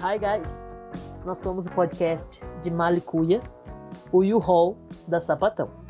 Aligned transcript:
Hi 0.00 0.16
guys, 0.16 0.48
nós 1.24 1.38
somos 1.38 1.66
o 1.66 1.70
podcast 1.70 2.40
de 2.62 2.70
Malicuia, 2.70 3.42
o 4.12 4.18
U-Haul 4.18 4.76
da 5.08 5.18
Sapatão. 5.18 5.85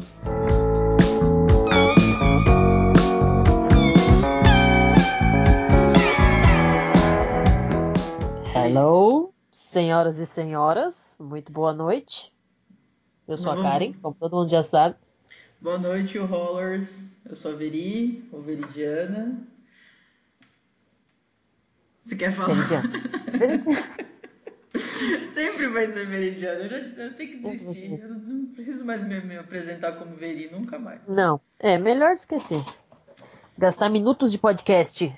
Hello, 8.77 9.33
senhoras 9.51 10.19
e 10.19 10.27
senhoras, 10.27 11.17
muito 11.19 11.51
boa 11.51 11.73
noite. 11.73 12.31
Eu 13.27 13.39
sou 13.39 13.51
a. 13.51 13.63
Karen, 13.63 13.95
como 13.95 14.15
todo 14.15 14.37
mundo 14.37 14.51
já 14.51 14.63
sabe. 14.63 14.97
Boa 15.63 15.79
noite, 15.79 16.19
Rollers. 16.19 16.87
Eu 17.25 17.35
sou 17.37 17.53
a 17.53 17.55
Veri, 17.55 18.29
ou 18.31 18.43
Veridiana. 18.43 19.49
Você 22.05 22.17
quer 22.17 22.33
falar? 22.33 22.53
Veridiana. 22.53 22.93
Sempre 25.33 25.69
vai 25.69 25.87
ser 25.87 26.07
Veridiana. 26.07 26.61
Eu, 26.65 26.69
já, 26.69 26.77
eu 26.77 27.15
tenho 27.17 27.31
que 27.31 27.39
desistir. 27.49 27.99
Eu 27.99 28.11
não 28.11 28.47
preciso 28.49 28.85
mais 28.85 29.03
me, 29.03 29.19
me 29.23 29.39
apresentar 29.39 29.93
como 29.93 30.17
Veri, 30.17 30.51
nunca 30.51 30.79
mais. 30.79 31.01
Não, 31.09 31.41
é 31.59 31.79
melhor 31.79 32.13
esquecer. 32.13 32.63
Gastar 33.57 33.89
minutos 33.89 34.31
de 34.31 34.37
podcast 34.37 35.11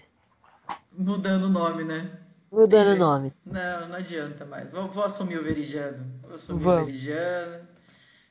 Mudando 0.92 1.46
o 1.46 1.48
nome, 1.48 1.82
né? 1.82 2.27
Mudando 2.50 2.94
o 2.94 2.96
nome. 2.96 3.32
Não, 3.44 3.88
não 3.88 3.96
adianta 3.96 4.44
mais. 4.44 4.70
Vou, 4.70 4.88
vou 4.88 5.04
assumir 5.04 5.38
o 5.38 5.42
Veridiano. 5.42 6.06
Vou 6.22 6.34
assumir 6.34 6.64
Vamos. 6.64 6.82
o 6.82 6.86
Veridiano. 6.86 7.66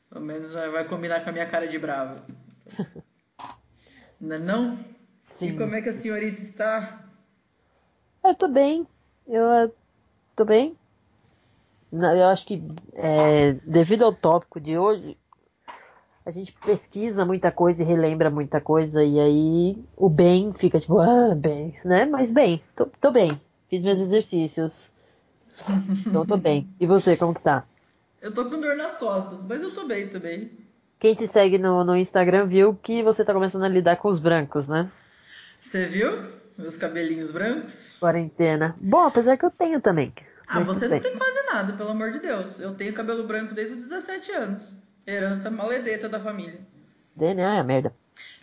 Pelo 0.10 0.26
menos 0.26 0.54
vai 0.54 0.88
combinar 0.88 1.24
com 1.24 1.30
a 1.30 1.34
minha 1.34 1.46
cara 1.46 1.68
de 1.68 1.78
bravo. 1.78 2.22
Não 4.20 4.36
é 4.36 4.40
não? 4.40 4.78
Sim. 5.24 5.50
E 5.50 5.58
como 5.58 5.76
é 5.76 5.82
que 5.82 5.90
a 5.90 5.94
senhorita 5.94 6.42
está? 6.42 7.04
Eu 8.24 8.34
tô 8.34 8.48
bem. 8.48 8.88
Eu 9.28 9.46
eh, 9.52 9.72
tô 10.36 10.44
bem. 10.44 10.76
Eu 11.92 12.28
acho 12.28 12.46
que 12.46 12.64
é, 12.94 13.54
devido 13.64 14.04
ao 14.04 14.14
tópico 14.14 14.60
de 14.60 14.78
hoje, 14.78 15.18
a 16.26 16.32
gente 16.32 16.52
pesquisa 16.54 17.24
muita 17.24 17.52
coisa 17.52 17.82
e 17.82 17.86
relembra 17.86 18.30
muita 18.30 18.60
coisa, 18.60 19.02
e 19.04 19.20
aí 19.20 19.86
o 19.96 20.10
bem 20.10 20.52
fica 20.52 20.80
tipo, 20.80 21.00
ah, 21.00 21.34
bem, 21.34 21.74
né? 21.86 22.06
Mas 22.06 22.30
bem, 22.30 22.62
tô, 22.76 22.88
tô 23.00 23.12
bem. 23.12 23.40
Fiz 23.68 23.84
meus 23.84 24.00
exercícios. 24.00 24.94
Então 26.06 26.26
tô 26.26 26.38
bem. 26.38 26.68
E 26.80 26.86
você, 26.86 27.18
como 27.18 27.34
que 27.34 27.42
tá? 27.42 27.66
Eu 28.22 28.34
tô 28.34 28.46
com 28.46 28.60
dor 28.60 28.76
nas 28.76 28.98
costas, 28.98 29.40
mas 29.48 29.62
eu 29.62 29.74
tô 29.74 29.86
bem 29.86 30.08
também. 30.08 30.52
Quem 31.00 31.14
te 31.14 31.28
segue 31.28 31.58
no, 31.58 31.84
no 31.84 31.96
Instagram 31.96 32.48
viu 32.48 32.74
que 32.76 33.04
você 33.04 33.24
tá 33.24 33.34
começando 33.34 33.64
a 33.64 33.68
lidar 33.68 33.98
com 33.98 34.08
os 34.10 34.20
brancos, 34.20 34.68
né? 34.68 34.90
Você 35.62 35.86
viu? 35.86 36.32
Meus 36.58 36.76
cabelinhos 36.76 37.32
brancos? 37.32 37.98
Quarentena. 38.00 38.76
Bom, 38.82 39.06
apesar 39.06 39.38
que 39.38 39.46
eu 39.46 39.52
tenho 39.52 39.80
também. 39.80 40.12
Ah, 40.48 40.62
você 40.62 40.88
não 40.88 41.00
tem 41.00 41.18
quase 41.18 41.46
nada, 41.46 41.74
pelo 41.74 41.90
amor 41.90 42.12
de 42.12 42.20
Deus. 42.20 42.60
Eu 42.60 42.74
tenho 42.74 42.94
cabelo 42.94 43.28
branco 43.28 43.54
desde 43.54 43.76
os 43.76 43.82
17 43.84 44.32
anos. 44.32 44.74
Herança 45.06 45.52
maledeta 45.52 46.10
da 46.10 46.20
família. 46.20 46.60
DNA 47.16 47.58
é 47.58 47.64
merda. 47.64 47.94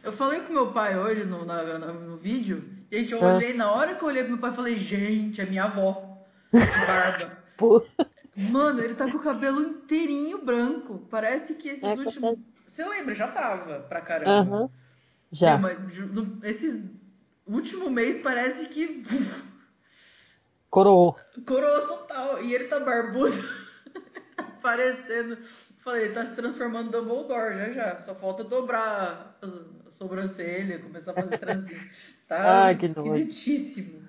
Eu 0.04 0.12
falei 0.12 0.40
com 0.42 0.52
meu 0.52 0.70
pai 0.72 0.98
hoje 0.98 1.24
no, 1.24 1.44
na- 1.44 1.62
na- 1.78 1.92
no 1.92 2.16
vídeo. 2.16 2.62
Gente, 2.92 3.12
eu 3.12 3.24
Ah. 3.24 3.34
olhei, 3.34 3.54
na 3.54 3.70
hora 3.72 3.94
que 3.94 4.02
eu 4.02 4.08
olhei 4.08 4.22
pro 4.22 4.32
meu 4.32 4.40
pai, 4.40 4.50
eu 4.50 4.54
falei, 4.54 4.76
gente, 4.76 5.40
é 5.40 5.46
minha 5.46 5.64
avó. 5.64 6.18
De 6.52 6.86
barba. 6.86 7.38
Mano, 8.36 8.80
ele 8.82 8.94
tá 8.94 9.10
com 9.10 9.16
o 9.16 9.22
cabelo 9.22 9.60
inteirinho 9.62 10.44
branco. 10.44 11.06
Parece 11.10 11.54
que 11.54 11.68
esses 11.68 11.84
É, 11.84 11.94
últimos. 11.94 12.38
Você 12.66 12.84
lembra? 12.84 13.14
Já 13.14 13.28
tava 13.28 13.80
pra 13.80 14.00
caramba. 14.00 14.56
Aham. 14.56 14.70
Já. 15.32 15.56
Meu, 15.56 15.62
mas 15.76 15.98
no- 16.10 16.38
esses 16.44 16.84
último 17.46 17.88
mês 17.90 18.20
parece 18.22 18.66
que 18.68 19.04
Coroou. 20.70 21.16
coroa 21.46 21.86
total. 21.86 22.42
E 22.42 22.52
ele 22.54 22.64
tá 22.64 22.80
barbudo, 22.80 23.32
parecendo. 24.62 25.38
Falei, 25.84 26.04
ele 26.06 26.14
tá 26.14 26.24
se 26.26 26.34
transformando 26.34 26.88
em 26.88 26.90
Dumbledore 26.90 27.56
já 27.56 27.72
já. 27.72 27.96
Só 27.98 28.14
falta 28.14 28.42
dobrar 28.42 29.38
sobrancelha, 29.94 30.78
começar 30.78 31.12
a 31.12 31.14
fazer 31.14 31.38
trancinha. 31.38 31.80
Tá 32.26 32.64
Ai, 32.64 32.72
esquisitíssimo. 32.72 34.02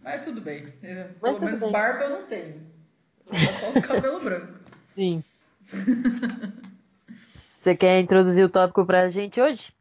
Mas 0.00 0.24
tudo 0.24 0.40
bem. 0.40 0.62
É, 0.82 1.10
Mas 1.22 1.34
Pelo 1.36 1.44
menos 1.44 1.60
bem. 1.62 1.70
barba 1.70 2.04
eu 2.04 2.10
não 2.10 2.26
tenho. 2.26 2.60
É 3.30 3.52
só 3.60 3.68
os 3.78 3.86
cabelos 3.86 4.22
brancos. 4.24 4.56
Sim. 4.96 5.22
Você 7.60 7.76
quer 7.76 8.00
introduzir 8.00 8.44
o 8.44 8.48
tópico 8.48 8.84
pra 8.84 9.08
gente 9.08 9.40
hoje? 9.40 9.72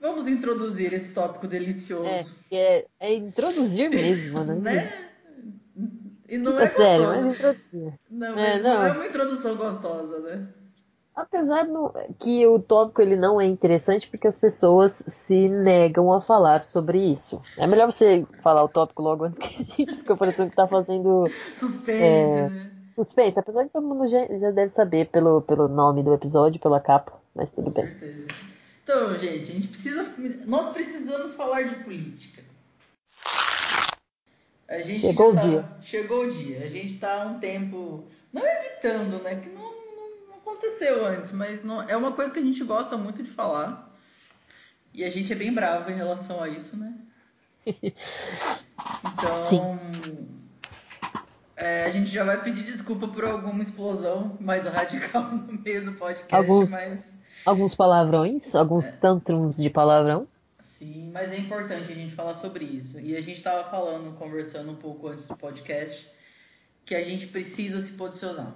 Vamos 0.00 0.26
introduzir 0.26 0.92
esse 0.92 1.12
tópico 1.14 1.46
delicioso. 1.46 2.08
É, 2.08 2.24
é, 2.50 2.86
é 3.00 3.14
introduzir 3.14 3.88
mesmo, 3.88 4.44
né? 4.44 4.54
Né? 4.54 5.10
E 6.28 6.38
não 6.38 6.52
Fica 6.52 6.64
é 6.64 6.66
sério, 6.66 7.06
gostoso. 7.06 7.26
mas 7.26 7.34
introduzir. 7.36 8.00
Não, 8.10 8.38
É, 8.38 8.60
não. 8.62 8.74
não. 8.74 8.84
é 8.86 8.92
uma 8.92 9.06
introdução 9.06 9.56
gostosa, 9.56 10.18
né? 10.20 10.48
Apesar 11.16 11.64
do- 11.64 11.92
que 12.18 12.46
o 12.46 12.58
tópico 12.60 13.00
ele 13.00 13.16
não 13.16 13.40
é 13.40 13.46
interessante 13.46 14.06
porque 14.08 14.26
as 14.26 14.38
pessoas 14.38 14.92
se 15.08 15.48
negam 15.48 16.12
a 16.12 16.20
falar 16.20 16.60
sobre 16.60 16.98
isso. 16.98 17.40
É 17.56 17.66
melhor 17.66 17.90
você 17.90 18.26
falar 18.42 18.62
o 18.62 18.68
tópico 18.68 19.00
logo 19.02 19.24
antes 19.24 19.38
que 19.38 19.46
a 19.54 19.58
gente 19.58 19.96
fica 19.96 20.14
parecendo 20.14 20.50
que 20.50 20.56
tá 20.56 20.68
fazendo 20.68 21.26
Suspense, 21.54 21.90
É. 22.02 22.48
né? 22.50 22.70
suspense. 22.94 23.40
Apesar 23.40 23.64
que 23.64 23.70
todo 23.70 23.86
mundo 23.86 24.06
já, 24.08 24.26
já 24.38 24.50
deve 24.50 24.68
saber 24.68 25.06
pelo, 25.08 25.40
pelo 25.40 25.68
nome 25.68 26.02
do 26.02 26.12
episódio, 26.12 26.60
pela 26.60 26.80
capa, 26.80 27.14
mas 27.34 27.50
tudo 27.50 27.70
Com 27.72 27.80
bem. 27.80 27.86
certeza. 27.86 28.26
Então, 28.84 29.18
gente, 29.18 29.50
a 29.50 29.54
gente 29.54 29.68
precisa. 29.68 30.14
Nós 30.46 30.68
precisamos 30.74 31.32
falar 31.32 31.62
de 31.62 31.76
política. 31.76 32.42
A 34.68 34.78
gente 34.78 35.00
Chegou 35.00 35.32
já 35.32 35.38
o 35.38 35.42
tá- 35.42 35.48
dia. 35.48 35.64
Chegou 35.80 36.24
o 36.24 36.30
dia. 36.30 36.58
A 36.64 36.68
gente 36.68 36.98
tá 36.98 37.22
há 37.22 37.26
um 37.26 37.38
tempo. 37.38 38.04
Não 38.32 38.42
evitando, 38.44 39.22
né? 39.22 39.36
Que 39.36 39.48
não 39.50 39.75
aconteceu 40.50 41.04
antes, 41.06 41.32
mas 41.32 41.62
não- 41.64 41.82
é 41.82 41.96
uma 41.96 42.12
coisa 42.12 42.32
que 42.32 42.38
a 42.38 42.42
gente 42.42 42.62
gosta 42.64 42.96
muito 42.96 43.22
de 43.22 43.30
falar. 43.30 43.92
E 44.94 45.04
a 45.04 45.10
gente 45.10 45.32
é 45.32 45.36
bem 45.36 45.52
bravo 45.52 45.90
em 45.90 45.94
relação 45.96 46.42
a 46.42 46.48
isso, 46.48 46.76
né? 46.76 46.94
Então. 49.12 49.34
Sim. 49.34 50.28
é, 51.56 51.84
a 51.84 51.90
gente 51.90 52.08
já 52.10 52.22
vai 52.24 52.42
pedir 52.42 52.62
desculpa 52.64 53.08
por 53.08 53.24
alguma 53.24 53.62
explosão 53.62 54.36
mais 54.40 54.64
radical 54.66 55.24
no 55.32 55.58
meio 55.60 55.84
do 55.84 55.92
podcast, 55.92 56.34
Alguns- 56.34 56.70
mas. 56.70 57.16
Alguns 57.44 57.74
palavrões, 57.74 58.54
alguns 58.54 58.90
tantrums 58.92 59.56
de 59.56 59.70
palavrão. 59.70 60.26
Sim, 60.60 61.10
mas 61.12 61.30
é 61.32 61.38
importante 61.38 61.90
a 61.92 61.94
gente 61.94 62.14
falar 62.14 62.34
sobre 62.34 62.64
isso. 62.64 62.98
E 62.98 63.16
a 63.16 63.20
gente 63.20 63.36
estava 63.38 63.68
falando, 63.70 64.16
conversando 64.18 64.70
um 64.72 64.76
pouco 64.76 65.08
antes 65.08 65.26
do 65.26 65.36
podcast, 65.36 66.06
que 66.84 66.94
a 66.94 67.02
gente 67.04 67.26
precisa 67.28 67.80
se 67.80 67.92
posicionar. 67.92 68.52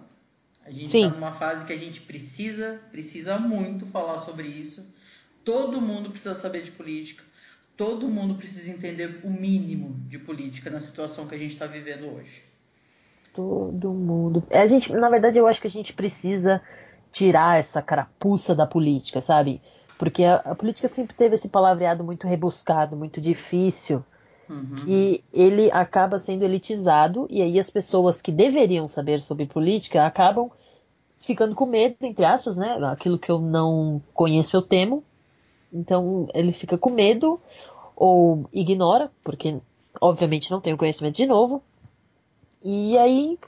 A 0.65 0.71
gente 0.71 0.87
está 0.87 1.09
numa 1.09 1.33
fase 1.33 1.65
que 1.65 1.73
a 1.73 1.77
gente 1.77 2.01
precisa, 2.01 2.81
precisa 2.91 3.39
muito 3.39 3.87
falar 3.87 4.19
sobre 4.19 4.49
isso. 4.49 4.95
Todo 5.45 5.81
mundo 5.81 6.11
precisa 6.11 6.35
saber 6.35 6.63
de 6.63 6.71
política. 6.71 7.25
Todo 7.77 8.09
mundo 8.09 8.35
precisa 8.35 8.71
entender 8.71 9.21
o 9.25 9.31
mínimo 9.31 9.97
de 10.07 10.19
política 10.19 10.69
na 10.69 10.81
situação 10.81 11.27
que 11.27 11.35
a 11.35 11.39
gente 11.39 11.55
está 11.55 11.67
vivendo 11.67 12.15
hoje. 12.15 12.43
Todo 13.33 13.93
mundo. 13.93 14.43
A 14.51 14.67
gente, 14.67 14.93
na 14.93 15.09
verdade, 15.09 15.39
eu 15.39 15.47
acho 15.47 15.61
que 15.61 15.67
a 15.67 15.71
gente 15.71 15.93
precisa 15.93 16.61
tirar 17.11 17.59
essa 17.59 17.81
carapuça 17.81 18.55
da 18.55 18.67
política, 18.67 19.23
sabe? 19.23 19.63
Porque 19.99 20.25
a, 20.25 20.37
a 20.37 20.55
política 20.55 20.89
sempre 20.89 21.17
teve 21.17 21.37
esse 21.37 21.49
palavreado 21.49 22.05
muito 22.05 22.27
rebuscado, 22.27 22.97
muito 22.97 23.21
difícil, 23.21 24.05
Uhum. 24.51 24.75
que 24.75 25.23
ele 25.33 25.71
acaba 25.71 26.19
sendo 26.19 26.45
elitizado, 26.45 27.25
e 27.31 27.41
aí 27.41 27.57
as 27.57 27.71
pessoas 27.71 28.21
que 28.21 28.33
deveriam 28.33 28.89
saber 28.89 29.21
sobre 29.21 29.47
política 29.47 30.05
acabam 30.05 30.51
ficando 31.19 31.55
com 31.55 31.67
medo, 31.67 31.95
entre 32.03 32.25
aspas, 32.25 32.57
né? 32.57 32.77
Aquilo 32.87 33.17
que 33.17 33.31
eu 33.31 33.39
não 33.39 34.03
conheço 34.13 34.57
eu 34.57 34.63
temo. 34.63 35.05
Então 35.73 36.27
ele 36.35 36.51
fica 36.51 36.77
com 36.77 36.91
medo 36.91 37.41
ou 37.95 38.49
ignora, 38.53 39.11
porque 39.23 39.59
obviamente 40.01 40.51
não 40.51 40.61
tem 40.61 40.73
o 40.73 40.79
conhecimento 40.79 41.17
de 41.17 41.27
novo. 41.27 41.63
E 42.61 42.99
aí 42.99 43.39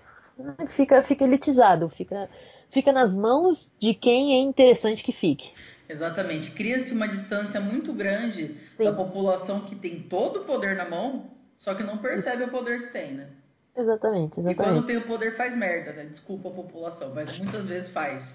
fica, 0.69 1.03
fica 1.03 1.25
elitizado, 1.25 1.89
fica, 1.89 2.31
fica 2.71 2.93
nas 2.93 3.13
mãos 3.13 3.69
de 3.79 3.93
quem 3.93 4.35
é 4.35 4.41
interessante 4.41 5.03
que 5.03 5.11
fique. 5.11 5.53
Exatamente. 5.89 6.51
Cria-se 6.53 6.93
uma 6.93 7.09
distância 7.09 7.61
muito 7.61 7.93
grande 7.93 8.57
Sim. 8.75 8.85
da 8.85 8.93
população 8.93 9.61
que 9.61 9.75
tem 9.75 10.03
todo 10.03 10.41
o 10.41 10.45
poder 10.45 10.77
na 10.77 10.89
mão, 10.89 11.31
só 11.59 11.75
que 11.75 11.83
não 11.83 11.99
percebe 11.99 12.45
o 12.45 12.49
poder 12.49 12.87
que 12.87 12.93
tem, 12.93 13.15
né? 13.15 13.29
Exatamente, 13.75 14.41
E 14.41 14.43
quando 14.43 14.51
exatamente. 14.51 14.87
tem 14.87 14.97
o 14.99 15.07
poder 15.07 15.35
faz 15.37 15.55
merda, 15.55 15.93
né? 15.93 16.05
Desculpa 16.05 16.49
a 16.49 16.53
população, 16.53 17.13
mas 17.15 17.37
muitas 17.39 17.65
vezes 17.65 17.89
faz, 17.89 18.35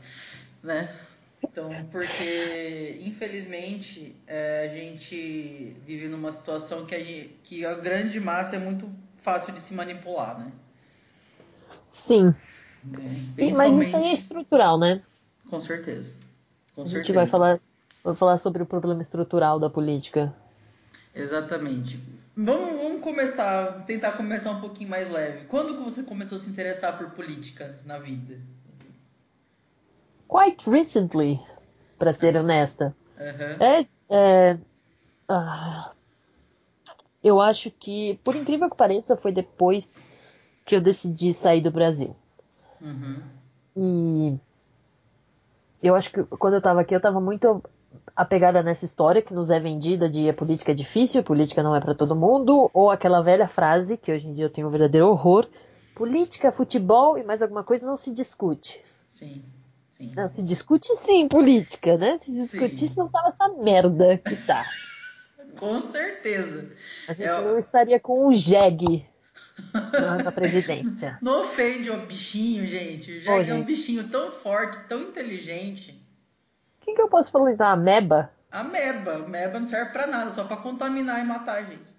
né? 0.63 0.89
Então, 1.43 1.69
porque 1.91 2.99
infelizmente 3.03 4.15
é, 4.25 4.67
a 4.67 4.75
gente 4.75 5.75
vive 5.85 6.07
numa 6.07 6.31
situação 6.31 6.85
que 6.85 6.95
a, 6.95 6.99
gente, 6.99 7.39
que 7.43 7.63
a 7.63 7.75
grande 7.75 8.19
massa 8.19 8.55
é 8.55 8.59
muito 8.59 8.89
fácil 9.17 9.53
de 9.53 9.59
se 9.59 9.73
manipular, 9.73 10.39
né? 10.39 10.51
Sim. 11.85 12.33
É, 13.37 13.51
mas 13.53 13.87
isso 13.87 13.97
aí 13.97 14.05
é 14.05 14.13
estrutural, 14.13 14.79
né? 14.79 15.01
Com 15.49 15.61
certeza. 15.61 16.13
Com 16.77 16.83
a 16.83 16.85
gente 16.85 16.93
certeza. 16.93 17.13
vai 17.13 17.25
falar, 17.25 17.59
vai 18.03 18.15
falar 18.15 18.37
sobre 18.37 18.61
o 18.61 18.65
problema 18.67 19.01
estrutural 19.01 19.59
da 19.59 19.67
política. 19.67 20.31
Exatamente. 21.11 21.99
Vamos, 22.35 22.79
vamos 22.79 23.01
começar, 23.01 23.83
tentar 23.87 24.11
começar 24.11 24.51
um 24.51 24.61
pouquinho 24.61 24.87
mais 24.87 25.09
leve. 25.09 25.45
Quando 25.45 25.75
que 25.75 25.81
você 25.81 26.03
começou 26.03 26.35
a 26.35 26.39
se 26.39 26.47
interessar 26.51 26.95
por 26.95 27.09
política 27.09 27.79
na 27.83 27.97
vida? 27.97 28.39
Quite 30.29 30.69
recently, 30.69 31.39
para 31.97 32.13
ser 32.13 32.37
honesta. 32.37 32.95
Uhum. 33.19 33.65
É, 33.65 33.87
é 34.11 34.59
ah, 35.27 35.91
eu 37.23 37.41
acho 37.41 37.71
que, 37.71 38.19
por 38.23 38.35
incrível 38.35 38.69
que 38.69 38.77
pareça, 38.77 39.17
foi 39.17 39.31
depois 39.31 40.07
que 40.63 40.75
eu 40.75 40.81
decidi 40.81 41.33
sair 41.33 41.61
do 41.61 41.71
Brasil. 41.71 42.15
Uhum. 42.79 43.23
E 43.75 44.39
eu 45.87 45.95
acho 45.95 46.11
que 46.11 46.23
quando 46.23 46.53
eu 46.53 46.59
estava 46.59 46.81
aqui, 46.81 46.93
eu 46.93 46.97
estava 46.97 47.19
muito 47.19 47.63
apegada 48.15 48.63
nessa 48.63 48.85
história 48.85 49.21
que 49.21 49.33
nos 49.33 49.49
é 49.49 49.59
vendida 49.59 50.09
de 50.09 50.29
a 50.29 50.33
política 50.33 50.71
é 50.71 50.75
difícil, 50.75 51.23
política 51.23 51.61
não 51.61 51.75
é 51.75 51.79
para 51.79 51.95
todo 51.95 52.15
mundo, 52.15 52.69
ou 52.73 52.89
aquela 52.89 53.21
velha 53.21 53.47
frase 53.47 53.97
que 53.97 54.11
hoje 54.11 54.27
em 54.27 54.31
dia 54.31 54.45
eu 54.45 54.49
tenho 54.49 54.67
um 54.67 54.71
verdadeiro 54.71 55.07
horror: 55.07 55.47
política, 55.95 56.51
futebol 56.51 57.17
e 57.17 57.23
mais 57.23 57.41
alguma 57.41 57.63
coisa 57.63 57.87
não 57.87 57.95
se 57.95 58.13
discute. 58.13 58.83
Sim. 59.11 59.43
Sim. 59.97 60.13
Não, 60.15 60.27
se 60.27 60.43
discute 60.43 60.95
sim 60.95 61.27
política, 61.27 61.97
né? 61.97 62.17
Se 62.19 62.31
discutisse 62.31 62.95
não 62.97 63.09
tava 63.09 63.29
essa 63.29 63.47
merda 63.49 64.17
que 64.17 64.35
tá. 64.35 64.65
Com 65.57 65.81
certeza. 65.81 66.69
A 67.07 67.13
gente 67.13 67.27
é... 67.27 67.41
não 67.41 67.57
estaria 67.57 67.99
com 67.99 68.27
o 68.27 68.33
Jeg 69.73 70.23
na 70.23 70.31
presidência. 70.31 71.17
Não 71.21 71.41
ofende 71.41 71.89
o 71.89 72.05
bichinho, 72.05 72.65
gente. 72.67 73.23
Jeg 73.23 73.29
Ô, 73.29 73.41
é 73.41 73.53
um 73.53 73.63
bichinho 73.63 74.09
tão 74.09 74.31
forte, 74.31 74.77
tão 74.87 75.01
inteligente. 75.01 75.99
Quem 76.81 76.95
que 76.95 77.01
eu 77.01 77.09
posso 77.09 77.31
falar 77.31 77.51
então? 77.51 77.67
Ameba? 77.67 78.31
Ameba. 78.51 79.15
Ameba 79.15 79.59
não 79.59 79.67
serve 79.67 79.91
pra 79.91 80.07
nada, 80.07 80.29
só 80.29 80.43
pra 80.45 80.57
contaminar 80.57 81.19
e 81.23 81.27
matar 81.27 81.57
a 81.57 81.61
gente. 81.63 81.97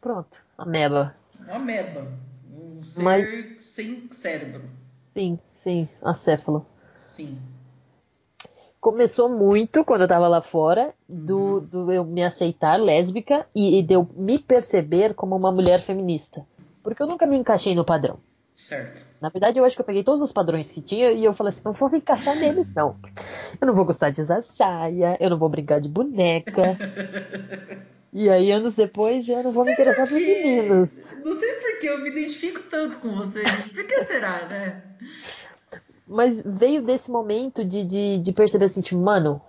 Pronto, 0.00 0.38
ameba. 0.56 1.14
Ameba. 1.48 2.06
Um 2.48 2.82
ser 2.82 3.02
Mas... 3.02 3.62
sem 3.62 4.08
cérebro. 4.12 4.62
Sim, 5.14 5.38
sim, 5.60 5.88
acéfalo. 6.02 6.64
Sim. 6.94 7.38
Começou 8.80 9.28
muito 9.28 9.84
quando 9.84 10.02
eu 10.02 10.08
tava 10.08 10.28
lá 10.28 10.42
fora, 10.42 10.94
do, 11.08 11.38
uhum. 11.38 11.60
do 11.60 11.92
eu 11.92 12.04
me 12.04 12.22
aceitar 12.22 12.76
lésbica 12.76 13.46
e, 13.54 13.78
e 13.78 13.82
de 13.82 13.94
eu 13.94 14.08
me 14.14 14.38
perceber 14.38 15.14
como 15.14 15.34
uma 15.34 15.50
mulher 15.50 15.80
feminista. 15.80 16.46
Porque 16.84 17.02
eu 17.02 17.06
nunca 17.06 17.26
me 17.26 17.34
encaixei 17.34 17.74
no 17.74 17.84
padrão. 17.84 18.20
Certo. 18.54 19.02
Na 19.20 19.30
verdade, 19.30 19.58
eu 19.58 19.64
acho 19.64 19.74
que 19.74 19.80
eu 19.80 19.86
peguei 19.86 20.04
todos 20.04 20.20
os 20.20 20.30
padrões 20.30 20.70
que 20.70 20.82
tinha 20.82 21.10
e 21.10 21.24
eu 21.24 21.32
falei 21.32 21.48
assim: 21.48 21.62
não 21.64 21.72
vou 21.72 21.90
me 21.90 21.98
encaixar 21.98 22.36
neles, 22.36 22.66
não. 22.76 22.94
Eu 23.58 23.66
não 23.66 23.74
vou 23.74 23.86
gostar 23.86 24.10
de 24.10 24.20
usar 24.20 24.42
saia, 24.42 25.16
eu 25.18 25.30
não 25.30 25.38
vou 25.38 25.48
brincar 25.48 25.80
de 25.80 25.88
boneca. 25.88 26.62
e 28.12 28.28
aí, 28.28 28.52
anos 28.52 28.76
depois, 28.76 29.26
eu 29.28 29.42
não 29.42 29.50
vou 29.50 29.64
me 29.64 29.72
interessar 29.72 30.06
por 30.06 30.14
meninos. 30.14 31.16
Não 31.24 31.34
sei 31.38 31.54
por 31.54 31.78
que 31.80 31.86
eu 31.86 32.00
me 32.02 32.10
identifico 32.10 32.62
tanto 32.70 32.98
com 32.98 33.14
vocês. 33.16 33.68
Por 33.72 33.86
que 33.86 34.04
será, 34.04 34.46
né? 34.46 34.82
Mas 36.06 36.42
veio 36.42 36.82
desse 36.82 37.10
momento 37.10 37.64
de, 37.64 37.84
de, 37.84 38.18
de 38.18 38.32
perceber 38.32 38.66
assim, 38.66 38.82
tipo, 38.82 39.00
mano, 39.00 39.40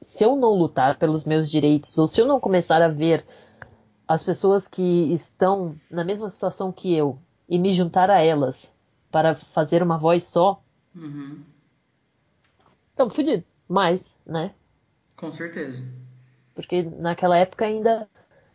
se 0.00 0.22
eu 0.22 0.36
não 0.36 0.50
lutar 0.50 0.96
pelos 0.96 1.24
meus 1.24 1.50
direitos, 1.50 1.98
ou 1.98 2.06
se 2.06 2.20
eu 2.20 2.26
não 2.26 2.38
começar 2.38 2.80
a 2.80 2.88
ver 2.88 3.24
as 4.06 4.22
pessoas 4.22 4.68
que 4.68 5.12
estão 5.12 5.76
na 5.90 6.04
mesma 6.04 6.28
situação 6.28 6.70
que 6.70 6.94
eu 6.94 7.18
e 7.48 7.58
me 7.58 7.72
juntar 7.72 8.10
a 8.10 8.20
elas 8.20 8.72
para 9.10 9.34
fazer 9.34 9.82
uma 9.82 9.98
voz 9.98 10.24
só, 10.24 10.62
uhum. 10.94 11.42
então 12.92 13.08
fudido. 13.08 13.44
Mas, 13.68 14.16
né? 14.26 14.52
Com 15.16 15.32
certeza. 15.32 15.82
Porque 16.54 16.82
naquela 16.82 17.36
época 17.36 17.64
ainda 17.64 18.08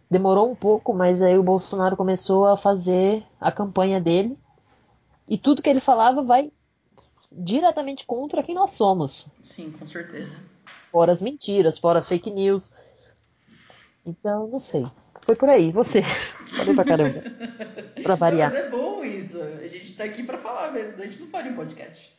demorou 0.10 0.52
um 0.52 0.56
pouco, 0.56 0.94
mas 0.94 1.22
aí 1.22 1.38
o 1.38 1.44
Bolsonaro 1.44 1.98
começou 1.98 2.48
a 2.48 2.58
fazer 2.58 3.24
a 3.40 3.52
campanha 3.52 4.00
dele 4.00 4.38
e 5.28 5.38
tudo 5.38 5.62
que 5.62 5.70
ele 5.70 5.80
falava 5.80 6.24
vai 6.24 6.52
diretamente 7.32 8.06
contra 8.06 8.44
quem 8.44 8.56
nós 8.56 8.72
somos. 8.72 9.28
Sim, 9.42 9.72
com 9.72 9.86
certeza. 9.88 10.40
Fora 10.92 11.12
as 11.12 11.22
mentiras, 11.22 11.78
fora 11.78 12.00
as 12.00 12.08
fake 12.08 12.32
news. 12.32 12.74
Então, 14.06 14.48
não 14.48 14.60
sei. 14.60 14.88
Foi 15.30 15.36
por 15.36 15.48
aí, 15.48 15.72
você. 15.72 16.02
Falei 16.58 16.74
pra 16.74 16.84
caramba. 16.84 17.22
pra 18.02 18.16
variar. 18.16 18.52
Não, 18.52 18.58
mas 18.58 18.66
é 18.66 18.70
bom 18.72 19.06
isso. 19.06 19.40
A 19.40 19.68
gente 19.68 19.96
tá 19.96 20.04
aqui 20.04 20.24
pra 20.24 20.40
falar 20.40 20.72
mesmo, 20.72 21.00
a 21.00 21.06
gente 21.06 21.20
não 21.20 21.28
faria 21.28 21.52
um 21.52 21.56
podcast. 21.56 22.12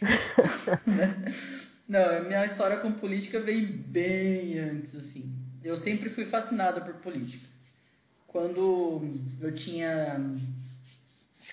não, 1.86 2.16
a 2.16 2.20
minha 2.20 2.46
história 2.46 2.78
com 2.78 2.92
política 2.92 3.40
veio 3.40 3.68
bem 3.68 4.58
antes, 4.58 4.96
assim. 4.96 5.30
Eu 5.62 5.76
sempre 5.76 6.08
fui 6.08 6.24
fascinada 6.24 6.80
por 6.80 6.94
política. 6.94 7.46
Quando 8.26 9.06
eu 9.42 9.54
tinha 9.54 10.18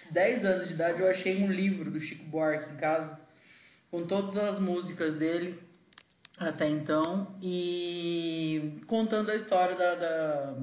10 0.10 0.46
anos 0.46 0.70
de 0.70 0.74
idade, 0.74 1.02
eu 1.02 1.12
achei 1.12 1.44
um 1.44 1.52
livro 1.52 1.92
do 1.92 2.00
Chico 2.00 2.24
Buarque 2.24 2.74
em 2.76 2.78
casa, 2.78 3.20
com 3.92 4.08
todas 4.08 4.38
as 4.38 4.58
músicas 4.58 5.16
dele 5.16 5.60
até 6.38 6.68
então, 6.68 7.28
e 7.42 8.82
contando 8.88 9.30
a 9.30 9.36
história 9.36 9.76
da, 9.76 9.96
da 9.96 10.56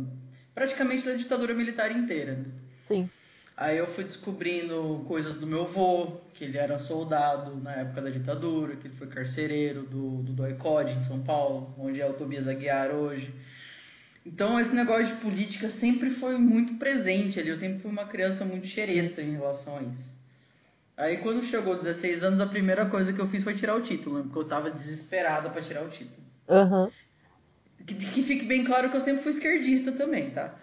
praticamente 0.60 1.06
da 1.06 1.14
ditadura 1.14 1.54
militar 1.54 1.90
inteira. 1.90 2.38
Sim. 2.84 3.08
Aí 3.56 3.78
eu 3.78 3.86
fui 3.86 4.04
descobrindo 4.04 5.02
coisas 5.08 5.36
do 5.36 5.46
meu 5.46 5.62
avô, 5.62 6.18
que 6.34 6.44
ele 6.44 6.58
era 6.58 6.78
soldado 6.78 7.56
na 7.56 7.76
época 7.76 8.02
da 8.02 8.10
ditadura, 8.10 8.76
que 8.76 8.86
ele 8.86 8.94
foi 8.94 9.06
carcereiro 9.06 9.84
do, 9.84 10.22
do 10.22 10.32
Doicode 10.32 10.92
em 10.92 11.00
São 11.00 11.22
Paulo, 11.22 11.74
onde 11.78 11.98
é 11.98 12.06
o 12.06 12.12
Tobias 12.12 12.46
Aguiar 12.46 12.90
hoje. 12.90 13.34
Então 14.24 14.60
esse 14.60 14.74
negócio 14.74 15.06
de 15.06 15.20
política 15.22 15.66
sempre 15.70 16.10
foi 16.10 16.36
muito 16.36 16.74
presente 16.74 17.40
ali. 17.40 17.48
Eu 17.48 17.56
sempre 17.56 17.78
fui 17.78 17.90
uma 17.90 18.04
criança 18.04 18.44
muito 18.44 18.66
xereta 18.66 19.22
em 19.22 19.32
relação 19.32 19.78
a 19.78 19.82
isso. 19.82 20.10
Aí 20.94 21.16
quando 21.18 21.42
chegou 21.42 21.72
aos 21.72 21.82
16 21.82 22.22
anos, 22.22 22.40
a 22.42 22.46
primeira 22.46 22.84
coisa 22.84 23.14
que 23.14 23.18
eu 23.18 23.26
fiz 23.26 23.42
foi 23.42 23.54
tirar 23.54 23.76
o 23.76 23.80
título, 23.80 24.18
né? 24.18 24.24
porque 24.24 24.40
eu 24.40 24.44
tava 24.44 24.70
desesperada 24.70 25.48
para 25.48 25.62
tirar 25.62 25.82
o 25.84 25.88
título. 25.88 26.20
Uhum. 26.48 26.90
Que, 27.87 27.94
que, 27.94 28.22
fique 28.22 28.44
bem 28.44 28.65
claro 28.65 28.91
que 28.91 28.96
eu 28.96 29.01
sempre 29.01 29.22
fui 29.22 29.32
esquerdista 29.32 29.93
também, 29.93 30.31
tá? 30.31 30.55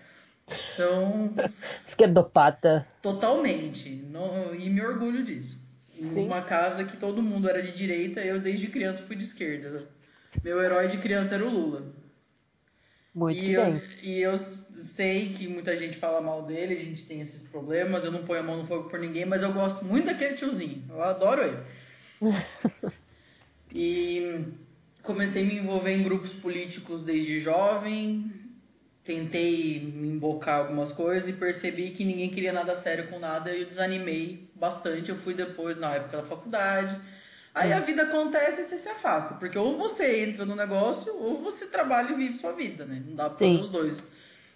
Então. 0.74 1.34
Esquerdopata. 1.86 2.88
Totalmente. 3.02 3.90
No, 3.90 4.56
e 4.56 4.70
me 4.70 4.82
orgulho 4.82 5.24
disso. 5.24 5.60
Sim. 6.02 6.26
Uma 6.26 6.42
casa 6.44 6.84
que 6.84 6.96
todo 6.96 7.24
mundo 7.24 7.50
era 7.50 7.62
de 7.62 7.76
direita, 7.76 8.22
eu 8.22 8.40
desde 8.40 8.68
criança 8.68 9.04
fui 9.04 9.16
de 9.16 9.24
esquerda. 9.24 9.88
Meu 10.44 10.62
herói 10.62 10.88
de 10.88 10.98
criança 10.98 11.36
era 11.36 11.46
o 11.46 11.50
Lula. 11.50 11.92
Muito 13.14 13.40
e 13.40 13.56
bem. 13.56 13.58
Eu, 13.58 13.82
e 14.04 14.22
eu 14.22 14.38
sei 14.38 15.30
que 15.34 15.48
muita 15.48 15.76
gente 15.76 15.98
fala 15.98 16.22
mal 16.22 16.44
dele, 16.44 16.76
a 16.76 16.84
gente 16.84 17.04
tem 17.06 17.20
esses 17.20 17.42
problemas, 17.42 18.06
eu 18.06 18.12
não 18.12 18.24
ponho 18.24 18.42
a 18.42 18.44
mão 18.44 18.58
no 18.58 18.68
fogo 18.68 18.90
por 18.90 19.00
ninguém, 19.00 19.26
mas 19.26 19.42
eu 19.42 19.52
gosto 19.52 19.84
muito 19.84 20.06
daquele 20.06 20.36
tiozinho. 20.36 20.84
Eu 20.88 21.02
adoro 21.02 21.42
ele. 21.42 21.58
e 23.74 24.46
comecei 25.08 25.42
a 25.42 25.46
me 25.46 25.56
envolver 25.56 25.96
em 25.96 26.04
grupos 26.04 26.32
políticos 26.34 27.02
desde 27.02 27.40
jovem, 27.40 28.32
tentei 29.04 29.80
me 29.80 30.10
embocar 30.10 30.60
algumas 30.60 30.92
coisas 30.92 31.28
e 31.28 31.34
percebi 31.34 31.90
que 31.92 32.06
ninguém 32.06 32.30
queria 32.30 32.54
nada 32.54 32.76
sério 32.76 33.08
com 33.08 33.18
nada 33.18 33.52
e 33.52 33.62
eu 33.62 33.68
desanimei 33.68 34.48
bastante. 34.54 35.10
Eu 35.10 35.16
fui 35.16 35.34
depois 35.34 35.76
na 35.78 35.96
época 35.96 36.18
da 36.18 36.24
faculdade 36.24 37.02
Aí 37.58 37.74
a 37.74 37.80
vida 37.80 38.04
acontece 38.04 38.62
e 38.62 38.64
você 38.64 38.78
se 38.78 38.88
afasta. 38.88 39.34
Porque 39.34 39.58
ou 39.58 39.78
você 39.78 40.24
entra 40.24 40.46
no 40.46 40.56
negócio, 40.56 41.12
ou 41.16 41.42
você 41.42 41.66
trabalha 41.66 42.12
e 42.12 42.16
vive 42.16 42.38
sua 42.38 42.52
vida, 42.52 42.86
né? 42.86 43.02
Não 43.06 43.16
dá 43.16 43.30
pra 43.30 43.38
fazer 43.40 43.60
os 43.60 43.70
dois. 43.70 44.04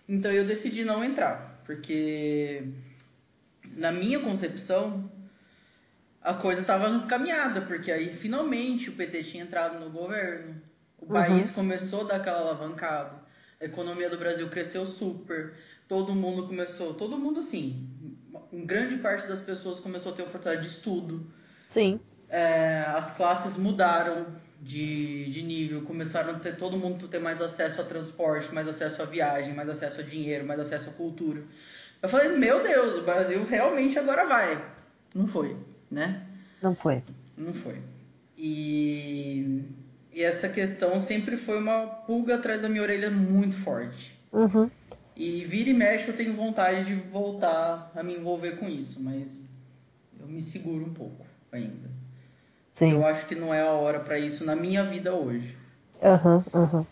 Então 0.08 0.31
eu 0.31 0.46
decidi 0.46 0.86
não 0.86 1.03
entrar. 1.03 1.62
Porque 1.65 2.63
na 3.75 3.91
minha 3.91 4.20
concepção, 4.20 5.10
a 6.24 6.34
coisa 6.34 6.62
estava 6.62 6.90
encaminhada. 6.90 7.62
Porque 7.62 7.92
aí 7.92 8.10
finalmente 8.10 8.90
o 8.90 8.94
PT 8.94 9.24
tinha 9.24 9.44
entrado 9.44 9.80
no 9.80 9.90
governo. 9.90 10.62
O 11.00 11.06
uhum. 11.06 11.12
país 11.12 11.51
começou 11.51 12.01
a 12.01 12.04
dar 12.06 12.16
aquela 12.18 12.40
alavancada. 12.40 13.20
A 13.60 13.66
economia 13.66 14.10
do 14.10 14.18
Brasil 14.18 14.50
cresceu 14.50 14.86
super. 14.86 15.54
Todo 15.88 16.13
mundo 16.13 16.48
começou. 16.48 16.94
Todo 16.94 17.18
mundo, 17.18 17.42
sim. 17.42 17.90
Grande 18.54 18.98
parte 18.98 19.28
das 19.28 19.40
pessoas 19.40 19.80
começou 19.80 20.12
a 20.12 20.16
ter 20.16 20.24
oportunidade 20.24 20.68
de 20.68 20.75
estudo. 20.75 21.25
Sim 21.70 22.00
é, 22.32 22.86
as 22.88 23.18
classes 23.18 23.58
mudaram 23.58 24.25
de, 24.62 25.30
de 25.30 25.44
nível, 25.44 25.82
começaram 25.82 26.36
a 26.36 26.40
ter 26.40 26.56
todo 26.56 26.78
mundo 26.78 27.08
ter 27.08 27.20
mais 27.20 27.42
acesso 27.42 27.82
a 27.82 27.84
transporte, 27.84 28.54
mais 28.54 28.68
acesso 28.68 29.01
a 29.01 29.06
viagem, 29.06 29.54
mais 29.54 29.68
acesso 29.68 30.00
a 30.00 30.04
dinheiro, 30.04 30.46
mais 30.46 30.60
acesso 30.60 30.90
a 30.90 30.94
cultura. 30.94 31.44
Eu 32.01 32.10
falei, 32.10 32.30
meu 32.30 32.63
Deus, 32.63 32.96
o 32.96 33.01
Brasil 33.01 33.46
realmente 33.46 34.00
agora 34.00 34.25
vai. 34.25 34.63
Não 35.13 35.28
foi, 35.28 35.58
né? 35.91 36.25
Não 36.62 36.74
foi. 36.74 37.03
Não 37.38 37.53
foi. 37.53 37.77
E 38.38 39.62
essa 40.15 40.50
questão 40.50 41.00
sempre 41.01 41.38
foi 41.38 41.60
uma 41.60 41.86
pulga 41.86 42.36
atrás 42.36 42.62
da 42.62 42.69
minha 42.69 42.81
orelha 42.81 43.12
muito 43.12 43.57
forte. 43.57 44.17
Uhum. 44.31 44.69
E 45.15 45.43
vira 45.43 45.69
e 45.69 45.74
mexe 45.74 46.07
eu 46.07 46.15
tenho 46.15 46.33
vontade 46.36 46.86
de 46.86 46.95
voltar 46.95 47.91
a 47.93 48.01
me 48.01 48.15
envolver 48.15 48.57
com 48.57 48.67
isso, 48.67 49.01
mas 49.01 49.27
eu 50.19 50.27
me 50.27 50.41
seguro 50.41 50.86
um 50.86 50.93
pouco 50.93 51.25
ainda. 51.51 51.89
Sim. 52.74 52.93
Eu 52.93 53.05
acho 53.05 53.27
que 53.27 53.36
não 53.36 53.53
é 53.53 53.62
a 53.62 53.71
hora 53.71 54.00
para 54.00 54.17
isso 54.17 54.45
na 54.45 54.55
minha 54.55 54.83
vida 54.83 55.13
hoje. 55.13 55.57
Aham, 56.01 56.43
aham. 56.53 56.88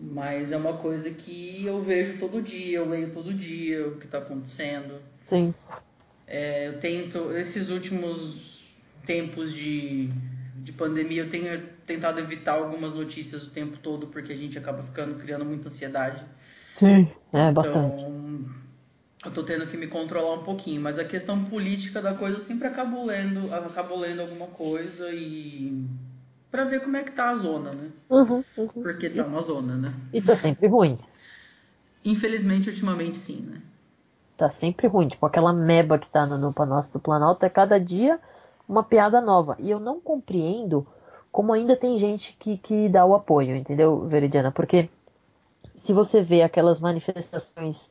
Mas 0.00 0.50
é 0.50 0.56
uma 0.56 0.78
coisa 0.78 1.10
que 1.10 1.64
eu 1.64 1.80
vejo 1.80 2.18
todo 2.18 2.42
dia, 2.42 2.78
eu 2.78 2.88
leio 2.88 3.12
todo 3.12 3.32
dia 3.32 3.86
o 3.86 3.98
que 3.98 4.06
está 4.06 4.18
acontecendo. 4.18 5.00
Sim. 5.22 5.54
É, 6.26 6.68
eu 6.68 6.78
tento, 6.78 7.32
esses 7.32 7.68
últimos 7.68 8.62
tempos 9.04 9.52
de, 9.52 10.10
de 10.56 10.72
pandemia, 10.72 11.22
eu 11.22 11.28
tenho 11.28 11.62
tentado 11.86 12.20
evitar 12.20 12.52
algumas 12.52 12.94
notícias 12.94 13.42
o 13.44 13.50
tempo 13.50 13.76
todo, 13.78 14.06
porque 14.06 14.32
a 14.32 14.36
gente 14.36 14.58
acaba 14.58 14.82
ficando 14.82 15.18
criando 15.18 15.44
muita 15.44 15.68
ansiedade. 15.68 16.24
Sim. 16.74 17.08
É, 17.32 17.52
bastante. 17.52 17.94
Então, 17.94 18.44
eu 19.24 19.30
tô 19.30 19.42
tendo 19.44 19.66
que 19.68 19.76
me 19.76 19.86
controlar 19.86 20.34
um 20.34 20.42
pouquinho, 20.42 20.80
mas 20.80 20.98
a 20.98 21.04
questão 21.04 21.44
política 21.44 22.02
da 22.02 22.14
coisa 22.14 22.36
eu 22.36 22.40
sempre 22.40 22.66
acabo 22.66 23.04
lendo, 23.04 23.52
acabo 23.54 23.96
lendo 23.96 24.20
alguma 24.20 24.48
coisa 24.48 25.12
e 25.12 25.86
para 26.50 26.64
ver 26.64 26.80
como 26.80 26.96
é 26.96 27.02
que 27.04 27.12
tá 27.12 27.30
a 27.30 27.34
zona, 27.36 27.72
né? 27.72 27.90
Uhum, 28.10 28.44
uhum. 28.56 28.68
Porque 28.68 29.08
tá 29.08 29.24
uma 29.24 29.40
zona, 29.40 29.76
né? 29.76 29.94
E 30.12 30.20
tá 30.20 30.34
sempre 30.34 30.66
ruim. 30.66 30.98
Infelizmente, 32.04 32.68
ultimamente 32.68 33.16
sim, 33.16 33.42
né? 33.42 33.60
Tá 34.36 34.50
sempre 34.50 34.86
ruim. 34.86 35.08
Tipo, 35.08 35.26
aquela 35.26 35.52
meba 35.52 35.98
que 35.98 36.08
tá 36.08 36.26
no, 36.26 36.38
no 36.38 36.52
Palácio 36.52 36.92
do 36.92 37.00
Planalto 37.00 37.44
é 37.44 37.50
cada 37.50 37.78
dia 37.78 38.18
uma 38.68 38.82
piada 38.82 39.20
nova. 39.20 39.56
E 39.58 39.70
eu 39.70 39.78
não 39.78 40.00
compreendo 40.00 40.86
como 41.30 41.52
ainda 41.52 41.74
tem 41.74 41.96
gente 41.96 42.36
que, 42.38 42.58
que 42.58 42.88
dá 42.88 43.06
o 43.06 43.14
apoio, 43.14 43.56
entendeu, 43.56 44.00
Veridiana? 44.06 44.52
Porque 44.52 44.90
se 45.74 45.92
você 45.92 46.20
vê 46.20 46.42
aquelas 46.42 46.80
manifestações 46.80 47.90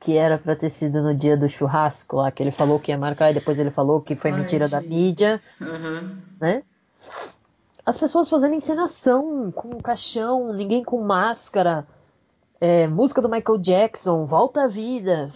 que 0.00 0.16
era 0.16 0.36
pra 0.36 0.56
ter 0.56 0.70
sido 0.70 1.00
no 1.02 1.14
dia 1.14 1.36
do 1.36 1.48
churrasco 1.48 2.16
lá, 2.16 2.30
que 2.30 2.42
ele 2.42 2.50
falou 2.50 2.80
que 2.80 2.90
ia 2.90 2.98
marcar 2.98 3.30
e 3.30 3.34
depois 3.34 3.58
ele 3.58 3.70
falou 3.70 4.00
que 4.00 4.16
foi 4.16 4.32
Ai, 4.32 4.40
mentira 4.40 4.68
da 4.68 4.80
gente. 4.80 4.90
mídia, 4.90 5.40
Aham. 5.60 6.18
né? 6.40 6.62
As 7.84 7.96
pessoas 7.96 8.28
fazendo 8.28 8.54
encenação 8.54 9.50
com 9.52 9.80
caixão, 9.80 10.52
ninguém 10.52 10.82
com 10.82 11.00
máscara, 11.00 11.86
é, 12.60 12.86
música 12.88 13.20
do 13.20 13.28
Michael 13.28 13.58
Jackson, 13.58 14.24
volta 14.24 14.64
à 14.64 14.66
vida. 14.66 15.28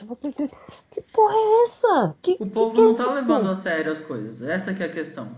Que, 0.90 1.00
porra 1.02 1.34
é 1.34 1.62
essa? 1.64 2.16
Que, 2.22 2.36
O 2.40 2.46
povo 2.46 2.74
que 2.74 2.80
é 2.80 2.84
não 2.84 2.94
tá 2.94 3.12
levando 3.14 3.48
a 3.50 3.54
sério 3.54 3.92
as 3.92 4.00
coisas. 4.00 4.42
Essa 4.42 4.72
que 4.74 4.82
é 4.82 4.86
a 4.86 4.92
questão. 4.92 5.28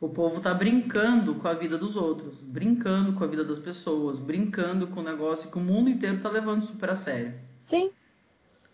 O 0.00 0.08
povo 0.08 0.40
tá 0.40 0.52
brincando 0.54 1.34
com 1.34 1.46
a 1.46 1.52
vida 1.54 1.76
dos 1.76 1.94
outros, 1.94 2.40
brincando 2.40 3.12
com 3.12 3.22
a 3.22 3.26
vida 3.26 3.44
das 3.44 3.58
pessoas, 3.58 4.18
brincando 4.18 4.86
com 4.88 5.00
o 5.00 5.02
negócio 5.02 5.50
que 5.50 5.58
o 5.58 5.60
mundo 5.60 5.90
inteiro 5.90 6.20
tá 6.20 6.28
levando 6.30 6.64
super 6.64 6.90
a 6.90 6.94
sério. 6.96 7.34
Sim, 7.62 7.90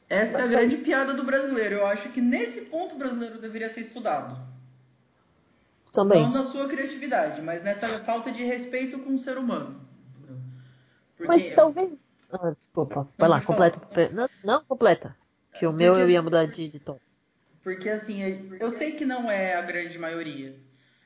Essa 0.09 0.39
é 0.39 0.43
a 0.45 0.47
grande 0.47 0.77
piada 0.77 1.13
do 1.15 1.25
brasileiro. 1.25 1.77
Eu 1.77 1.87
acho 1.87 2.11
que 2.11 2.21
nesse 2.21 2.61
ponto 2.63 2.95
o 2.95 2.99
brasileiro 2.99 3.41
deveria 3.41 3.69
ser 3.69 3.81
estudado. 3.81 4.47
também. 5.93 6.23
Não 6.23 6.31
na 6.31 6.43
sua 6.43 6.69
criatividade, 6.69 7.41
mas 7.41 7.63
nessa 7.63 7.89
falta 8.01 8.31
de 8.31 8.45
respeito 8.45 8.99
com 8.99 9.15
o 9.15 9.19
ser 9.19 9.39
humano. 9.39 9.81
Porque- 11.17 11.27
Mas 11.27 11.47
talvez. 11.55 11.91
Ah, 12.33 12.51
desculpa. 12.51 13.09
Vai 13.17 13.29
lá, 13.29 13.41
completa. 13.41 13.81
Não, 14.13 14.29
não, 14.45 14.65
completa. 14.65 15.17
Que 15.59 15.67
o 15.67 15.73
meu 15.73 15.93
Porque 15.95 16.05
eu 16.05 16.11
ia 16.11 16.19
se- 16.19 16.25
mudar 16.25 16.47
de, 16.47 16.69
de 16.69 16.79
tom. 16.81 16.99
Porque 17.63 17.89
assim, 17.89 18.21
eu 18.61 18.71
sei 18.71 18.93
que 18.93 19.05
não 19.05 19.31
é 19.31 19.55
a 19.55 19.63
grande 19.63 19.99
maioria. 19.99 20.57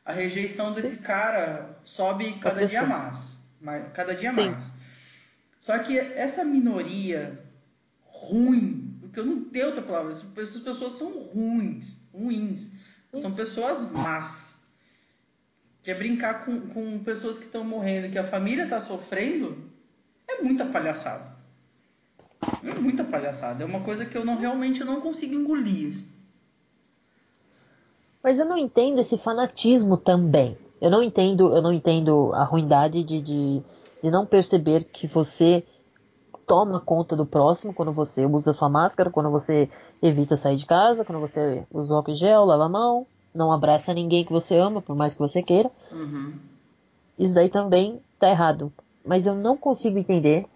A 0.05 0.12
rejeição 0.12 0.73
desse 0.73 0.99
cara 1.03 1.79
sobe 1.85 2.39
cada 2.39 2.67
dia 2.67 2.83
mais. 2.83 3.39
Cada 3.95 4.15
dia 4.15 4.33
Sim. 4.33 4.50
mais. 4.50 4.71
Só 5.59 5.79
que 5.79 5.99
essa 5.99 6.43
minoria 6.45 7.39
ruim, 8.03 8.99
porque 9.00 9.21
eu 9.21 9.27
não 9.27 9.45
tenho 9.45 9.67
outra 9.67 9.83
palavra, 9.83 10.11
essas 10.11 10.37
essas 10.37 10.62
pessoas 10.62 10.93
são 10.95 11.11
ruins, 11.25 11.97
ruins. 12.12 12.71
São 13.15 13.33
pessoas 13.33 13.91
más. 13.93 14.61
Que 15.83 15.91
é 15.91 15.95
brincar 15.95 16.45
com, 16.45 16.61
com 16.69 16.99
pessoas 17.03 17.39
que 17.39 17.45
estão 17.45 17.65
morrendo, 17.65 18.11
que 18.11 18.19
a 18.19 18.25
família 18.27 18.65
está 18.65 18.81
sofrendo, 18.81 19.70
é 20.39 20.43
muita 20.43 20.65
palhaçada. 20.67 21.41
É 22.65 22.75
muita 22.75 23.05
palhaçada. 23.05 23.63
É 23.63 23.67
uma 23.67 23.81
coisa 23.81 24.05
que 24.05 24.17
eu 24.17 24.25
não 24.25 24.37
realmente 24.37 24.83
não 24.85 25.01
consigo 25.01 25.35
engolir. 25.35 25.91
assim. 25.91 26.09
Mas 28.23 28.39
eu 28.39 28.47
não 28.47 28.57
entendo 28.57 28.99
esse 29.01 29.17
fanatismo 29.19 29.97
também. 29.97 30.57
Eu 30.81 30.91
não 30.91 31.03
entendo, 31.03 31.55
eu 31.55 31.63
não 31.63 31.73
entendo 31.73 32.33
a 32.35 32.45
ruindade 32.45 33.03
de, 33.03 33.21
de, 33.21 33.63
de 34.03 34.11
não 34.11 34.25
perceber 34.25 34.85
que 34.85 35.07
você 35.07 35.65
toma 36.47 36.81
conta 36.81 37.15
do 37.15 37.27
próximo 37.27 37.73
quando 37.73 37.93
você 37.93 38.27
usa 38.27 38.53
sua 38.53 38.69
máscara, 38.69 39.11
quando 39.11 39.31
você 39.31 39.69
evita 40.03 40.37
sair 40.37 40.57
de 40.57 40.67
casa, 40.67 41.05
quando 41.05 41.21
você 41.21 41.65
usa 41.71 41.95
álcool 41.95 42.15
gel, 42.15 42.45
lava 42.45 42.65
a 42.65 42.69
mão, 42.69 43.07
não 43.35 43.53
abraça 43.53 43.95
ninguém 43.95 44.25
que 44.25 44.33
você 44.33 44.57
ama, 44.57 44.83
por 44.83 44.97
mais 44.97 45.13
que 45.15 45.21
você 45.21 45.43
queira. 45.43 45.71
Uhum. 45.93 46.35
Isso 47.19 47.35
daí 47.35 47.49
também 47.49 48.01
tá 48.19 48.29
errado. 48.31 48.73
Mas 49.04 49.26
eu 49.26 49.35
não 49.35 49.57
consigo 49.57 49.99
entender 49.99 50.47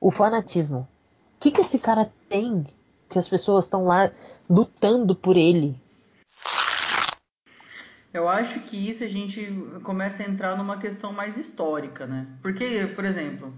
o 0.00 0.10
fanatismo. 0.10 0.88
O 1.36 1.40
que, 1.40 1.50
que 1.50 1.60
esse 1.60 1.78
cara 1.78 2.10
tem 2.28 2.66
que 3.08 3.18
as 3.18 3.28
pessoas 3.28 3.66
estão 3.66 3.84
lá 3.84 4.10
lutando 4.48 5.14
por 5.14 5.36
ele? 5.36 5.76
Eu 8.12 8.28
acho 8.28 8.60
que 8.60 8.76
isso 8.76 9.02
a 9.04 9.08
gente 9.08 9.46
começa 9.82 10.22
a 10.22 10.26
entrar 10.26 10.56
numa 10.56 10.78
questão 10.78 11.12
mais 11.12 11.36
histórica, 11.36 12.06
né? 12.06 12.26
Porque, 12.42 12.92
por 12.94 13.04
exemplo, 13.04 13.52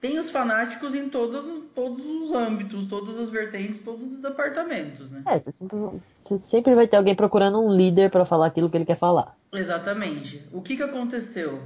tem 0.00 0.18
os 0.18 0.30
fanáticos 0.30 0.94
em 0.94 1.08
todos, 1.08 1.46
todos 1.74 2.04
os 2.04 2.32
âmbitos, 2.32 2.86
todas 2.88 3.18
as 3.18 3.30
vertentes, 3.30 3.80
todos 3.80 4.12
os 4.12 4.20
departamentos, 4.20 5.10
né? 5.10 5.22
É, 5.26 5.38
você 5.38 5.50
sempre, 5.50 5.78
você 6.20 6.38
sempre 6.38 6.74
vai 6.74 6.86
ter 6.86 6.96
alguém 6.96 7.14
procurando 7.14 7.58
um 7.58 7.72
líder 7.72 8.10
pra 8.10 8.26
falar 8.26 8.48
aquilo 8.48 8.68
que 8.68 8.76
ele 8.76 8.84
quer 8.84 8.98
falar. 8.98 9.34
Exatamente. 9.52 10.46
O 10.52 10.60
que, 10.60 10.76
que 10.76 10.82
aconteceu? 10.82 11.62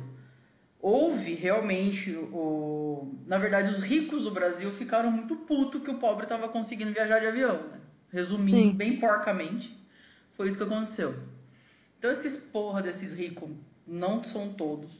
Houve 0.83 1.35
realmente 1.35 2.11
o. 2.17 3.15
Na 3.27 3.37
verdade, 3.37 3.75
os 3.75 3.83
ricos 3.83 4.23
do 4.23 4.31
Brasil 4.31 4.71
ficaram 4.73 5.11
muito 5.11 5.37
putos 5.37 5.83
que 5.83 5.91
o 5.91 5.99
pobre 5.99 6.25
estava 6.25 6.49
conseguindo 6.49 6.93
viajar 6.93 7.21
de 7.21 7.27
avião, 7.27 7.69
né? 7.69 7.81
Resumindo 8.11 8.71
Sim. 8.71 8.73
bem 8.73 8.99
porcamente, 8.99 9.77
foi 10.37 10.49
isso 10.49 10.57
que 10.57 10.65
aconteceu. 10.65 11.15
Então 11.99 12.11
esses 12.11 12.47
porra 12.47 12.83
desses 12.83 13.13
ricos 13.13 13.51
não 13.87 14.25
são 14.25 14.55
todos 14.55 14.91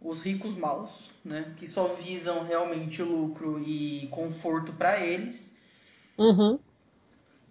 os 0.00 0.22
ricos 0.22 0.56
maus, 0.56 0.90
né? 1.24 1.52
Que 1.56 1.66
só 1.66 1.88
visam 1.88 2.44
realmente 2.44 3.02
lucro 3.02 3.60
e 3.66 4.06
conforto 4.12 4.72
para 4.72 5.04
eles. 5.04 5.52
Uhum. 6.16 6.58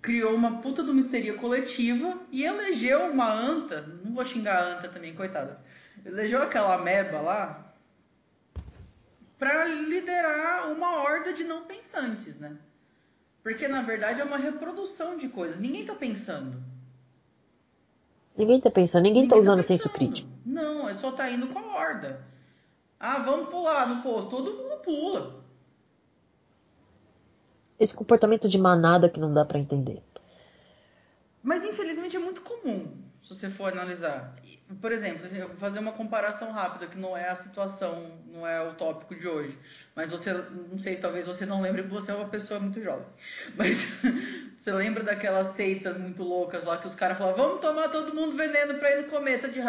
Criou 0.01 0.33
uma 0.33 0.61
puta 0.61 0.81
de 0.81 0.91
uma 0.91 1.01
histeria 1.01 1.33
coletiva 1.33 2.17
e 2.31 2.43
elegeu 2.43 3.11
uma 3.11 3.29
anta, 3.31 3.81
não 4.03 4.13
vou 4.13 4.25
xingar 4.25 4.55
a 4.55 4.77
anta 4.77 4.87
também, 4.87 5.13
coitada. 5.13 5.59
Elegeu 6.05 6.41
aquela 6.41 6.77
meba 6.77 7.21
lá 7.21 7.73
para 9.37 9.65
liderar 9.65 10.71
uma 10.71 11.01
horda 11.01 11.33
de 11.33 11.43
não 11.43 11.65
pensantes, 11.65 12.37
né? 12.37 12.57
Porque 13.41 13.67
na 13.67 13.81
verdade 13.81 14.19
é 14.19 14.23
uma 14.23 14.37
reprodução 14.37 15.17
de 15.17 15.29
coisas. 15.29 15.59
Ninguém 15.59 15.85
tá 15.85 15.95
pensando. 15.95 16.61
Ninguém 18.37 18.59
tá 18.59 18.69
pensando, 18.69 19.03
ninguém, 19.03 19.27
tá 19.27 19.35
usando 19.35 19.63
senso 19.63 19.89
pensando. 19.89 20.09
crítico. 20.11 20.29
Não, 20.45 20.87
é 20.87 20.93
só 20.93 21.11
tá 21.11 21.29
indo 21.29 21.47
com 21.47 21.59
a 21.59 21.75
horda. 21.75 22.25
Ah, 22.99 23.19
vamos 23.19 23.49
pular 23.49 23.87
no 23.87 24.01
posto. 24.01 24.29
Todo 24.29 24.57
mundo 24.57 24.77
pula. 24.81 25.43
Esse 27.79 27.93
comportamento 27.93 28.47
de 28.47 28.57
manada 28.57 29.09
que 29.09 29.19
não 29.19 29.33
dá 29.33 29.45
pra 29.45 29.59
entender. 29.59 30.01
Mas 31.41 31.63
infelizmente 31.63 32.15
é 32.15 32.19
muito 32.19 32.41
comum, 32.41 32.93
se 33.23 33.29
você 33.29 33.49
for 33.49 33.71
analisar. 33.71 34.35
Por 34.81 34.91
exemplo, 34.91 35.25
assim, 35.25 35.37
eu 35.37 35.47
vou 35.47 35.57
fazer 35.57 35.79
uma 35.79 35.91
comparação 35.93 36.51
rápida, 36.51 36.85
que 36.87 36.97
não 36.97 37.17
é 37.17 37.27
a 37.29 37.35
situação, 37.35 38.11
não 38.27 38.45
é 38.45 38.61
o 38.61 38.75
tópico 38.75 39.15
de 39.15 39.27
hoje. 39.27 39.57
Mas 39.95 40.11
você, 40.11 40.31
não 40.31 40.77
sei, 40.77 40.97
talvez 40.97 41.25
você 41.25 41.43
não 41.45 41.59
lembre, 41.61 41.81
porque 41.81 41.95
você 41.95 42.11
é 42.11 42.15
uma 42.15 42.29
pessoa 42.29 42.59
muito 42.59 42.79
jovem. 42.81 43.05
Mas 43.57 43.77
você 44.59 44.71
lembra 44.71 45.03
daquelas 45.03 45.47
seitas 45.47 45.97
muito 45.97 46.21
loucas 46.21 46.63
lá 46.65 46.77
que 46.77 46.85
os 46.87 46.93
caras 46.93 47.17
falavam, 47.17 47.47
vamos 47.47 47.61
tomar 47.61 47.89
todo 47.89 48.13
mundo 48.13 48.37
veneno 48.37 48.75
pra 48.75 48.91
ir 48.91 49.03
no 49.03 49.09
cometa 49.09 49.47
de. 49.49 49.59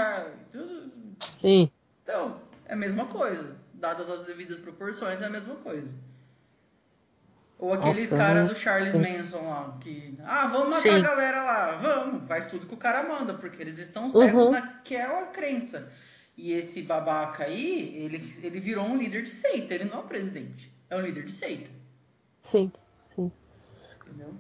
Tudo- 0.52 0.90
Sim. 1.34 1.70
Então, 2.02 2.40
é 2.66 2.74
a 2.74 2.76
mesma 2.76 3.06
coisa. 3.06 3.56
Dadas 3.72 4.10
as 4.10 4.26
devidas 4.26 4.58
proporções, 4.58 5.22
é 5.22 5.26
a 5.26 5.30
mesma 5.30 5.54
coisa. 5.56 5.88
Ou 7.60 7.74
aqueles 7.74 8.10
Nossa, 8.10 8.16
caras 8.16 8.48
do 8.48 8.54
Charles 8.54 8.94
Manson 8.94 9.42
lá, 9.50 9.76
que. 9.80 10.18
Ah, 10.24 10.46
vamos 10.46 10.68
matar 10.68 10.80
Sim. 10.80 10.96
a 10.96 11.00
galera 11.00 11.42
lá. 11.42 11.76
Vamos, 11.76 12.26
faz 12.26 12.46
tudo 12.46 12.66
que 12.66 12.72
o 12.74 12.78
cara 12.78 13.06
manda, 13.06 13.34
porque 13.34 13.60
eles 13.60 13.78
estão 13.78 14.08
cegos 14.08 14.46
Uhum. 14.46 14.50
naquela 14.52 15.26
crença. 15.26 15.92
E 16.36 16.52
esse 16.54 16.80
babaca 16.82 17.44
aí, 17.44 17.96
ele, 17.96 18.34
ele 18.42 18.60
virou 18.60 18.84
um 18.86 18.96
líder 18.96 19.24
de 19.24 19.30
seita, 19.30 19.74
ele 19.74 19.84
não 19.84 19.98
é 19.98 20.00
um 20.00 20.06
presidente. 20.08 20.72
É 20.88 20.96
um 20.96 21.00
líder 21.02 21.26
de 21.26 21.32
seita. 21.32 21.70
Sim, 22.42 22.72
sim. 23.14 23.30
Entendeu? 24.06 24.34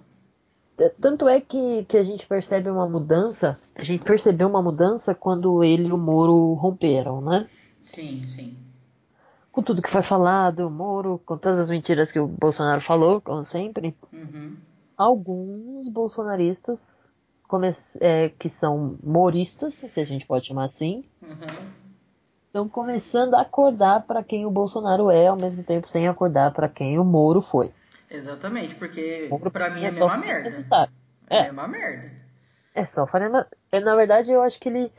Tanto 0.98 1.28
é 1.28 1.42
que, 1.42 1.84
que 1.84 1.98
a 1.98 2.02
gente 2.02 2.26
percebe 2.26 2.70
uma 2.70 2.88
mudança, 2.88 3.60
a 3.74 3.82
gente 3.82 4.02
percebeu 4.02 4.48
uma 4.48 4.62
mudança 4.62 5.14
quando 5.14 5.62
ele 5.62 5.88
e 5.88 5.92
o 5.92 5.98
Moro 5.98 6.54
romperam, 6.54 7.20
né? 7.20 7.50
Sim, 7.82 8.26
sim. 8.34 8.56
Com 9.52 9.62
tudo 9.62 9.82
que 9.82 9.90
foi 9.90 10.02
falado, 10.02 10.70
Moro, 10.70 11.18
com 11.24 11.36
todas 11.36 11.58
as 11.58 11.70
mentiras 11.70 12.10
que 12.12 12.20
o 12.20 12.26
Bolsonaro 12.26 12.80
falou, 12.80 13.20
como 13.20 13.44
sempre, 13.44 13.94
Uhum. 14.12 14.56
alguns 14.96 15.88
bolsonaristas 15.88 17.10
é, 18.00 18.28
que 18.28 18.48
são 18.48 18.96
moristas, 19.02 19.74
se 19.74 20.00
a 20.00 20.04
gente 20.04 20.24
pode 20.24 20.46
chamar 20.46 20.64
assim, 20.64 21.04
Uhum. 21.20 21.66
estão 22.46 22.68
começando 22.68 23.34
a 23.34 23.40
acordar 23.40 24.06
para 24.06 24.22
quem 24.22 24.46
o 24.46 24.50
Bolsonaro 24.50 25.10
é, 25.10 25.26
ao 25.26 25.36
mesmo 25.36 25.64
tempo 25.64 25.88
sem 25.88 26.06
acordar 26.06 26.52
para 26.52 26.68
quem 26.68 26.98
o 26.98 27.04
Moro 27.04 27.42
foi. 27.42 27.72
Exatamente, 28.08 28.74
porque 28.76 29.28
pra 29.52 29.70
mim 29.70 29.82
é 29.82 29.88
a 29.88 29.92
só 29.92 30.08
mesma 30.08 30.14
fazer 30.16 30.26
merda. 30.26 30.42
mesmo 30.44 30.62
saco. 30.62 30.92
É 31.28 31.36
É. 31.38 31.42
mesma 31.44 31.68
merda. 31.68 32.10
É 32.74 32.86
só 32.86 33.06
fazer. 33.06 33.30
é, 33.72 33.80
Na 33.80 33.96
verdade, 33.96 34.30
eu 34.32 34.42
acho 34.42 34.58
que 34.60 34.68
ele 34.68 34.92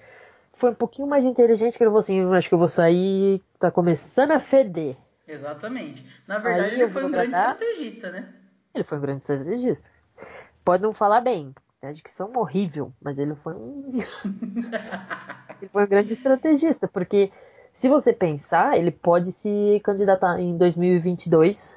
foi 0.61 0.69
um 0.69 0.75
pouquinho 0.75 1.07
mais 1.07 1.25
inteligente 1.25 1.75
que 1.75 1.83
ele 1.83 1.89
falou 1.89 1.99
assim: 1.99 2.33
acho 2.33 2.47
que 2.47 2.53
eu 2.53 2.59
vou 2.59 2.67
sair, 2.67 3.41
tá 3.59 3.71
começando 3.71 4.31
a 4.31 4.39
feder. 4.39 4.95
Exatamente. 5.27 6.05
Na 6.27 6.37
verdade, 6.37 6.75
Aí 6.75 6.81
ele 6.81 6.91
foi 6.91 7.03
um 7.03 7.11
grande 7.11 7.31
tratar- 7.31 7.53
estrategista, 7.53 8.11
né? 8.11 8.33
Ele 8.73 8.83
foi 8.83 8.97
um 8.97 9.01
grande 9.01 9.19
estrategista. 9.21 9.89
Pode 10.63 10.83
não 10.83 10.93
falar 10.93 11.21
bem, 11.21 11.53
de 11.93 12.03
que 12.03 12.11
são 12.11 12.31
horrível, 12.37 12.93
mas 13.01 13.17
ele 13.17 13.33
foi 13.33 13.53
um. 13.55 13.91
ele 15.59 15.69
foi 15.71 15.83
um 15.83 15.87
grande 15.87 16.13
estrategista, 16.13 16.87
porque 16.87 17.31
se 17.73 17.89
você 17.89 18.13
pensar, 18.13 18.77
ele 18.77 18.91
pode 18.91 19.31
se 19.31 19.81
candidatar 19.83 20.39
em 20.39 20.55
2022, 20.57 21.75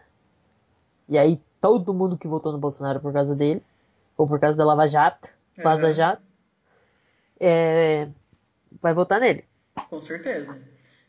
e 1.09 1.17
aí 1.17 1.41
todo 1.61 1.95
mundo 1.95 2.19
que 2.19 2.29
votou 2.29 2.53
no 2.53 2.59
Bolsonaro 2.59 3.00
por 3.00 3.12
causa 3.14 3.35
dele, 3.35 3.62
ou 4.17 4.29
por 4.29 4.38
causa 4.38 4.59
da 4.59 4.64
Lava 4.67 4.87
Jato, 4.87 5.31
Vaza 5.62 5.87
Uhum. 5.87 5.93
Jato, 5.93 6.23
é, 7.41 8.09
vai 8.81 8.95
votar 8.95 9.21
nele. 9.21 9.45
Com 9.88 10.00
certeza. 10.00 10.59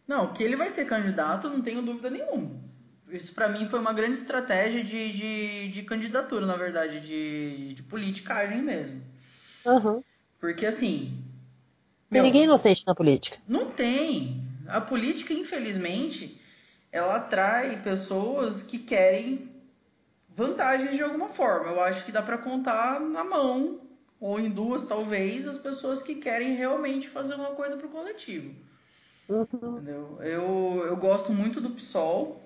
Não, 0.08 0.34
que 0.34 0.44
ele 0.44 0.56
vai 0.56 0.70
ser 0.70 0.86
candidato, 0.86 1.50
não 1.50 1.62
tenho 1.62 1.82
dúvida 1.82 2.10
nenhuma. 2.10 2.52
Isso 3.10 3.34
pra 3.34 3.48
mim 3.48 3.68
foi 3.68 3.80
uma 3.80 3.94
grande 3.94 4.18
estratégia 4.18 4.84
de, 4.84 5.12
de, 5.12 5.72
de 5.72 5.84
candidatura, 5.84 6.46
na 6.46 6.56
verdade, 6.56 7.00
de, 7.00 7.74
de 7.76 7.84
politicagem 7.84 8.62
mesmo. 8.62 9.02
Uhum. 9.66 10.04
Porque 10.40 10.66
assim. 10.66 11.24
Tem 12.10 12.22
meu, 12.22 12.24
ninguém 12.24 12.44
inocente 12.44 12.86
na 12.86 12.96
política. 12.96 13.38
Não 13.48 13.72
tem. 13.72 14.44
A 14.68 14.82
política, 14.82 15.34
infelizmente, 15.34 16.40
ela 16.92 17.18
atrai 17.18 17.82
pessoas 17.82 18.64
que 18.64 18.80
querem 18.80 19.52
vantagens 20.36 20.96
de 20.96 21.04
alguma 21.04 21.30
forma. 21.30 21.72
Eu 21.72 21.82
acho 21.82 22.04
que 22.06 22.12
dá 22.12 22.22
pra 22.22 22.38
contar 22.38 23.00
na 23.00 23.24
mão, 23.24 23.82
ou 24.26 24.40
em 24.40 24.50
duas 24.50 24.88
talvez, 24.88 25.46
as 25.46 25.60
pessoas 25.60 26.02
que 26.02 26.16
querem 26.16 26.56
realmente 26.56 27.08
fazer 27.08 27.36
uma 27.36 27.52
coisa 27.52 27.78
pro 27.78 27.90
coletivo. 27.90 28.56
Uhum. 29.30 29.44
Entendeu? 29.54 30.18
Eu, 30.20 30.84
eu 30.88 30.98
gosto 30.98 31.32
muito 31.32 31.62
do 31.62 31.70
PSOL. 31.70 32.42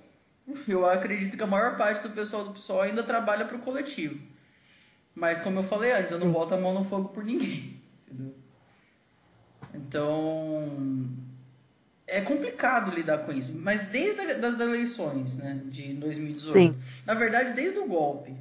Eu 0.68 0.86
acredito 0.86 1.38
que 1.38 1.44
a 1.44 1.48
maior 1.48 1.78
parte 1.78 2.04
do 2.04 2.14
pessoal 2.14 2.44
do 2.44 2.52
PSOL 2.52 2.82
ainda 2.82 3.02
trabalha 3.02 3.46
pro 3.46 3.60
coletivo. 3.60 4.20
Mas 5.16 5.40
como 5.40 5.60
eu 5.60 5.64
falei 5.64 5.94
antes, 5.94 6.12
eu 6.12 6.20
não 6.20 6.28
Sim. 6.28 6.34
boto 6.34 6.54
a 6.54 6.60
mão 6.60 6.74
no 6.74 6.84
fogo 6.84 7.10
por 7.10 7.24
ninguém. 7.24 7.80
Entendeu? 8.06 8.36
Então 9.74 11.08
é 12.06 12.20
complicado 12.20 12.94
lidar 12.94 13.20
com 13.20 13.32
isso. 13.32 13.54
Mas 13.58 13.88
desde 13.88 14.20
a, 14.20 14.34
das 14.38 14.60
eleições, 14.60 15.38
né, 15.38 15.62
de 15.68 15.94
2018. 15.94 16.52
Sim. 16.52 16.78
Na 17.06 17.14
verdade, 17.14 17.54
desde 17.54 17.80
o 17.80 17.88
golpe. 17.88 18.36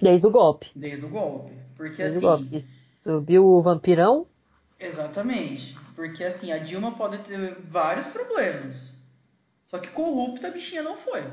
Desde 0.00 0.26
o 0.26 0.30
golpe. 0.30 0.70
Desde 0.74 1.04
o 1.04 1.08
golpe. 1.08 1.52
Porque 1.76 2.02
Desde 2.02 2.18
assim. 2.18 2.26
o 2.26 2.28
golpe. 2.28 2.64
Subiu 3.02 3.44
o 3.46 3.62
vampirão. 3.62 4.26
Exatamente. 4.78 5.76
Porque 5.94 6.24
assim, 6.24 6.52
a 6.52 6.58
Dilma 6.58 6.92
pode 6.92 7.18
ter 7.18 7.56
vários 7.68 8.06
problemas. 8.06 8.94
Só 9.66 9.78
que 9.78 9.88
corrupta 9.88 10.48
a 10.48 10.50
bichinha 10.50 10.82
não 10.82 10.96
foi. 10.96 11.24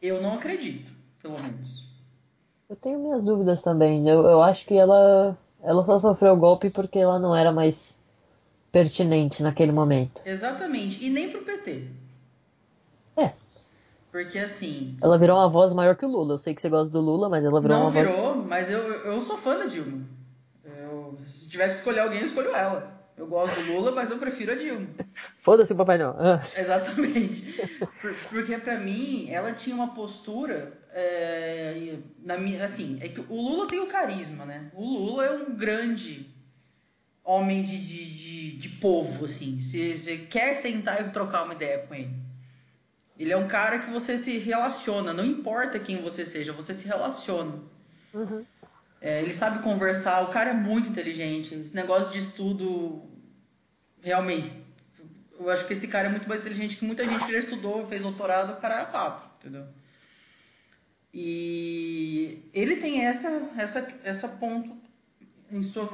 Eu 0.00 0.20
não 0.20 0.34
acredito, 0.34 0.90
pelo 1.22 1.38
menos. 1.38 1.86
Eu 2.68 2.76
tenho 2.76 2.98
minhas 2.98 3.26
dúvidas 3.26 3.62
também. 3.62 4.08
Eu, 4.08 4.22
eu 4.24 4.42
acho 4.42 4.66
que 4.66 4.74
ela, 4.74 5.36
ela 5.62 5.84
só 5.84 5.98
sofreu 5.98 6.34
o 6.34 6.36
golpe 6.36 6.68
porque 6.70 6.98
ela 6.98 7.18
não 7.18 7.34
era 7.34 7.52
mais 7.52 7.98
pertinente 8.70 9.42
naquele 9.42 9.72
momento. 9.72 10.20
Exatamente. 10.24 11.04
E 11.04 11.08
nem 11.08 11.30
pro 11.30 11.42
PT. 11.42 11.88
Porque 14.24 14.38
assim. 14.38 14.96
Ela 15.02 15.18
virou 15.18 15.36
uma 15.36 15.48
voz 15.48 15.74
maior 15.74 15.94
que 15.94 16.06
o 16.06 16.08
Lula. 16.08 16.34
Eu 16.34 16.38
sei 16.38 16.54
que 16.54 16.62
você 16.62 16.70
gosta 16.70 16.90
do 16.90 17.00
Lula, 17.00 17.28
mas 17.28 17.44
ela 17.44 17.60
virou 17.60 17.76
Não 17.76 17.84
uma 17.86 17.90
voz. 17.90 18.06
virou, 18.08 18.36
mas 18.36 18.70
eu, 18.70 18.78
eu 18.80 19.20
sou 19.20 19.36
fã 19.36 19.58
da 19.58 19.66
Dilma. 19.66 20.00
Eu, 20.64 21.18
se 21.26 21.48
tiver 21.50 21.68
que 21.68 21.74
escolher 21.76 22.00
alguém, 22.00 22.20
eu 22.20 22.26
escolho 22.26 22.54
ela. 22.54 22.96
Eu 23.14 23.26
gosto 23.26 23.54
do 23.62 23.72
Lula, 23.74 23.92
mas 23.92 24.10
eu 24.10 24.16
prefiro 24.18 24.52
a 24.52 24.54
Dilma. 24.54 24.86
Foda-se 25.44 25.72
o 25.72 25.76
Papai 25.76 25.98
Noel. 25.98 26.16
Ah. 26.18 26.42
Exatamente. 26.56 27.42
Por- 28.00 28.14
Porque 28.30 28.56
pra 28.58 28.78
mim, 28.78 29.28
ela 29.30 29.52
tinha 29.52 29.76
uma 29.76 29.88
postura. 29.94 30.72
é, 30.94 31.96
na 32.24 32.38
minha, 32.38 32.64
assim, 32.64 32.98
é 33.02 33.08
que 33.08 33.20
o 33.20 33.34
Lula 33.34 33.68
tem 33.68 33.80
o 33.80 33.86
carisma, 33.86 34.46
né? 34.46 34.70
O 34.74 34.82
Lula 34.82 35.26
é 35.26 35.30
um 35.32 35.54
grande 35.54 36.26
homem 37.22 37.64
de, 37.64 37.78
de, 37.78 38.16
de, 38.16 38.56
de 38.56 38.68
povo, 38.80 39.26
assim. 39.26 39.60
Se 39.60 39.94
você 39.94 40.16
quer 40.16 40.54
sentar 40.56 41.06
e 41.06 41.10
trocar 41.10 41.44
uma 41.44 41.52
ideia 41.54 41.78
com 41.86 41.94
ele. 41.94 42.24
Ele 43.18 43.32
é 43.32 43.36
um 43.36 43.48
cara 43.48 43.78
que 43.78 43.90
você 43.90 44.18
se 44.18 44.36
relaciona, 44.38 45.12
não 45.12 45.24
importa 45.24 45.78
quem 45.78 46.02
você 46.02 46.26
seja, 46.26 46.52
você 46.52 46.74
se 46.74 46.86
relaciona. 46.86 47.60
Uhum. 48.12 48.44
É, 49.00 49.22
ele 49.22 49.32
sabe 49.32 49.62
conversar, 49.62 50.22
o 50.22 50.30
cara 50.30 50.50
é 50.50 50.54
muito 50.54 50.88
inteligente. 50.88 51.54
Esse 51.54 51.74
negócio 51.74 52.12
de 52.12 52.18
estudo, 52.18 53.02
realmente. 54.02 54.50
Eu 55.38 55.50
acho 55.50 55.66
que 55.66 55.72
esse 55.72 55.88
cara 55.88 56.08
é 56.08 56.10
muito 56.10 56.28
mais 56.28 56.40
inteligente 56.40 56.76
que 56.76 56.84
muita 56.84 57.04
gente 57.04 57.24
que 57.24 57.32
já 57.32 57.38
estudou, 57.38 57.86
fez 57.86 58.02
doutorado, 58.02 58.54
o 58.54 58.56
cara 58.56 58.80
é 58.80 58.84
papo, 58.86 59.30
entendeu? 59.38 59.66
E 61.12 62.50
ele 62.52 62.76
tem 62.76 63.04
essa, 63.04 63.28
essa, 63.56 63.88
essa 64.04 64.28
ponto 64.28 64.76
em 65.50 65.62
sua, 65.62 65.86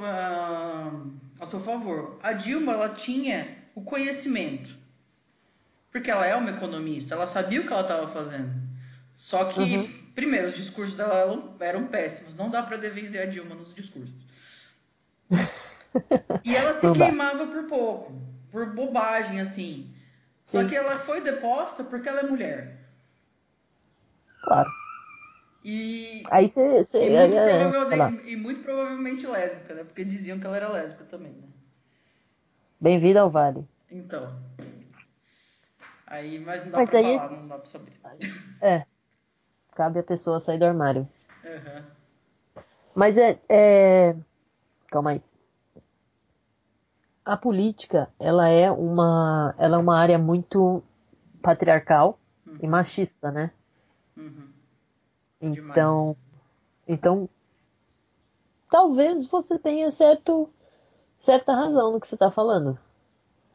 a 1.39 1.45
seu 1.45 1.61
favor. 1.61 2.19
A 2.21 2.33
Dilma, 2.33 2.73
ela 2.73 2.89
tinha 2.89 3.57
o 3.75 3.81
conhecimento. 3.81 4.82
Porque 5.93 6.09
ela 6.09 6.25
é 6.25 6.35
uma 6.35 6.49
economista, 6.49 7.13
ela 7.13 7.27
sabia 7.27 7.61
o 7.61 7.67
que 7.67 7.71
ela 7.71 7.83
estava 7.83 8.07
fazendo. 8.11 8.51
Só 9.15 9.45
que, 9.45 9.59
Uhum. 9.61 9.87
primeiro, 10.15 10.47
os 10.49 10.55
discursos 10.55 10.95
dela 10.95 11.55
eram, 11.59 11.87
péssimos. 11.87 12.35
Não 12.35 12.49
dá 12.49 12.63
pra 12.63 12.77
defender 12.77 13.19
a 13.19 13.25
Dilma 13.27 13.53
nos 13.55 13.73
discursos. 13.73 14.13
E 16.43 16.55
ela 16.55 16.73
se 16.73 16.91
queimava 16.91 17.45
por 17.45 17.65
pouco, 17.67 18.19
por 18.51 18.73
bobagem, 18.73 19.39
assim. 19.39 19.93
Só 20.47 20.61
Sim. 20.63 20.67
que 20.67 20.75
ela 20.75 20.97
foi 20.97 21.21
deposta 21.21 21.83
porque 21.83 22.09
ela 22.09 22.21
é 22.21 22.23
mulher. 22.23 22.79
Claro. 24.41 24.71
E, 25.63 26.23
Aí 26.31 26.49
você. 26.49 26.61
e, 27.05 27.09
muito, 27.09 27.37
é, 27.37 27.69
provavelmente, 27.69 28.29
e 28.31 28.35
muito 28.35 28.61
provavelmente 28.63 29.27
lésbica, 29.27 29.75
né? 29.75 29.83
Porque 29.83 30.03
diziam 30.03 30.39
que 30.39 30.47
ela 30.47 30.57
era 30.57 30.67
lésbica 30.67 31.05
também, 31.05 31.31
né? 31.33 31.47
Bem-vindo 32.81 33.19
ao 33.19 33.29
Vale. 33.29 33.63
Então. 33.91 34.35
Aí, 36.13 36.39
mas 36.39 36.63
não 36.63 36.71
dá 36.71 36.77
Mas 36.77 36.89
pra 36.89 36.99
aí- 36.99 37.19
falar, 37.19 37.31
não 37.41 37.47
dá 37.47 37.57
pra 37.57 37.65
saber. 37.65 37.93
É. 38.61 38.85
Cabe 39.75 39.99
a 39.99 40.03
pessoa 40.03 40.39
sair 40.39 40.59
do 40.59 40.65
armário. 40.65 41.07
Aham. 41.43 41.85
Mas 42.93 43.17
é, 43.17 43.39
é. 43.49 44.15
Calma 44.91 45.11
aí. 45.11 45.23
A 47.25 47.35
política, 47.35 48.09
ela 48.19 48.47
é 48.47 48.69
uma, 48.69 49.55
ela 49.57 49.77
é 49.77 49.79
uma 49.79 49.97
área 49.97 50.19
muito 50.19 50.83
patriarcal 51.41 52.19
e 52.61 52.67
machista, 52.67 53.31
né? 53.31 53.51
Uhum. 54.15 54.49
Então, 55.41 56.15
então, 56.87 57.27
talvez 58.69 59.25
você 59.25 59.57
tenha 59.57 59.89
certo, 59.89 60.47
certa 61.17 61.55
razão 61.55 61.91
no 61.93 61.99
que 61.99 62.07
você 62.07 62.15
está 62.15 62.29
falando. 62.29 62.77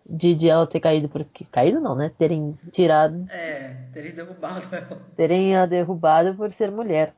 De, 0.09 0.35
de 0.35 0.49
ela 0.49 0.67
ter 0.67 0.81
caído 0.81 1.09
porque 1.09 1.45
caído 1.45 1.81
não, 1.81 1.95
né? 1.95 2.11
Terem 2.17 2.59
tirado, 2.73 3.27
É, 3.31 3.75
teria 3.93 4.13
derrubado 4.13 4.67
ela. 4.75 5.03
terem 5.17 5.55
a 5.57 5.67
derrubado 5.67 6.35
por 6.35 6.51
ser 6.51 6.71
mulher. 6.71 7.15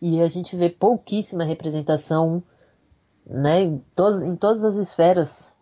E 0.00 0.20
a 0.22 0.28
gente 0.28 0.56
vê 0.56 0.70
pouquíssima 0.70 1.44
representação, 1.44 2.42
né? 3.26 3.60
Em 3.62 3.78
todas, 3.94 4.22
em 4.22 4.34
todas 4.34 4.64
as 4.64 4.76
esferas, 4.76 5.52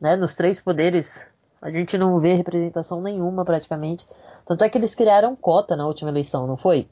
né? 0.00 0.16
Nos 0.16 0.34
três 0.36 0.60
poderes, 0.60 1.26
a 1.62 1.70
gente 1.70 1.96
não 1.96 2.20
vê 2.20 2.34
representação 2.34 3.00
nenhuma 3.00 3.44
praticamente. 3.44 4.06
Tanto 4.46 4.62
é 4.64 4.68
que 4.68 4.76
eles 4.78 4.94
criaram 4.94 5.34
cota 5.34 5.74
na 5.76 5.86
última 5.86 6.10
eleição, 6.10 6.46
não 6.46 6.56
foi? 6.58 6.88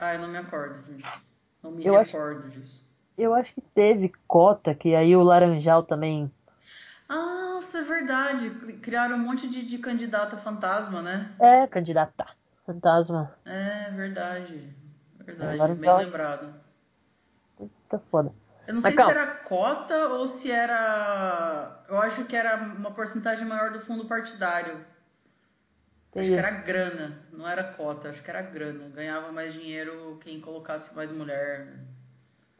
Ah, 0.00 0.14
eu 0.14 0.20
não 0.22 0.28
me 0.28 0.38
acordo 0.38 0.82
disso. 0.82 1.22
Não 1.62 1.70
me 1.72 1.84
Eu 1.84 1.96
acho- 1.96 2.16
recordo 2.16 2.48
disso. 2.50 2.82
Eu 3.18 3.34
acho 3.34 3.52
que 3.54 3.60
teve 3.60 4.10
cota, 4.26 4.74
que 4.74 4.94
aí 4.94 5.14
o 5.14 5.22
Laranjal 5.22 5.82
também. 5.82 6.30
Ah, 7.08 7.41
é 7.82 7.84
verdade. 7.84 8.50
Criaram 8.80 9.16
um 9.16 9.20
monte 9.20 9.48
de, 9.48 9.64
de 9.66 9.78
candidata 9.78 10.36
fantasma, 10.36 11.02
né? 11.02 11.30
É, 11.38 11.66
candidata. 11.66 12.26
Fantasma. 12.64 13.34
É 13.44 13.90
verdade. 13.90 14.74
Verdade, 15.18 15.54
Agora 15.54 15.74
bem 15.74 15.82
então- 15.82 15.98
lembrado. 15.98 16.54
Tá 17.88 17.98
foda. 18.10 18.32
Eu 18.66 18.74
não 18.74 18.80
Mas 18.82 18.94
sei 18.94 19.04
calma. 19.04 19.12
se 19.12 19.18
era 19.18 19.26
cota 19.26 20.08
ou 20.08 20.26
se 20.28 20.50
era. 20.50 21.84
Eu 21.88 22.00
acho 22.00 22.24
que 22.24 22.34
era 22.36 22.56
uma 22.56 22.90
porcentagem 22.92 23.46
maior 23.46 23.72
do 23.72 23.80
fundo 23.80 24.04
partidário. 24.06 24.84
Acho 26.14 26.28
que 26.28 26.34
era 26.34 26.50
grana, 26.50 27.18
não 27.32 27.48
era 27.48 27.64
cota, 27.64 28.10
acho 28.10 28.22
que 28.22 28.30
era 28.30 28.42
grana. 28.42 28.88
Ganhava 28.94 29.32
mais 29.32 29.54
dinheiro 29.54 30.18
quem 30.22 30.40
colocasse 30.40 30.94
mais 30.94 31.10
mulher. 31.10 31.68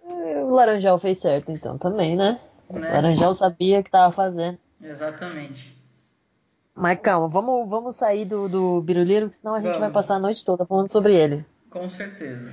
O 0.02 0.50
Laranjal 0.54 0.98
fez 0.98 1.18
certo, 1.20 1.52
então, 1.52 1.76
também, 1.78 2.16
né? 2.16 2.40
né? 2.70 2.90
O 2.90 2.94
Laranjal 2.94 3.35
sabia 3.35 3.78
o 3.80 3.82
que 3.82 3.88
estava 3.88 4.12
fazendo. 4.12 4.58
Exatamente. 4.83 5.81
Mas 6.75 6.99
calma, 7.01 7.29
vamos, 7.29 7.68
vamos 7.68 7.97
sair 7.97 8.25
do, 8.25 8.49
do 8.49 8.81
Biruliro, 8.81 9.31
senão 9.33 9.55
a 9.55 9.61
gente 9.61 9.73
vamos. 9.73 9.81
vai 9.81 9.90
passar 9.90 10.16
a 10.16 10.18
noite 10.18 10.45
toda 10.45 10.66
falando 10.66 10.90
sobre 10.90 11.14
ele. 11.14 11.45
Com 11.71 11.88
certeza. 11.88 12.51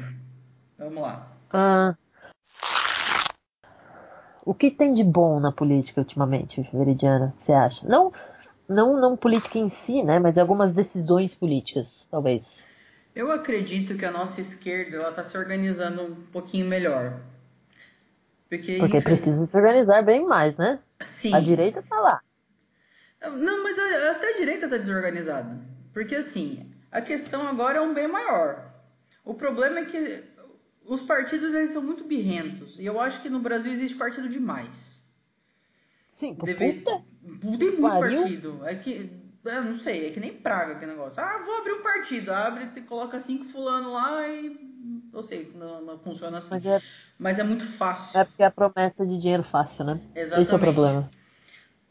Vamos 0.78 1.02
lá. 1.02 1.32
Ah, 1.52 1.96
o 4.50 4.54
que 4.56 4.72
tem 4.72 4.96
de 4.96 5.04
bom 5.04 5.39
na 5.39 5.52
política 5.52 6.02
ultimamente, 6.02 6.68
Veridiana, 6.74 7.36
você 7.39 7.54
acha? 7.54 7.88
Não, 7.88 8.12
não, 8.68 9.00
não 9.00 9.15
política 9.15 9.60
em 9.60 9.70
si, 9.70 10.02
né? 10.02 10.18
Mas 10.18 10.39
algumas 10.39 10.74
decisões 10.74 11.36
políticas, 11.36 12.08
talvez. 12.10 12.65
Eu 13.15 13.32
acredito 13.32 13.96
que 13.96 14.06
a 14.06 14.12
nossa 14.12 14.42
esquerda 14.42 14.98
ela 14.98 15.10
está 15.10 15.24
se 15.24 15.38
organizando 15.38 16.02
um 16.02 16.15
pouquinho 16.32 16.65
melhor. 16.65 17.20
Porque, 18.50 18.78
Porque 18.80 19.02
precisa 19.02 19.46
se 19.46 19.56
organizar 19.56 20.04
bem 20.04 20.26
mais, 20.26 20.58
né? 20.58 20.80
Sim. 21.01 21.33
A 21.33 21.39
direita 21.39 21.81
tá 21.81 21.99
lá. 21.99 22.21
Não, 23.21 23.63
mas 23.63 23.77
até 23.77 24.33
a 24.33 24.38
direita 24.38 24.67
tá 24.67 24.77
desorganizada. 24.77 25.59
Porque 25.93 26.15
assim, 26.15 26.71
a 26.91 27.01
questão 27.01 27.47
agora 27.47 27.79
é 27.79 27.81
um 27.81 27.93
bem 27.93 28.07
maior. 28.07 28.69
O 29.25 29.33
problema 29.33 29.79
é 29.79 29.85
que 29.85 30.23
os 30.85 31.01
partidos 31.01 31.53
eles 31.53 31.71
são 31.71 31.81
muito 31.81 32.03
birrentos. 32.03 32.79
E 32.79 32.85
eu 32.85 32.99
acho 32.99 33.21
que 33.21 33.29
no 33.29 33.39
Brasil 33.39 33.71
existe 33.71 33.97
partido 33.97 34.27
demais. 34.27 35.05
Sim, 36.09 36.35
Deve... 36.35 36.73
puta. 36.73 37.03
Tem 37.57 37.71
muito 37.71 37.81
Pariu. 37.81 38.21
partido. 38.21 38.62
É 38.65 38.75
que. 38.75 39.09
Eu 39.45 39.63
não 39.63 39.77
sei, 39.77 40.07
é 40.07 40.12
que 40.12 40.19
nem 40.19 40.33
praga 40.33 40.73
aquele 40.73 40.91
negócio. 40.91 41.21
Ah, 41.21 41.41
vou 41.45 41.59
abrir 41.59 41.73
um 41.73 41.83
partido. 41.83 42.31
Abre 42.31 42.81
coloca 42.81 43.19
cinco 43.19 43.45
fulano 43.45 43.91
lá 43.91 44.27
e. 44.27 44.49
Eu 45.13 45.24
sei, 45.24 45.52
não, 45.56 45.82
não 45.82 46.00
funciona 46.00 46.38
assim. 46.38 46.50
Mas 46.52 46.65
é... 46.65 46.82
Mas 47.17 47.39
é 47.39 47.43
muito 47.43 47.65
fácil. 47.65 48.19
É 48.19 48.24
porque 48.24 48.43
é 48.43 48.45
a 48.45 48.52
promessa 48.52 49.06
de 49.06 49.19
dinheiro 49.19 49.43
fácil, 49.43 49.86
né? 49.86 50.00
Exatamente. 50.15 50.41
Esse 50.41 50.54
é 50.54 50.56
o 50.56 50.60
problema. 50.60 51.10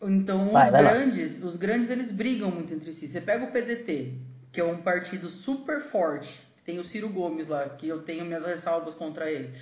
Então, 0.01 0.51
vai, 0.51 0.67
os 0.67 0.73
vai 0.73 0.83
grandes, 0.83 1.43
lá. 1.43 1.49
os 1.49 1.57
grandes 1.57 1.91
eles 1.91 2.11
brigam 2.11 2.51
muito 2.51 2.73
entre 2.73 2.93
si. 2.93 3.09
Você 3.09 3.21
pega 3.21 3.45
o 3.45 3.51
PDT, 3.51 4.15
que 4.53 4.61
é 4.61 4.65
um 4.65 4.79
partido 4.79 5.29
super 5.29 5.83
forte, 5.83 6.41
tem 6.65 6.79
o 6.79 6.85
Ciro 6.85 7.09
Gomes 7.09 7.49
lá, 7.49 7.69
que 7.69 7.89
eu 7.89 8.03
tenho 8.03 8.25
minhas 8.25 8.45
ressalvas 8.45 8.95
contra 8.95 9.31
ele 9.31 9.53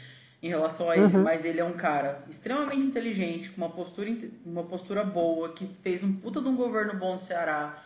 em 0.42 0.48
relação 0.48 0.90
a 0.90 0.96
ele, 0.96 1.16
uhum. 1.16 1.22
mas 1.22 1.44
ele 1.44 1.60
é 1.60 1.64
um 1.64 1.72
cara 1.72 2.22
extremamente 2.28 2.82
inteligente, 2.82 3.50
com 3.50 3.62
uma 3.62 3.70
postura, 3.70 4.14
uma 4.44 4.64
postura 4.64 5.02
boa, 5.02 5.52
que 5.52 5.66
fez 5.82 6.04
um 6.04 6.12
puta 6.12 6.40
de 6.40 6.48
um 6.48 6.54
governo 6.54 6.94
bom 6.98 7.14
no 7.14 7.18
Ceará, 7.18 7.82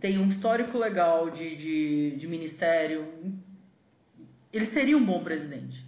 tem 0.00 0.18
um 0.18 0.28
histórico 0.28 0.78
legal 0.78 1.30
de, 1.30 1.56
de, 1.56 2.16
de 2.16 2.28
ministério. 2.28 3.06
Ele 4.54 4.66
seria 4.66 4.96
um 4.96 5.04
bom 5.04 5.22
presidente. 5.24 5.84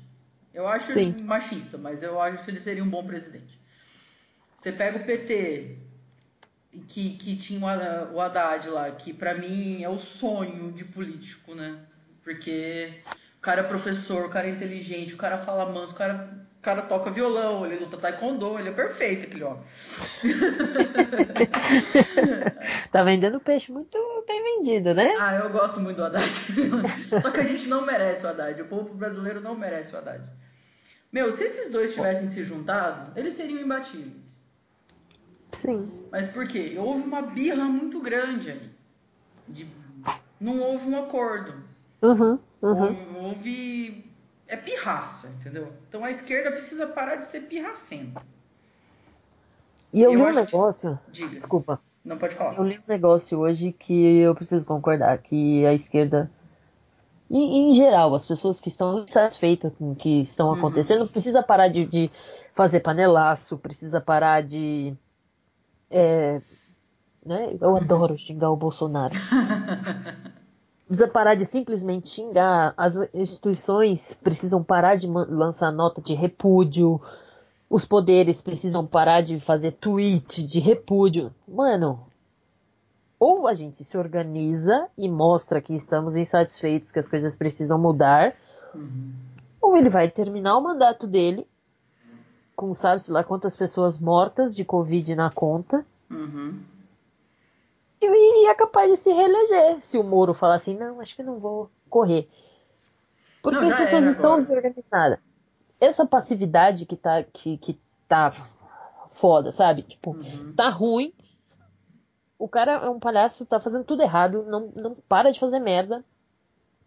Eu 0.52 0.66
acho 0.66 0.90
Sim. 0.90 1.00
ele 1.00 1.22
machista, 1.22 1.78
mas 1.78 2.02
eu 2.02 2.20
acho 2.20 2.44
que 2.44 2.50
ele 2.50 2.58
seria 2.58 2.82
um 2.82 2.90
bom 2.90 3.06
presidente. 3.06 3.60
Você 4.56 4.72
pega 4.72 4.98
o 4.98 5.04
PT, 5.04 5.78
que, 6.88 7.16
que 7.16 7.36
tinha 7.36 7.60
o 8.12 8.20
Haddad 8.20 8.68
lá, 8.68 8.90
que 8.90 9.12
para 9.12 9.34
mim 9.34 9.82
é 9.82 9.88
o 9.88 9.98
sonho 9.98 10.72
de 10.72 10.84
político, 10.84 11.54
né? 11.54 11.78
Porque 12.24 13.02
o 13.38 13.40
cara 13.40 13.60
é 13.60 13.68
professor, 13.68 14.26
o 14.26 14.30
cara 14.30 14.48
é 14.48 14.50
inteligente, 14.50 15.14
o 15.14 15.18
cara 15.18 15.38
fala 15.38 15.72
manso, 15.72 15.92
o 15.92 15.96
cara, 15.96 16.45
cara 16.66 16.82
toca 16.82 17.12
violão, 17.12 17.64
ele 17.64 17.76
luta 17.76 17.96
taekwondo, 17.96 18.58
ele 18.58 18.70
é 18.70 18.72
perfeito 18.72 19.26
aquele 19.26 19.44
homem. 19.44 19.62
tá 22.90 23.04
vendendo 23.04 23.38
peixe 23.38 23.70
muito 23.70 23.96
bem 24.26 24.42
vendido, 24.42 24.92
né? 24.92 25.14
Ah, 25.20 25.36
eu 25.36 25.48
gosto 25.50 25.78
muito 25.78 25.98
do 25.98 26.04
Haddad. 26.04 26.34
Só 27.22 27.30
que 27.30 27.38
a 27.38 27.44
gente 27.44 27.68
não 27.68 27.86
merece 27.86 28.26
o 28.26 28.28
Haddad. 28.28 28.60
O 28.60 28.66
povo 28.66 28.92
brasileiro 28.94 29.40
não 29.40 29.54
merece 29.54 29.94
o 29.94 29.98
Haddad. 29.98 30.24
Meu, 31.12 31.30
se 31.30 31.44
esses 31.44 31.70
dois 31.70 31.94
tivessem 31.94 32.26
se 32.26 32.42
juntado, 32.42 33.12
eles 33.14 33.34
seriam 33.34 33.60
imbatíveis. 33.60 34.26
Sim. 35.52 35.88
Mas 36.10 36.26
por 36.32 36.48
quê? 36.48 36.74
Houve 36.76 37.02
uma 37.02 37.22
birra 37.22 37.66
muito 37.66 38.00
grande 38.00 38.50
ali. 38.50 38.70
De... 39.46 39.68
Não 40.40 40.60
houve 40.60 40.88
um 40.88 40.98
acordo. 40.98 41.62
Uhum, 42.02 42.40
uhum. 42.60 43.22
Houve. 43.22 44.05
É 44.48 44.56
pirraça, 44.56 45.28
entendeu? 45.28 45.72
Então 45.88 46.04
a 46.04 46.10
esquerda 46.10 46.52
precisa 46.52 46.86
parar 46.86 47.16
de 47.16 47.26
ser 47.26 47.40
pirracenta. 47.42 48.22
E 49.92 50.02
eu, 50.02 50.12
eu 50.12 50.18
li 50.18 50.24
um 50.24 50.34
negócio. 50.34 50.98
Que... 51.06 51.22
Diga. 51.22 51.34
Desculpa. 51.34 51.80
Não 52.04 52.16
pode 52.16 52.36
falar. 52.36 52.54
Eu 52.54 52.62
li 52.62 52.78
um 52.78 52.88
negócio 52.88 53.40
hoje 53.40 53.72
que 53.72 54.18
eu 54.18 54.34
preciso 54.34 54.64
concordar, 54.64 55.18
que 55.18 55.66
a 55.66 55.74
esquerda. 55.74 56.30
Em, 57.28 57.70
em 57.70 57.72
geral, 57.72 58.14
as 58.14 58.24
pessoas 58.24 58.60
que 58.60 58.68
estão 58.68 59.00
insatisfeitas 59.00 59.72
com 59.76 59.90
o 59.90 59.96
que 59.96 60.22
estão 60.22 60.48
uhum. 60.48 60.54
acontecendo, 60.54 61.08
precisa 61.08 61.42
parar 61.42 61.66
de, 61.66 61.84
de, 61.84 62.10
fazer 62.54 62.78
panelaço, 62.80 63.58
precisa 63.58 64.00
parar 64.00 64.42
de. 64.42 64.94
É, 65.90 66.40
né? 67.24 67.56
Eu 67.60 67.74
adoro 67.76 68.16
xingar 68.16 68.50
o 68.50 68.56
Bolsonaro. 68.56 69.14
precisa 70.86 71.08
parar 71.08 71.34
de 71.34 71.44
simplesmente 71.44 72.08
xingar. 72.08 72.72
As 72.76 72.96
instituições 73.12 74.14
precisam 74.14 74.62
parar 74.62 74.96
de 74.96 75.08
lançar 75.08 75.72
nota 75.72 76.00
de 76.00 76.14
repúdio. 76.14 77.00
Os 77.68 77.84
poderes 77.84 78.40
precisam 78.40 78.86
parar 78.86 79.20
de 79.20 79.40
fazer 79.40 79.72
tweet 79.72 80.46
de 80.46 80.60
repúdio. 80.60 81.34
Mano, 81.46 82.06
ou 83.18 83.48
a 83.48 83.54
gente 83.54 83.82
se 83.82 83.98
organiza 83.98 84.88
e 84.96 85.08
mostra 85.08 85.60
que 85.60 85.74
estamos 85.74 86.16
insatisfeitos, 86.16 86.92
que 86.92 87.00
as 87.00 87.08
coisas 87.08 87.34
precisam 87.34 87.78
mudar, 87.78 88.36
uhum. 88.72 89.12
ou 89.60 89.76
ele 89.76 89.90
vai 89.90 90.08
terminar 90.08 90.56
o 90.56 90.62
mandato 90.62 91.06
dele 91.06 91.46
com 92.54 92.72
sabe-se 92.72 93.10
lá 93.10 93.22
quantas 93.22 93.54
pessoas 93.54 93.98
mortas 93.98 94.56
de 94.56 94.64
Covid 94.64 95.14
na 95.14 95.30
conta. 95.30 95.84
Uhum 96.10 96.75
e 98.00 98.46
é 98.46 98.54
capaz 98.54 98.90
de 98.90 98.96
se 98.96 99.12
reeleger. 99.12 99.80
Se 99.80 99.98
o 99.98 100.04
Moro 100.04 100.34
falar 100.34 100.54
assim, 100.54 100.76
não, 100.76 101.00
acho 101.00 101.14
que 101.16 101.22
não 101.22 101.38
vou 101.38 101.70
correr. 101.88 102.28
Porque 103.42 103.60
não, 103.60 103.68
as 103.68 103.76
pessoas 103.76 104.04
estão 104.04 104.36
desorganizadas. 104.36 105.18
Essa 105.80 106.06
passividade 106.06 106.84
que 106.84 106.96
tá, 106.96 107.22
que, 107.22 107.56
que 107.58 107.80
tá 108.08 108.30
foda, 109.08 109.52
sabe? 109.52 109.82
Tipo, 109.82 110.10
uhum. 110.10 110.52
tá 110.54 110.68
ruim. 110.68 111.12
O 112.38 112.48
cara 112.48 112.72
é 112.72 112.90
um 112.90 112.98
palhaço, 112.98 113.46
tá 113.46 113.58
fazendo 113.58 113.84
tudo 113.84 114.02
errado, 114.02 114.44
não, 114.44 114.72
não 114.74 114.96
para 115.08 115.30
de 115.30 115.40
fazer 115.40 115.58
merda. 115.58 116.04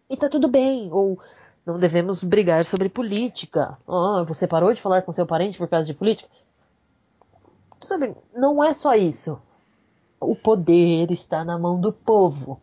E 0.08 0.16
tá 0.16 0.28
tudo 0.28 0.48
bem. 0.48 0.92
Ou 0.92 1.18
não 1.66 1.78
devemos 1.78 2.22
brigar 2.22 2.64
sobre 2.64 2.88
política. 2.88 3.76
Ah, 3.88 4.24
você 4.26 4.46
parou 4.46 4.72
de 4.72 4.80
falar 4.80 5.02
com 5.02 5.12
seu 5.12 5.26
parente 5.26 5.58
por 5.58 5.68
causa 5.68 5.86
de 5.86 5.94
política? 5.94 6.28
Sabe, 7.80 8.14
não 8.32 8.62
é 8.62 8.72
só 8.72 8.94
isso 8.94 9.40
o 10.20 10.36
poder 10.36 11.10
está 11.10 11.44
na 11.44 11.58
mão 11.58 11.80
do 11.80 11.92
povo. 11.92 12.60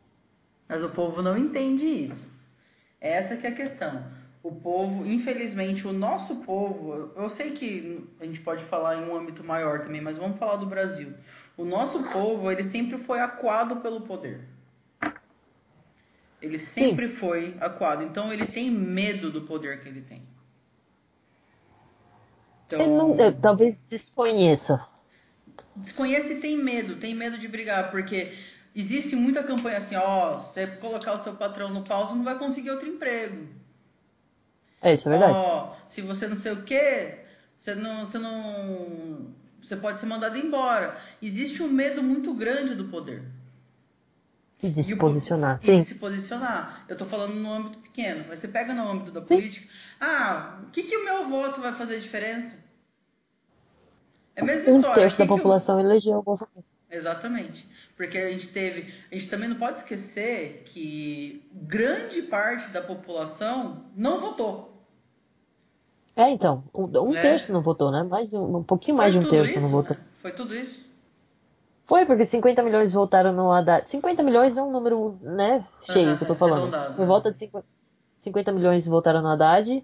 Mas 0.70 0.84
o 0.84 0.90
povo 0.90 1.22
não 1.22 1.36
entende 1.36 1.86
isso. 1.86 2.30
Essa 3.02 3.36
que 3.36 3.48
é 3.48 3.50
a 3.50 3.56
questão. 3.56 4.06
O 4.44 4.52
povo, 4.52 5.06
infelizmente, 5.06 5.88
o 5.88 5.92
nosso 5.92 6.38
povo, 6.38 7.12
eu 7.16 7.30
sei 7.30 7.52
que 7.52 8.08
a 8.20 8.26
gente 8.26 8.40
pode 8.42 8.64
falar 8.66 8.98
em 8.98 9.10
um 9.10 9.16
âmbito 9.16 9.44
maior 9.44 9.82
também, 9.82 10.02
mas 10.02 10.18
vamos 10.18 10.38
falar 10.38 10.58
do 10.58 10.68
Brasil. 10.68 11.14
O 11.58 11.66
nosso 11.66 12.12
povo, 12.14 12.52
ele 12.52 12.64
sempre 12.64 13.00
foi 13.00 13.20
acuado 13.20 13.78
pelo 13.78 14.02
poder. 14.02 14.48
Ele 16.40 16.60
sempre 16.60 17.10
Sim. 17.10 17.16
foi 17.16 17.58
acuado. 17.60 18.04
Então 18.04 18.32
ele 18.32 18.46
tem 18.46 18.70
medo 18.70 19.32
do 19.32 19.42
poder 19.42 19.82
que 19.82 19.90
ele 19.90 20.02
tem. 20.02 20.22
Então... 22.68 22.80
Ele 22.80 22.96
não, 22.96 23.42
talvez 23.42 23.80
desconheça 23.90 24.88
desconhece 25.76 26.34
e 26.34 26.40
tem 26.40 26.58
medo, 26.58 26.98
tem 26.98 27.14
medo 27.14 27.38
de 27.38 27.48
brigar, 27.48 27.92
porque 27.92 28.34
existe 28.76 29.16
muita 29.16 29.44
campanha 29.44 29.78
assim, 29.78 29.96
ó, 29.96 30.38
você 30.38 30.68
colocar 30.68 31.14
o 31.14 31.18
seu 31.18 31.36
patrão 31.36 31.70
no 31.70 31.84
pau, 31.84 32.06
você 32.06 32.14
não 32.14 32.24
vai 32.24 32.38
conseguir 32.38 32.72
outro 32.72 32.88
emprego. 32.88 33.48
É, 34.82 34.94
isso 34.94 35.08
é 35.08 35.12
verdade. 35.12 35.34
Ó, 35.34 35.76
se 35.90 36.02
você 36.02 36.28
não 36.28 36.36
sei 36.36 36.52
o 36.52 36.64
quê, 36.64 37.20
você 37.58 37.74
não, 37.74 38.06
você 38.06 38.20
não, 38.20 39.34
você 39.62 39.76
pode 39.76 40.00
ser 40.00 40.06
mandado 40.06 40.38
embora. 40.38 41.00
Existe 41.22 41.64
um 41.64 41.68
medo 41.68 42.04
muito 42.04 42.34
grande 42.34 42.76
do 42.76 42.86
poder. 42.86 43.24
E 44.62 44.70
de 44.70 44.84
se 44.84 44.94
o, 44.94 44.98
posicionar, 44.98 45.60
sim. 45.62 45.82
De 45.82 45.90
se 45.90 45.96
posicionar. 45.96 46.86
Eu 46.88 46.98
tô 46.98 47.06
falando 47.06 47.36
no 47.36 47.54
âmbito 47.54 47.78
pequeno, 47.80 48.26
mas 48.28 48.40
você 48.40 48.48
pega 48.48 48.74
no 48.74 48.90
âmbito 48.90 49.12
da 49.12 49.24
sim. 49.26 49.36
política. 49.36 49.68
Ah, 50.00 50.60
o 50.64 50.72
que, 50.72 50.84
que 50.84 50.98
o 50.98 51.06
meu 51.06 51.30
voto 51.30 51.62
vai 51.62 51.74
fazer 51.74 52.00
diferença? 52.00 52.67
É 54.38 54.42
a 54.42 54.46
mesma 54.46 54.72
um 54.72 54.76
história. 54.78 54.96
terço 55.02 55.18
da 55.18 55.26
população 55.26 55.80
eu... 55.80 55.86
elegeu 55.86 56.20
o 56.20 56.22
Bolsonaro. 56.22 56.64
Exatamente. 56.90 57.68
Porque 57.98 58.18
a 58.18 58.30
gente 58.30 58.48
teve. 58.50 58.94
A 59.12 59.16
gente 59.16 59.30
também 59.30 59.50
não 59.50 59.58
pode 59.58 59.80
esquecer 59.80 60.62
que 60.66 61.44
grande 61.52 62.22
parte 62.22 62.72
da 62.72 62.82
população 62.82 63.86
não 63.96 64.22
votou. 64.22 64.72
É, 66.16 66.30
então. 66.30 66.64
Um, 66.74 66.86
um 67.02 67.16
é. 67.16 67.22
terço 67.22 67.52
não 67.52 67.62
votou, 67.62 67.92
né? 67.92 68.04
Mais 68.04 68.32
um, 68.34 68.58
um 68.58 68.64
pouquinho 68.64 68.96
mais 68.96 69.14
Foi 69.14 69.22
de 69.22 69.28
um 69.28 69.32
terço 69.32 69.52
isso, 69.52 69.60
não 69.60 69.70
votou. 69.70 69.98
Né? 69.98 70.04
Foi 70.22 70.32
tudo 70.32 70.56
isso. 70.56 70.86
Foi, 71.86 72.06
porque 72.06 72.26
50 72.26 72.62
milhões 72.64 72.94
votaram 72.94 73.34
no 73.34 73.52
Haddad. 73.52 73.90
50 73.90 74.22
milhões 74.22 74.58
é 74.58 74.62
um 74.62 74.72
número, 74.72 75.18
né, 75.22 75.66
cheio 75.84 76.18
que 76.18 76.24
eu 76.24 76.28
tô 76.28 76.36
falando. 76.36 76.64
arredondado, 76.64 76.96
Por 76.96 77.02
né? 77.02 77.08
volta 77.08 77.32
de 77.32 77.40
50, 77.40 77.66
50 78.20 78.52
milhões 78.52 78.86
votaram 78.86 79.22
no 79.22 79.30
Haddad. 79.30 79.84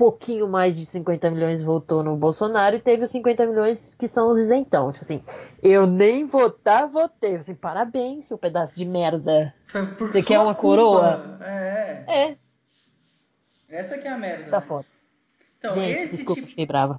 Pouquinho 0.00 0.48
mais 0.48 0.78
de 0.78 0.86
50 0.86 1.30
milhões 1.30 1.62
votou 1.62 2.02
no 2.02 2.16
Bolsonaro 2.16 2.74
e 2.74 2.80
teve 2.80 3.04
os 3.04 3.10
50 3.10 3.44
milhões 3.44 3.94
que 3.94 4.08
são 4.08 4.30
os 4.30 4.38
isentão. 4.38 4.90
Tipo 4.92 5.04
assim, 5.04 5.22
eu 5.62 5.86
nem 5.86 6.24
votar, 6.24 6.88
votei. 6.88 7.36
Assim, 7.36 7.54
parabéns, 7.54 8.24
seu 8.24 8.38
pedaço 8.38 8.74
de 8.78 8.86
merda. 8.86 9.54
Você 9.98 10.22
quer 10.22 10.38
uma 10.40 10.54
culpa. 10.54 10.60
coroa? 10.78 11.38
É, 11.42 12.04
É, 12.08 12.36
essa 13.68 13.98
que 13.98 14.08
é 14.08 14.10
a 14.10 14.16
merda. 14.16 14.50
tá 14.50 14.60
né? 14.60 14.66
foda. 14.66 14.86
Então, 15.58 15.72
Gente, 15.74 16.00
esse 16.00 16.16
desculpa, 16.16 16.40
tipo... 16.40 16.48
fiquei 16.48 16.64
brava. 16.64 16.98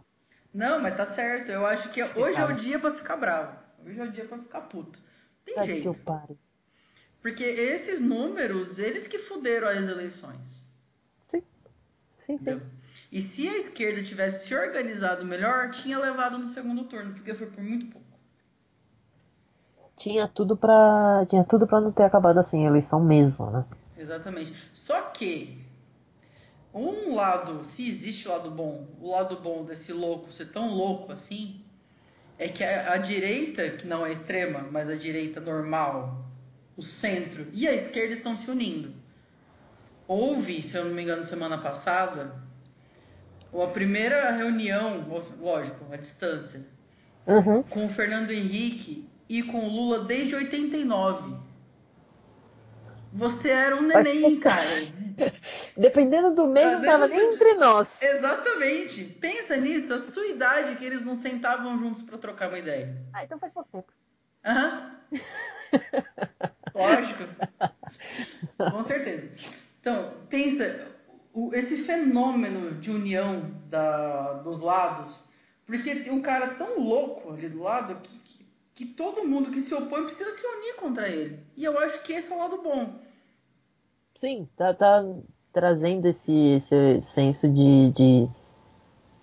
Não, 0.54 0.80
mas 0.80 0.96
tá 0.96 1.08
certo. 1.08 1.50
Eu 1.50 1.66
acho 1.66 1.90
que 1.90 2.04
hoje 2.04 2.38
é 2.38 2.46
o 2.46 2.54
dia 2.56 2.78
pra 2.78 2.94
ficar 2.94 3.18
bravo. 3.18 3.58
Hoje 3.84 4.00
é 4.00 4.04
o 4.04 4.12
dia 4.12 4.26
pra 4.26 4.38
ficar 4.38 4.62
puto. 4.62 5.00
Tem 5.44 5.56
Tá 5.56 5.66
jeito. 5.66 5.82
que 5.82 5.88
eu 5.88 5.96
pare. 5.96 6.38
Porque 7.20 7.44
esses 7.44 8.00
números, 8.00 8.78
eles 8.78 9.08
que 9.08 9.18
fuderam 9.18 9.70
as 9.70 9.88
eleições. 9.88 10.64
Sim, 11.30 11.42
sim, 12.20 12.38
sim. 12.38 12.52
entendeu? 12.52 12.62
E 13.12 13.22
se 13.22 13.48
a 13.48 13.58
esquerda 13.58 14.02
tivesse 14.02 14.48
se 14.48 14.56
organizado 14.56 15.26
melhor, 15.26 15.72
tinha 15.72 16.00
levado 16.00 16.38
no 16.38 16.48
segundo 16.48 16.86
turno, 16.86 17.14
porque 17.14 17.34
foi 17.34 17.48
por 17.48 17.62
muito 17.62 17.88
pouco. 17.88 18.08
Tinha 19.98 20.28
tudo 20.28 20.56
pra. 20.56 21.26
Tinha 21.30 21.44
tudo 21.44 21.68
não 21.70 21.92
ter 21.92 22.04
acabado 22.04 22.40
assim, 22.40 22.66
a 22.66 22.70
eleição 22.70 23.04
mesmo, 23.04 23.52
né? 23.52 23.66
Exatamente. 23.98 24.56
Só 24.74 25.02
que 25.10 25.62
um 26.74 27.14
lado, 27.14 27.66
se 27.66 27.88
existe 27.88 28.28
lado 28.28 28.50
bom, 28.50 28.88
o 29.02 29.12
lado 29.12 29.42
bom 29.42 29.66
desse 29.66 29.92
louco 29.92 30.32
ser 30.32 30.52
tão 30.52 30.74
louco 30.74 31.12
assim, 31.12 31.62
é 32.40 32.48
que 32.48 32.64
a, 32.64 32.94
a 32.94 32.98
direita, 32.98 33.70
que 33.72 33.86
não 33.86 34.06
é 34.06 34.14
extrema, 34.14 34.66
mas 34.72 34.90
a 34.90 34.96
direita 34.96 35.42
normal, 35.42 36.26
o 36.78 36.82
centro 36.82 37.46
e 37.52 37.68
a 37.68 37.74
esquerda 37.74 38.14
estão 38.14 38.38
se 38.38 38.50
unindo. 38.50 38.94
Houve, 40.08 40.62
se 40.62 40.78
eu 40.78 40.86
não 40.86 40.94
me 40.94 41.04
engano, 41.04 41.24
semana 41.24 41.58
passada, 41.58 42.34
a 43.54 43.68
primeira 43.68 44.32
reunião, 44.32 45.04
lógico, 45.40 45.86
à 45.92 45.98
distância, 45.98 46.66
Uhum. 47.28 47.64
com 47.64 47.86
o 47.86 47.90
Fernando 47.90 48.32
Henrique 48.32 49.08
e 49.28 49.42
com 49.44 49.66
o 49.66 49.70
Lula 49.70 50.04
desde 50.06 50.36
89. 50.36 51.36
Você 53.14 53.50
era 53.50 53.76
um 53.76 53.88
Mas- 53.88 54.08
neném, 54.08 54.40
cara. 54.40 54.62
Dependendo 55.76 56.34
do 56.34 56.48
mês, 56.48 56.72
não 56.74 56.82
tava 56.82 57.08
nem 57.08 57.34
entre 57.34 57.54
nós. 57.56 58.02
Exatamente. 58.02 59.04
Pensa 59.20 59.58
nisso, 59.58 59.94
a 59.94 60.00
sua 60.00 60.26
idade 60.28 60.76
que 60.78 60.86
eles 60.86 61.02
não 61.04 61.16
sentavam 61.16 61.78
juntos 61.78 62.04
pra 62.04 62.18
trocar 62.18 62.48
uma 62.50 62.58
ideia. 62.60 62.96
Ah, 63.14 63.24
então 63.24 63.38
faz 63.38 63.54
pouco 63.54 63.70
tempo. 63.72 63.92
Aham. 64.46 64.96
Lógico. 66.74 67.24
Com 68.72 68.84
certeza. 68.84 69.30
Então, 69.80 70.14
pensa, 70.30 70.88
o- 71.34 71.54
esse 71.54 71.78
fenômeno 71.84 72.76
de 72.80 72.92
união 72.92 73.52
da- 73.70 74.34
dos 74.44 74.60
lados, 74.60 75.16
porque 75.66 75.96
tem 75.96 76.12
um 76.12 76.22
cara 76.22 76.56
tão 76.56 76.80
louco 76.80 77.32
ali 77.34 77.48
do 77.50 77.62
lado 77.64 77.96
que, 78.02 78.18
que, 78.20 78.46
que 78.74 78.86
todo 78.86 79.28
mundo 79.28 79.52
que 79.52 79.62
se 79.62 79.74
opõe 79.74 80.04
precisa 80.06 80.32
se 80.32 80.46
unir 80.46 80.76
contra 80.76 81.08
ele. 81.08 81.40
E 81.56 81.64
eu 81.64 81.78
acho 81.80 82.02
que 82.04 82.14
esse 82.14 82.32
é 82.32 82.36
o 82.36 82.40
lado 82.40 82.62
bom. 82.62 82.96
Sim, 84.18 84.48
tá, 84.56 84.74
tá 84.74 85.04
trazendo 85.52 86.08
esse, 86.08 86.34
esse 86.34 87.02
senso 87.02 87.52
de, 87.52 87.92
de. 87.92 88.30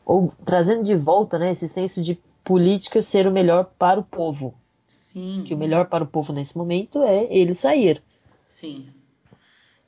Ou 0.05 0.33
trazendo 0.45 0.83
de 0.85 0.95
volta, 0.95 1.39
né? 1.39 1.53
Esse 1.53 1.69
senso 1.69 2.03
de 2.03 2.19
política 2.43 3.03
ser 3.03 3.27
o 3.27 3.31
melhor 3.31 3.73
para 3.79 4.01
o 4.01 4.05
povo. 4.05 4.55
Sim. 4.87 5.45
Que 5.47 5.55
o 5.55 5.59
melhor 5.59 5.89
para 5.89 6.03
o 6.05 6.07
povo 6.07 6.33
nesse 6.33 6.57
momento 6.57 7.03
é 7.03 7.25
ele 7.31 7.55
sair. 7.55 8.03
Sim. 8.47 8.89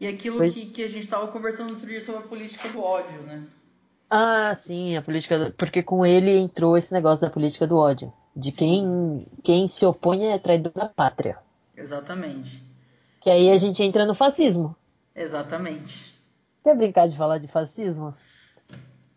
E 0.01 0.07
aquilo 0.07 0.39
Foi- 0.39 0.51
que, 0.51 0.67
que 0.67 0.83
a 0.83 0.89
gente 0.89 1.05
estava 1.05 1.29
conversando 1.29 1.71
outro 1.71 1.87
dia 1.87 2.01
sobre 2.01 2.25
a 2.25 2.27
política 2.27 2.69
do 2.71 2.83
ódio, 2.83 3.21
né? 3.23 3.47
Ah, 4.09 4.55
sim, 4.55 4.97
a 4.97 5.03
política. 5.03 5.39
do- 5.39 5.53
Porque 5.53 5.83
com 5.83 6.05
ele 6.05 6.37
entrou 6.39 6.77
esse 6.77 6.93
negócio 6.93 7.27
da 7.27 7.33
política 7.33 7.67
do 7.67 7.77
ódio. 7.77 8.13
De 8.35 8.51
quem, 8.51 9.27
quem 9.45 9.69
se 9.69 9.85
opõe 9.85 10.27
é 10.29 10.39
traidor 10.39 10.73
da 10.73 10.89
pátria. 10.89 11.39
Exatamente. 11.77 12.63
Que 13.21 13.29
aí 13.29 13.51
a 13.51 13.59
gente 13.59 13.83
entra 13.83 14.07
no 14.07 14.15
fascismo. 14.15 14.75
Exatamente. 15.15 16.19
Quer 16.65 16.77
brincar 16.77 17.07
de 17.07 17.17
falar 17.17 17.39
de 17.39 17.49
fascismo? 17.49 18.15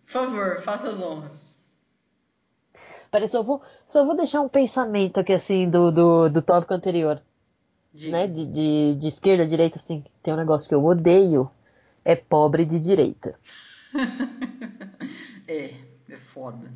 Por 0.06 0.12
favor, 0.12 0.62
faça 0.62 0.90
as 0.90 1.02
honras. 1.02 1.56
Peraí, 3.10 3.28
só 3.28 3.42
vou, 3.44 3.62
só 3.86 4.04
vou 4.06 4.16
deixar 4.18 4.42
um 4.42 4.50
pensamento 4.50 5.20
aqui 5.20 5.34
assim 5.34 5.70
do, 5.70 5.92
do, 5.92 6.30
do 6.30 6.42
tópico 6.42 6.74
anterior. 6.74 7.22
Diga. 7.94 8.12
né, 8.12 8.28
de, 8.28 8.46
de, 8.48 8.96
de 8.96 9.08
esquerda, 9.08 9.46
direita, 9.46 9.78
assim, 9.78 10.04
tem 10.22 10.34
um 10.34 10.38
negócio 10.38 10.68
que 10.68 10.74
eu 10.76 10.84
odeio, 10.84 11.50
é 12.04 12.16
pobre 12.16 12.66
de 12.66 12.80
direita. 12.80 13.38
é, 15.48 15.76
é 16.10 16.18
foda. 16.34 16.72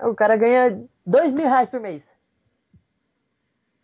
O 0.00 0.14
cara 0.14 0.36
ganha 0.36 0.82
dois 1.04 1.32
mil 1.32 1.44
reais 1.44 1.68
por 1.68 1.78
mês. 1.78 2.12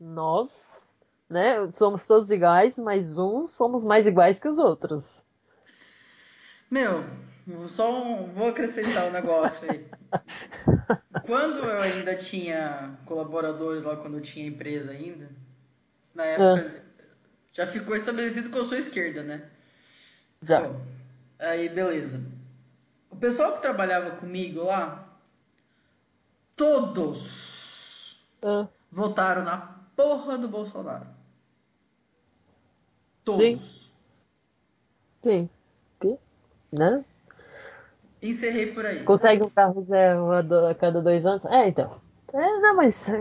Nós, 0.00 0.94
né, 1.28 1.70
somos 1.70 2.06
todos 2.06 2.30
iguais, 2.30 2.78
mas 2.78 3.18
uns 3.18 3.50
somos 3.50 3.84
mais 3.84 4.06
iguais 4.06 4.38
que 4.38 4.48
os 4.48 4.58
outros. 4.58 5.22
Meu, 6.70 7.04
só 7.68 8.02
um- 8.02 8.32
vou 8.32 8.48
acrescentar 8.48 9.06
um 9.08 9.12
negócio 9.12 9.70
aí. 9.70 9.86
Quando 11.26 11.58
eu 11.58 11.80
ainda 11.80 12.16
tinha 12.16 12.98
colaboradores 13.04 13.82
lá, 13.84 13.96
quando 13.96 14.18
eu 14.18 14.22
tinha 14.22 14.46
empresa 14.46 14.92
ainda, 14.92 15.28
na 16.16 16.24
época, 16.24 16.82
já 17.52 17.66
ficou 17.66 17.94
estabelecido 17.94 18.48
que 18.48 18.56
eu 18.56 18.64
sou 18.64 18.78
esquerda, 18.78 19.22
né? 19.22 19.50
Já. 20.40 20.62
Bom, 20.62 20.80
aí 21.38 21.68
beleza. 21.68 22.20
O 23.10 23.16
pessoal 23.16 23.54
que 23.54 23.62
trabalhava 23.62 24.16
comigo 24.16 24.64
lá, 24.64 25.06
todos 26.56 28.18
Ah, 28.42 28.66
votaram 28.90 29.44
na 29.44 29.76
porra 29.94 30.38
do 30.38 30.48
Bolsonaro. 30.48 31.06
Todos. 33.24 33.42
Sim. 35.22 35.50
sim. 36.02 36.18
Né? 36.72 37.04
Encerrei 38.22 38.72
por 38.72 38.86
aí. 38.86 39.04
Consegue 39.04 39.42
um 39.42 39.50
carro 39.50 39.82
zero 39.82 40.30
a, 40.32 40.74
cada 40.74 41.00
dois 41.02 41.24
anos? 41.26 41.44
É, 41.46 41.68
então. 41.68 42.00
É, 42.32 42.60
não, 42.60 42.76
mas 42.76 43.12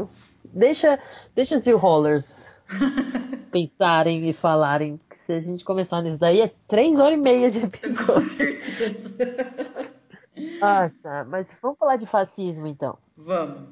deixa, 0.44 1.00
deixa 1.34 1.58
os 1.58 1.68
rollers 1.68 2.55
pensarem 3.52 4.28
e 4.28 4.34
falarem 4.34 5.00
que 5.10 5.18
se 5.18 5.34
a 5.34 5.40
gente 5.40 5.64
começar 5.64 6.02
nisso 6.02 6.18
daí 6.20 6.42
é 6.42 6.54
três 6.68 7.00
horas 7.00 7.18
e 7.18 7.22
meia 7.22 7.50
de 7.50 7.62
Com 7.62 7.66
episódio. 7.68 8.38
certeza. 8.38 9.96
Ah, 10.62 10.92
tá. 11.02 11.24
Mas 11.24 11.56
vamos 11.62 11.78
falar 11.78 11.96
de 11.96 12.06
fascismo 12.06 12.68
então. 12.68 12.98
Vamos. 13.16 13.70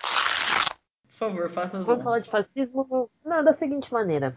Por 0.00 1.18
favor, 1.18 1.50
faça 1.50 1.78
as 1.78 1.86
Vamos 1.86 2.02
falar 2.02 2.20
de 2.20 2.30
fascismo 2.30 3.10
não, 3.22 3.44
da 3.44 3.52
seguinte 3.52 3.92
maneira. 3.92 4.34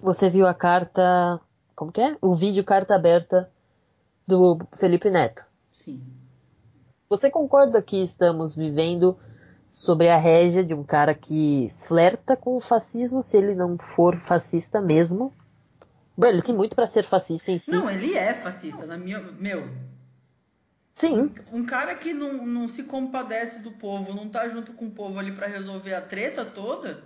Você 0.00 0.28
viu 0.28 0.46
a 0.46 0.54
carta. 0.54 1.40
Como 1.76 1.92
que 1.92 2.00
é? 2.00 2.16
O 2.20 2.34
vídeo 2.34 2.64
carta 2.64 2.94
aberta 2.94 3.50
do 4.26 4.58
Felipe 4.74 5.10
Neto. 5.10 5.44
Sim. 5.72 6.02
Você 7.08 7.30
concorda 7.30 7.80
que 7.82 8.02
estamos 8.02 8.56
vivendo 8.56 9.16
sobre 9.70 10.08
a 10.08 10.18
régia 10.18 10.64
de 10.64 10.74
um 10.74 10.82
cara 10.82 11.14
que 11.14 11.70
flerta 11.76 12.36
com 12.36 12.56
o 12.56 12.60
fascismo 12.60 13.22
se 13.22 13.38
ele 13.38 13.54
não 13.54 13.78
for 13.78 14.18
fascista 14.18 14.80
mesmo? 14.80 15.32
Bom, 16.16 16.26
ele 16.26 16.42
tem 16.42 16.54
muito 16.54 16.74
pra 16.74 16.86
ser 16.86 17.04
fascista 17.04 17.50
em 17.50 17.58
si. 17.58 17.70
Não, 17.70 17.88
ele 17.88 18.14
é 18.14 18.34
fascista, 18.34 18.84
na 18.84 18.98
minha. 18.98 19.20
Meu, 19.20 19.66
Sim, 21.00 21.32
um 21.50 21.64
cara 21.64 21.94
que 21.94 22.12
não, 22.12 22.44
não 22.44 22.68
se 22.68 22.82
compadece 22.82 23.60
do 23.60 23.70
povo, 23.70 24.12
não 24.12 24.28
tá 24.28 24.46
junto 24.50 24.74
com 24.74 24.86
o 24.86 24.90
povo 24.90 25.18
ali 25.18 25.32
pra 25.32 25.46
resolver 25.46 25.94
a 25.94 26.02
treta 26.02 26.44
toda, 26.44 27.02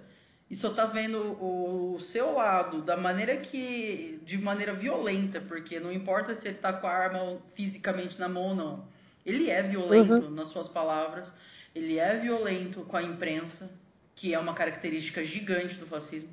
e 0.50 0.56
só 0.56 0.70
tá 0.70 0.84
vendo 0.86 1.18
o, 1.40 1.94
o 1.94 2.00
seu 2.00 2.32
lado 2.32 2.82
da 2.82 2.96
maneira 2.96 3.36
que. 3.36 4.20
de 4.24 4.36
maneira 4.36 4.72
violenta, 4.72 5.40
porque 5.42 5.78
não 5.78 5.92
importa 5.92 6.34
se 6.34 6.48
ele 6.48 6.58
tá 6.58 6.72
com 6.72 6.88
a 6.88 6.92
arma 6.92 7.38
fisicamente 7.54 8.18
na 8.18 8.28
mão 8.28 8.48
ou 8.48 8.54
não. 8.56 8.84
Ele 9.24 9.48
é 9.48 9.62
violento 9.62 10.28
nas 10.28 10.48
suas 10.48 10.66
palavras, 10.66 11.32
ele 11.74 11.98
é 11.98 12.16
violento 12.16 12.82
com 12.82 12.96
a 12.96 13.02
imprensa, 13.02 13.70
que 14.14 14.32
é 14.32 14.38
uma 14.38 14.54
característica 14.54 15.24
gigante 15.24 15.74
do 15.74 15.86
fascismo. 15.86 16.28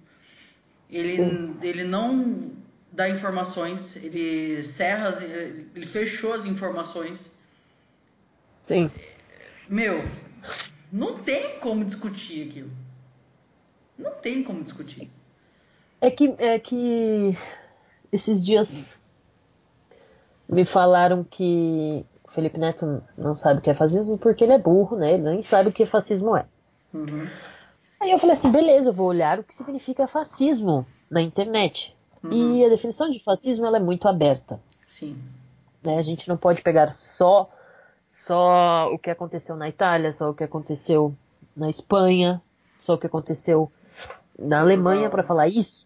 Ele, 0.90 1.22
ele 1.62 1.84
não 1.84 2.52
dá 2.92 3.10
informações, 3.10 3.96
ele 3.96 4.62
cerra, 4.62 5.10
as- 5.10 5.22
ele 5.22 5.86
fechou 5.86 6.34
as 6.34 6.46
informações. 6.46 7.32
sim. 8.66 8.90
Meu, 9.68 10.04
não 10.92 11.20
tem 11.20 11.60
como 11.60 11.86
discutir 11.86 12.50
aquilo. 12.50 12.70
Não 13.98 14.12
tem 14.12 14.44
como 14.44 14.64
discutir. 14.64 15.10
É 16.02 16.12
que, 16.12 16.36
é 16.38 16.60
que 16.60 17.38
esses 18.12 18.44
dias 18.46 19.00
me 20.50 20.66
falaram 20.66 21.24
que 21.24 22.06
o 22.32 22.34
Felipe 22.34 22.58
Neto 22.58 23.04
não 23.18 23.36
sabe 23.36 23.60
o 23.60 23.62
que 23.62 23.70
é 23.70 23.74
fascismo 23.74 24.18
porque 24.18 24.46
ele 24.46 24.54
é 24.54 24.58
burro, 24.58 24.96
né? 24.96 25.14
Ele 25.14 25.24
nem 25.24 25.42
sabe 25.42 25.70
o 25.70 25.74
que 25.74 25.86
fascismo 25.86 26.36
é. 26.36 26.46
Uhum. 26.94 27.28
Aí 28.00 28.10
eu 28.10 28.18
falei 28.18 28.36
assim, 28.36 28.50
beleza, 28.50 28.90
eu 28.90 28.94
vou 28.94 29.08
olhar 29.08 29.38
o 29.38 29.44
que 29.44 29.54
significa 29.54 30.08
fascismo 30.08 30.88
na 31.10 31.22
internet. 31.22 31.96
Uhum. 32.24 32.32
E 32.32 32.66
a 32.66 32.70
definição 32.70 33.12
de 33.12 33.22
fascismo 33.22 33.66
ela 33.66 33.78
é 33.78 33.82
muito 33.82 34.08
aberta. 34.08 34.62
Sim. 34.88 35.22
Né? 35.84 35.98
A 35.98 36.02
gente 36.02 36.30
não 36.30 36.38
pode 36.38 36.62
pegar 36.62 36.88
só 36.90 37.50
só 38.08 38.90
o 38.92 38.98
que 38.98 39.10
aconteceu 39.10 39.56
na 39.56 39.68
Itália, 39.68 40.14
só 40.14 40.30
o 40.30 40.34
que 40.34 40.44
aconteceu 40.44 41.14
na 41.56 41.70
Espanha, 41.70 42.42
só 42.80 42.94
o 42.94 42.98
que 42.98 43.08
aconteceu 43.08 43.70
na 44.40 44.62
Alemanha 44.62 45.10
para 45.10 45.24
falar 45.24 45.48
isso. 45.48 45.86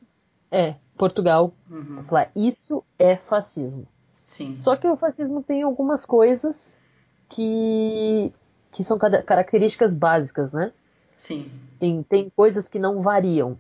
É, 0.52 0.76
Portugal. 0.96 1.54
Uhum. 1.70 2.04
Falar 2.04 2.30
isso 2.36 2.84
é 3.00 3.18
fascismo. 3.18 3.88
Sim. 4.36 4.58
Só 4.60 4.76
que 4.76 4.88
o 4.88 4.98
fascismo 4.98 5.42
tem 5.42 5.64
algumas 5.64 6.06
coisas 6.06 6.78
que 7.30 8.32
que 8.72 8.84
são 8.84 8.98
características 8.98 9.96
básicas, 9.96 10.52
né? 10.52 10.74
Sim. 11.16 11.50
Tem, 11.80 12.04
tem 12.04 12.30
coisas 12.36 12.68
que 12.68 12.78
não 12.78 13.00
variam. 13.00 13.58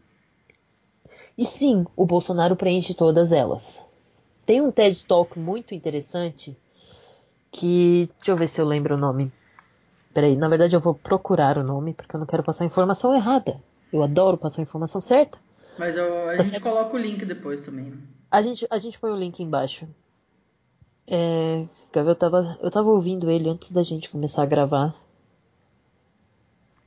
E 1.37 1.45
sim, 1.45 1.85
o 1.95 2.05
Bolsonaro 2.05 2.57
preenche 2.57 2.93
todas 2.93 3.31
elas. 3.31 3.81
Tem 4.45 4.61
um 4.61 4.71
TED 4.71 5.05
Talk 5.05 5.39
muito 5.39 5.73
interessante 5.73 6.57
que. 7.49 8.09
Deixa 8.17 8.31
eu 8.31 8.35
ver 8.37 8.49
se 8.49 8.59
eu 8.59 8.65
lembro 8.65 8.95
o 8.95 8.99
nome. 8.99 9.31
Peraí, 10.13 10.35
na 10.35 10.49
verdade 10.49 10.75
eu 10.75 10.81
vou 10.81 10.93
procurar 10.93 11.57
o 11.57 11.63
nome 11.63 11.93
porque 11.93 12.13
eu 12.15 12.19
não 12.19 12.27
quero 12.27 12.43
passar 12.43 12.65
informação 12.65 13.15
errada. 13.15 13.61
Eu 13.93 14.03
adoro 14.03 14.37
passar 14.37 14.61
informação 14.61 14.99
certa. 14.99 15.37
Mas 15.77 15.95
eu- 15.95 16.29
a 16.29 16.35
Tá 16.35 16.43
gente 16.43 16.51
certo. 16.51 16.63
coloca 16.63 16.93
o 16.93 16.99
link 16.99 17.23
depois 17.25 17.61
também. 17.61 17.85
né? 17.91 17.97
A 18.29 18.41
gente, 18.41 18.67
a 18.69 18.77
gente 18.77 18.99
põe 18.99 19.11
o 19.11 19.15
link 19.15 19.41
embaixo. 19.41 19.87
É, 21.07 21.67
ver, 21.93 22.07
eu 22.07 22.15
tava, 22.15 22.57
eu 22.61 22.71
tava 22.71 22.89
ouvindo 22.89 23.29
ele 23.29 23.49
antes 23.49 23.71
da 23.71 23.83
gente 23.83 24.09
começar 24.09 24.43
a 24.43 24.47
gravar. 24.47 24.95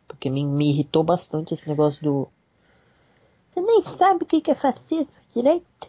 Porque 0.09 0.29
me, 0.29 0.45
me 0.45 0.71
irritou 0.71 1.05
bastante 1.05 1.55
esse 1.55 1.69
negócio 1.69 2.03
do. 2.03 2.29
Você 3.51 3.61
nem 3.61 3.85
sabe 3.85 4.25
o 4.25 4.27
que 4.27 4.51
é 4.51 4.55
fascismo 4.55 5.21
direito? 5.29 5.89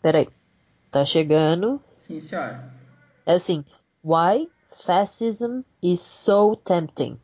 Peraí. 0.00 0.28
Tá 0.90 1.04
chegando. 1.04 1.80
Sim, 2.00 2.20
senhora. 2.20 2.72
É 3.24 3.34
assim. 3.34 3.64
Why 4.04 4.50
fascism 4.68 5.62
is 5.82 6.00
so 6.00 6.56
tempting. 6.56 7.18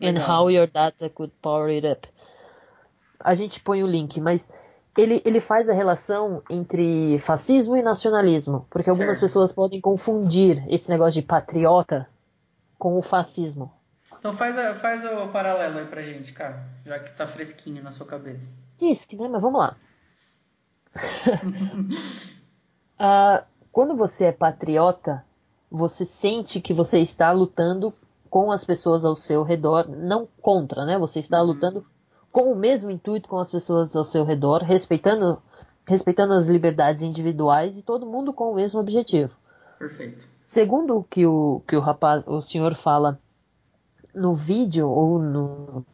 And 0.00 0.14
Legal. 0.14 0.26
how 0.26 0.48
your 0.50 0.66
data 0.66 1.08
could 1.10 1.32
power 1.42 1.68
it 1.68 1.86
up. 1.86 2.08
A 3.18 3.34
gente 3.34 3.60
põe 3.60 3.82
o 3.82 3.86
link, 3.86 4.18
mas 4.18 4.50
ele, 4.96 5.22
ele 5.24 5.40
faz 5.40 5.68
a 5.68 5.72
relação 5.74 6.42
entre 6.50 7.18
fascismo 7.18 7.76
e 7.76 7.82
nacionalismo. 7.82 8.66
Porque 8.70 8.90
algumas 8.90 9.16
Certo. 9.18 9.20
pessoas 9.28 9.52
podem 9.52 9.80
confundir 9.80 10.64
esse 10.68 10.90
negócio 10.90 11.20
de 11.20 11.26
patriota 11.26 12.08
com 12.78 12.98
o 12.98 13.02
fascismo. 13.02 13.72
Então 14.18 14.34
faz, 14.36 14.56
a- 14.58 14.74
faz 14.74 15.04
o 15.04 15.28
paralelo 15.28 15.78
aí 15.78 15.86
pra 15.86 16.02
gente, 16.02 16.32
cara. 16.32 16.64
Já 16.84 16.98
que 16.98 17.12
tá 17.12 17.26
fresquinho 17.26 17.82
na 17.82 17.90
sua 17.92 18.06
cabeça. 18.06 18.48
Diz 18.78 19.04
que, 19.04 19.16
né? 19.16 19.28
Mas 19.28 19.42
vamos 19.42 19.60
lá. 19.60 19.76
Ah, 22.98 23.44
quando 23.72 23.96
você 23.96 24.26
é 24.26 24.32
patriota, 24.32 25.24
você 25.70 26.04
sente 26.04 26.60
que 26.60 26.74
você 26.74 26.98
está 27.00 27.32
lutando 27.32 27.94
com 28.28 28.52
as 28.52 28.62
pessoas 28.62 29.04
ao 29.06 29.16
seu 29.16 29.42
redor, 29.42 29.88
não 29.88 30.28
contra, 30.42 30.84
né? 30.84 30.98
Você 30.98 31.18
está 31.18 31.40
lutando 31.40 31.86
com 32.32 32.52
o 32.52 32.56
mesmo 32.56 32.90
intuito 32.90 33.28
com 33.28 33.38
as 33.38 33.50
pessoas 33.50 33.94
ao 33.96 34.04
seu 34.04 34.24
redor, 34.24 34.62
respeitando, 34.62 35.42
respeitando 35.86 36.32
as 36.34 36.48
liberdades 36.48 37.02
individuais 37.02 37.78
e 37.78 37.82
todo 37.82 38.06
mundo 38.06 38.32
com 38.32 38.52
o 38.52 38.54
mesmo 38.54 38.80
objetivo. 38.80 39.36
Perfeito. 39.78 40.28
Segundo 40.44 40.98
o 40.98 41.04
que 41.04 41.26
o, 41.26 41.62
que 41.66 41.76
o 41.76 41.80
rapaz, 41.80 42.22
o 42.26 42.40
senhor 42.40 42.74
fala 42.74 43.18
no 44.14 44.34
vídeo 44.34 44.88
ou 44.88 45.18
no, 45.18 45.84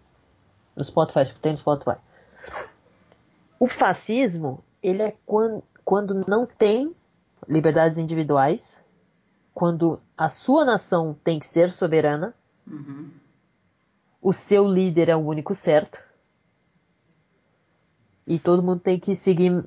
no 0.75 0.85
Spotify, 0.85 1.25
que 1.25 1.41
tem 1.41 1.53
no 1.53 1.59
Spotify, 1.59 1.97
o 3.59 3.67
fascismo, 3.67 4.63
ele 4.83 5.03
é 5.03 5.15
quando, 5.25 5.63
quando 5.85 6.25
não 6.27 6.47
tem 6.47 6.95
liberdades 7.49 7.99
individuais, 7.99 8.83
quando 9.55 10.01
a 10.17 10.29
sua 10.29 10.65
nação 10.65 11.17
tem 11.25 11.39
que 11.39 11.47
ser 11.47 11.71
soberana, 11.71 12.35
Uhum. 12.67 13.11
o 14.21 14.33
seu 14.33 14.67
líder 14.67 15.09
é 15.09 15.15
o 15.15 15.21
único 15.21 15.55
certo, 15.55 16.03
e 18.27 18.39
todo 18.39 18.63
mundo 18.63 18.81
tem 18.81 18.99
que 18.99 19.15
seguir 19.15 19.65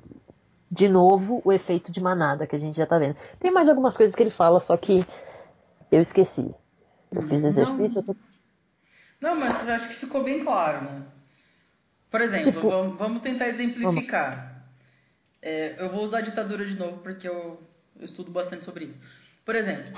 de 0.70 0.88
novo 0.88 1.40
o 1.44 1.52
efeito 1.52 1.90
de 1.90 2.00
manada 2.00 2.46
que 2.46 2.54
a 2.54 2.58
gente 2.58 2.76
já 2.76 2.86
tá 2.86 2.98
vendo. 2.98 3.16
Tem 3.40 3.50
mais 3.50 3.68
algumas 3.68 3.96
coisas 3.96 4.14
que 4.14 4.22
ele 4.22 4.30
fala, 4.30 4.60
só 4.60 4.76
que 4.76 5.04
eu 5.90 6.00
esqueci. 6.00 6.54
Eu 7.10 7.22
fiz 7.22 7.44
exercício, 7.44 7.98
eu 7.98 8.02
tô... 8.02 8.16
Não, 9.20 9.34
mas 9.34 9.66
eu 9.66 9.74
acho 9.74 9.88
que 9.88 9.94
ficou 9.94 10.22
bem 10.22 10.44
claro, 10.44 10.84
né? 10.84 11.02
Por 12.10 12.20
exemplo, 12.20 12.52
Tipo- 12.52 12.70
vamos, 12.70 12.98
vamos 12.98 13.22
tentar 13.22 13.48
exemplificar. 13.48 14.64
É, 15.42 15.76
eu 15.78 15.88
vou 15.88 16.04
usar 16.04 16.18
a 16.18 16.22
ditadura 16.22 16.64
de 16.64 16.76
novo 16.76 16.98
porque 16.98 17.28
eu, 17.28 17.60
eu 17.98 18.04
estudo 18.04 18.30
bastante 18.30 18.64
sobre 18.64 18.86
isso. 18.86 18.98
Por 19.44 19.54
exemplo, 19.54 19.92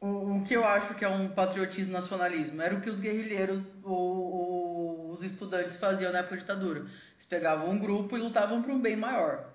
o, 0.00 0.36
o 0.36 0.44
que 0.44 0.54
eu 0.54 0.64
acho 0.64 0.94
que 0.94 1.04
é 1.04 1.08
um 1.08 1.28
patriotismo 1.28 1.92
nacionalismo 1.92 2.62
era 2.62 2.74
o 2.74 2.80
que 2.80 2.88
os 2.90 2.98
guerrilheiros 2.98 3.62
ou, 3.82 3.94
ou 3.94 4.89
os 5.12 5.22
estudantes 5.22 5.76
faziam 5.76 6.12
na 6.12 6.20
época 6.20 6.36
da 6.36 6.40
ditadura. 6.42 6.80
Eles 6.80 7.26
pegavam 7.28 7.70
um 7.70 7.78
grupo 7.78 8.16
e 8.16 8.20
lutavam 8.20 8.62
para 8.62 8.72
um 8.72 8.80
bem 8.80 8.96
maior. 8.96 9.48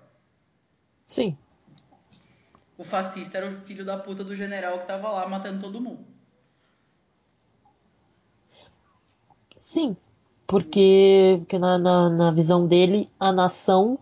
Sim, 1.08 1.36
O 2.78 2.84
fascista 2.84 3.36
era 3.38 3.50
o 3.50 3.60
filho 3.62 3.84
da 3.84 3.98
puta 3.98 4.24
do 4.24 4.34
general 4.34 4.78
que 4.78 4.86
tava 4.86 5.10
lá 5.10 5.28
matando 5.28 5.60
todo 5.60 5.80
mundo. 5.80 6.06
sim. 9.56 9.96
Porque, 10.46 11.36
porque 11.40 11.58
na, 11.58 11.76
na, 11.78 12.08
na 12.08 12.30
visão 12.30 12.66
dele, 12.68 13.10
a 13.18 13.32
nação 13.32 13.98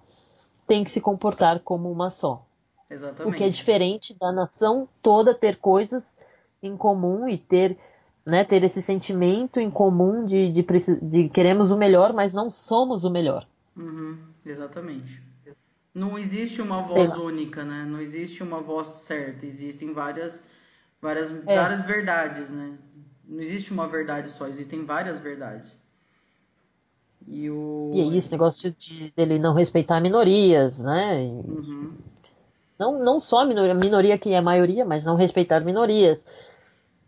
tem 0.67 0.85
que 0.85 0.91
se 0.91 1.01
comportar 1.01 1.61
como 1.61 1.91
uma 1.91 2.11
só. 2.11 2.45
Exatamente. 2.91 3.35
O 3.35 3.37
que 3.37 3.45
é 3.45 3.49
diferente 3.49 4.15
da 4.15 4.31
nação 4.31 4.89
toda 5.03 5.35
ter 5.35 5.59
coisas 5.59 6.17
em 6.63 6.77
comum 6.77 7.29
e 7.29 7.39
ter, 7.39 7.79
né, 8.27 8.45
ter 8.45 8.63
esse 8.65 8.83
sentimento 8.83 9.61
em 9.61 9.71
comum 9.71 10.25
de, 10.25 10.51
de, 10.51 10.65
de 11.03 11.29
queremos 11.29 11.71
o 11.71 11.77
melhor, 11.77 12.13
mas 12.13 12.33
não 12.33 12.51
somos 12.51 13.05
o 13.05 13.11
melhor. 13.11 13.47
Uhum, 13.77 14.19
exatamente. 14.45 15.23
Não 15.95 16.19
existe 16.19 16.61
uma 16.63 16.81
Sei 16.81 17.07
voz 17.07 17.09
lá. 17.09 17.17
única, 17.17 17.65
né? 17.65 17.85
Não 17.85 18.01
existe 18.01 18.43
uma 18.43 18.61
voz 18.61 18.89
certa. 18.89 19.47
Existem 19.47 19.93
várias, 19.93 20.43
várias, 21.01 21.31
É. 21.47 21.55
várias 21.55 21.85
verdades, 21.87 22.51
né? 22.51 22.79
Não 23.25 23.41
existe 23.41 23.73
uma 23.73 23.89
verdade 23.89 24.31
só, 24.31 24.47
existem 24.49 24.85
várias 24.85 25.19
verdades. 25.19 25.79
E 27.27 27.51
o. 27.51 27.93
E 27.93 28.01
aí 28.01 28.17
esse 28.17 28.31
negócio 28.31 28.71
de, 28.73 29.11
dele 29.17 29.39
não 29.39 29.55
respeitar 29.55 30.01
minorias, 30.01 30.83
né? 30.83 31.45
Uhum, 31.47 31.97
Não, 32.79 32.99
não 33.03 33.21
só 33.21 33.41
a 33.41 33.45
minoria, 33.47 33.75
minoria 33.75 34.19
que 34.19 34.31
é 34.31 34.37
a 34.39 34.43
maioria, 34.43 34.85
mas 34.85 35.05
não 35.05 35.17
respeitar 35.17 35.61
minorias. 35.61 36.27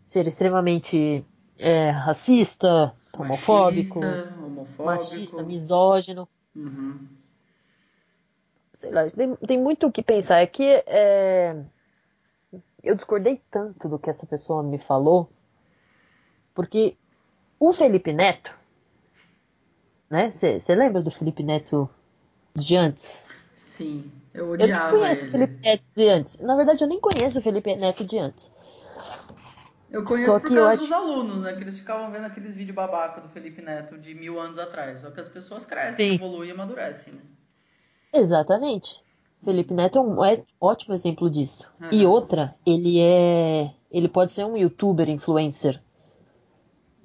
Ser 0.07 0.25
extremamente 0.27 1.23
é, 1.59 1.91
racista, 1.91 2.95
homofóbico, 3.15 3.99
Machista, 3.99 4.33
homofóbico. 4.43 4.83
machista, 4.85 5.43
misógino. 5.43 6.27
Uhum, 6.55 7.07
sei 8.73 8.91
lá, 8.91 9.09
tem, 9.09 9.35
tem 9.35 9.59
muito 9.61 9.87
o 9.87 9.91
que 9.91 10.01
pensar. 10.01 10.39
É 10.39 10.47
que 10.47 10.63
é, 10.63 11.55
eu 12.83 12.95
discordei 12.95 13.41
tanto 13.51 13.89
do 13.89 13.99
que 13.99 14.09
essa 14.09 14.25
pessoa 14.25 14.63
me 14.63 14.79
falou, 14.79 15.29
porque 16.55 16.95
o 17.59 17.73
Felipe 17.73 18.13
Neto, 18.13 18.55
né? 20.09 20.31
Você 20.31 20.75
lembra 20.75 21.01
do 21.01 21.11
Felipe 21.11 21.43
Neto 21.43 21.89
de 22.55 22.77
antes? 22.77 23.27
Sim, 23.55 24.11
eu 24.33 24.55
Eu 24.57 24.67
não 24.69 24.79
odiava 24.79 24.91
conheço 24.97 25.25
o 25.25 25.27
ele. 25.27 25.31
Felipe 25.31 25.53
Neto 25.63 25.83
de 25.95 26.07
antes. 26.09 26.39
Na 26.39 26.55
verdade, 26.55 26.83
eu 26.83 26.87
nem 26.87 26.99
conheço 26.99 27.39
o 27.39 27.41
Felipe 27.41 27.75
Neto 27.75 28.05
de 28.05 28.17
antes. 28.19 28.51
Eu 29.89 30.03
conheço 30.03 30.25
Só 30.25 30.39
por 30.39 30.49
causa 30.49 30.65
acho- 30.73 30.81
dos 30.83 30.91
alunos, 30.91 31.41
né? 31.41 31.53
Que 31.53 31.61
eles 31.61 31.77
ficavam 31.77 32.11
vendo 32.11 32.25
aqueles 32.25 32.53
vídeos 32.53 32.75
babaca 32.75 33.21
do 33.21 33.29
Felipe 33.29 33.61
Neto 33.61 33.97
de 33.97 34.13
mil 34.13 34.39
anos 34.39 34.59
atrás. 34.59 34.99
Só 34.99 35.09
que 35.11 35.19
as 35.19 35.29
pessoas 35.29 35.65
crescem, 35.65 36.09
Sim. 36.09 36.15
evoluem 36.15 36.49
e 36.49 36.51
amadurecem, 36.51 37.13
né? 37.13 37.21
Exatamente. 38.13 39.01
Felipe 39.43 39.73
Neto 39.73 39.97
é 39.97 40.01
um 40.01 40.25
é 40.25 40.43
ótimo 40.59 40.93
exemplo 40.93 41.29
disso. 41.29 41.71
Uhum. 41.79 41.89
E 41.91 42.05
outra, 42.05 42.55
ele 42.65 42.99
é. 42.99 43.71
Ele 43.89 44.09
pode 44.09 44.31
ser 44.31 44.43
um 44.43 44.57
youtuber 44.57 45.07
influencer. 45.09 45.81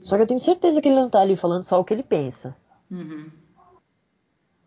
Só 0.00 0.16
que 0.16 0.22
eu 0.22 0.26
tenho 0.26 0.40
certeza 0.40 0.80
que 0.82 0.88
ele 0.88 0.96
não 0.96 1.08
tá 1.08 1.20
ali 1.20 1.36
falando 1.36 1.62
só 1.62 1.78
o 1.78 1.84
que 1.84 1.94
ele 1.94 2.02
pensa. 2.02 2.56
Uhum. 2.90 3.30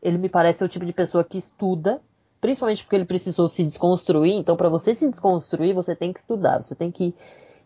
Ele 0.01 0.17
me 0.17 0.29
parece 0.29 0.59
ser 0.59 0.65
o 0.65 0.69
tipo 0.69 0.85
de 0.85 0.93
pessoa 0.93 1.23
que 1.23 1.37
estuda, 1.37 2.01
principalmente 2.39 2.83
porque 2.83 2.95
ele 2.95 3.05
precisou 3.05 3.49
se 3.49 3.63
desconstruir. 3.63 4.33
Então, 4.33 4.55
para 4.55 4.69
você 4.69 4.93
se 4.95 5.09
desconstruir, 5.09 5.73
você 5.73 5.93
tem 5.95 6.13
que 6.13 6.19
estudar, 6.19 6.61
você 6.61 6.75
tem 6.75 6.89
que 6.91 7.13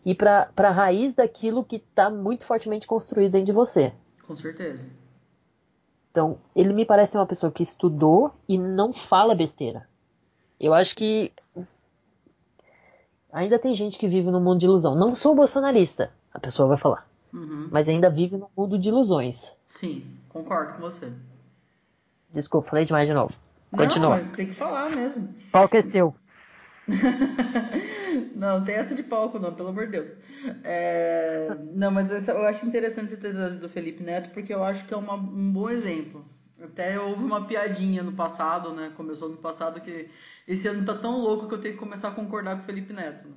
ir 0.04 0.14
para 0.14 0.50
a 0.56 0.70
raiz 0.70 1.14
daquilo 1.14 1.64
que 1.64 1.78
tá 1.78 2.08
muito 2.08 2.44
fortemente 2.44 2.86
construído 2.86 3.32
dentro 3.32 3.46
de 3.46 3.52
você. 3.52 3.92
Com 4.26 4.34
certeza. 4.36 4.86
Então, 6.10 6.38
ele 6.56 6.72
me 6.72 6.84
parece 6.84 7.16
uma 7.16 7.26
pessoa 7.26 7.52
que 7.52 7.62
estudou 7.62 8.32
e 8.48 8.58
não 8.58 8.92
fala 8.92 9.34
besteira. 9.34 9.88
Eu 10.58 10.74
acho 10.74 10.94
que 10.94 11.32
ainda 13.32 13.58
tem 13.58 13.74
gente 13.74 13.98
que 13.98 14.08
vive 14.08 14.30
num 14.30 14.40
mundo 14.40 14.58
de 14.58 14.66
ilusão. 14.66 14.94
Não 14.94 15.14
sou 15.14 15.34
bolsonarista, 15.34 16.12
a 16.32 16.40
pessoa 16.40 16.68
vai 16.68 16.76
falar. 16.76 17.08
Uhum. 17.32 17.68
Mas 17.70 17.88
ainda 17.88 18.10
vive 18.10 18.36
num 18.36 18.48
mundo 18.56 18.78
de 18.78 18.88
ilusões. 18.88 19.52
Sim, 19.66 20.04
concordo 20.28 20.74
com 20.74 20.80
você. 20.80 21.12
Desculpa, 22.32 22.68
falei 22.68 22.84
demais 22.84 23.08
de 23.08 23.14
novo. 23.14 23.32
Continua. 23.70 24.18
Não, 24.18 24.32
tem 24.32 24.46
que 24.46 24.54
falar 24.54 24.90
mesmo. 24.90 25.32
Qual 25.52 25.68
que 25.68 25.76
é 25.76 25.82
seu? 25.82 26.14
não, 28.34 28.62
tem 28.62 28.74
essa 28.74 28.94
de 28.94 29.02
palco 29.02 29.38
não, 29.38 29.54
pelo 29.54 29.68
amor 29.68 29.86
de 29.86 29.92
Deus. 29.92 30.08
É, 30.64 31.56
Não, 31.72 31.90
mas 31.90 32.10
essa- 32.10 32.32
eu 32.32 32.44
acho 32.44 32.66
interessante 32.66 33.10
você 33.10 33.16
ter 33.16 33.32
trazido 33.32 33.62
do 33.62 33.68
Felipe 33.68 34.02
Neto, 34.02 34.30
porque 34.30 34.52
eu 34.52 34.62
acho 34.64 34.86
que 34.86 34.94
é 34.94 34.96
uma- 34.96 35.14
um 35.14 35.52
bom 35.52 35.68
exemplo. 35.68 36.24
Até 36.62 36.98
houve 37.00 37.24
uma 37.24 37.46
piadinha 37.46 38.02
no 38.02 38.12
passado, 38.12 38.72
né? 38.72 38.92
Começou 38.96 39.28
no 39.30 39.36
passado 39.38 39.80
que 39.80 40.08
esse 40.46 40.68
ano 40.68 40.84
tá 40.84 40.94
tão 40.94 41.18
louco 41.18 41.48
que 41.48 41.54
eu 41.54 41.60
tenho 41.60 41.74
que 41.74 41.80
começar 41.80 42.08
a 42.08 42.14
concordar 42.14 42.56
com 42.56 42.62
o 42.62 42.66
Felipe 42.66 42.92
Neto. 42.92 43.28
Né? 43.28 43.34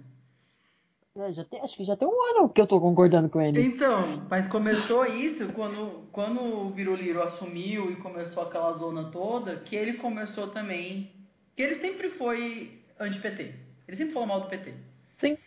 É, 1.15 1.31
já 1.31 1.43
tem- 1.45 1.61
acho 1.61 1.77
que 1.77 1.83
já 1.85 1.95
tem 1.95 2.07
um 2.07 2.37
ano 2.37 2.49
que 2.49 2.59
eu 2.59 2.65
tô 2.67 2.81
concordando 2.81 3.29
com 3.29 3.39
ele. 3.39 3.61
Então, 3.61 4.25
mas 4.29 4.47
começou 4.47 5.05
isso 5.05 5.53
quando, 5.53 6.07
quando 6.11 6.41
o 6.41 6.69
Biruliro 6.71 7.21
assumiu 7.21 7.91
e 7.91 7.95
começou 7.97 8.43
aquela 8.43 8.73
zona 8.73 9.05
toda, 9.05 9.57
que 9.57 9.75
ele 9.75 9.93
começou 9.93 10.47
também. 10.47 11.11
Que 11.55 11.61
ele 11.61 11.75
sempre 11.75 12.09
foi 12.09 12.81
anti-PT. 12.99 13.53
Ele 13.87 13.97
sempre 13.97 14.13
falou 14.13 14.27
mal 14.27 14.41
do 14.41 14.47
PT. 14.47 14.73
Sim. 15.17 15.37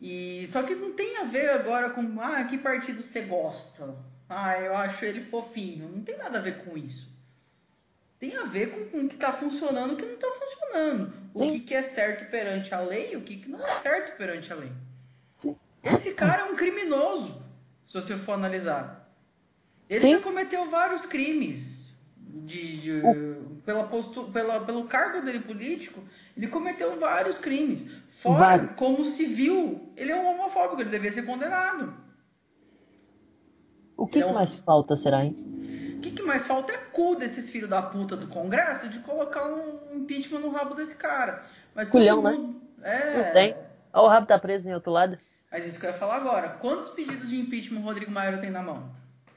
E 0.00 0.46
só 0.48 0.62
que 0.62 0.74
não 0.74 0.92
tem 0.92 1.16
a 1.18 1.24
ver 1.24 1.50
agora 1.50 1.90
com 1.90 2.20
ah, 2.20 2.44
que 2.44 2.58
partido 2.58 3.02
você 3.02 3.20
gosta. 3.22 3.94
Ah, 4.28 4.58
eu 4.58 4.76
acho 4.76 5.04
ele 5.04 5.20
fofinho. 5.20 5.88
Não 5.88 6.02
tem 6.02 6.16
nada 6.16 6.38
a 6.38 6.42
ver 6.42 6.64
com 6.64 6.76
isso. 6.76 7.10
Tem 8.18 8.36
a 8.36 8.44
ver 8.44 8.70
com, 8.70 8.84
com 8.86 9.04
o 9.04 9.08
que 9.08 9.14
está 9.14 9.32
funcionando 9.32 9.90
e 9.90 9.94
o 9.94 9.96
que 9.96 10.06
não 10.06 10.14
está 10.14 10.28
funcionando. 10.30 11.12
O 11.34 11.38
Sim. 11.38 11.50
que, 11.50 11.60
que 11.60 11.74
é 11.74 11.82
certo 11.82 12.30
perante 12.30 12.74
a 12.74 12.80
lei 12.80 13.12
e 13.12 13.16
o 13.16 13.22
que, 13.22 13.36
que 13.36 13.48
não 13.48 13.58
é 13.58 13.62
certo 13.62 14.16
perante 14.16 14.52
a 14.52 14.56
lei. 14.56 14.72
Sim. 15.38 15.56
Esse 15.82 16.12
cara 16.14 16.42
é 16.42 16.44
um 16.44 16.56
criminoso, 16.56 17.42
se 17.86 17.94
você 17.94 18.16
for 18.16 18.32
analisar. 18.32 19.08
Ele 19.88 20.00
Sim. 20.00 20.12
já 20.12 20.20
cometeu 20.20 20.70
vários 20.70 21.04
crimes. 21.04 21.71
De, 22.34 22.78
de- 22.80 23.02
pela 23.64 23.84
postu, 23.84 24.24
pela, 24.24 24.60
pelo 24.60 24.84
cargo 24.84 25.20
dele 25.20 25.40
político, 25.40 26.02
ele 26.34 26.48
cometeu 26.48 26.98
vários 26.98 27.36
crimes. 27.38 27.88
Fora, 28.08 28.68
como 28.68 29.04
civil, 29.04 29.92
ele 29.96 30.10
é 30.12 30.16
um 30.18 30.30
homofóbico, 30.34 30.80
ele 30.80 30.88
devia 30.90 31.12
ser 31.12 31.22
condenado. 31.26 31.94
O 33.96 34.06
que, 34.06 34.18
é 34.20 34.22
que 34.22 34.28
um- 34.28 34.34
mais 34.34 34.56
falta, 34.58 34.96
será, 34.96 35.24
hein? 35.24 35.36
O 35.96 36.00
que, 36.00 36.10
que 36.10 36.22
mais 36.22 36.44
falta 36.44 36.72
é 36.72 36.76
cu 36.76 37.14
desses 37.14 37.48
filhos 37.50 37.68
da 37.68 37.80
puta 37.82 38.16
do 38.16 38.26
Congresso 38.26 38.88
de 38.88 38.98
colocar 39.00 39.46
um 39.46 39.94
impeachment 39.94 40.40
no 40.40 40.50
rabo 40.50 40.74
desse 40.74 40.96
cara. 40.96 41.44
Mas 41.74 41.88
Culhão, 41.88 42.22
né? 42.22 42.32
mundo. 42.32 42.60
É. 42.82 43.16
Não 43.26 43.32
tem. 43.32 43.56
Olha 43.92 44.04
o 44.04 44.08
rabo 44.08 44.26
tá 44.26 44.38
preso 44.38 44.68
em 44.68 44.74
outro 44.74 44.90
lado. 44.90 45.18
Mas 45.50 45.66
isso 45.66 45.78
que 45.78 45.86
eu 45.86 45.90
ia 45.90 45.96
falar 45.96 46.16
agora. 46.16 46.48
Quantos 46.60 46.88
pedidos 46.88 47.28
de 47.28 47.38
impeachment 47.38 47.80
o 47.80 47.84
Rodrigo 47.84 48.10
Maia 48.10 48.38
tem 48.38 48.50
na 48.50 48.62
mão? 48.62 48.90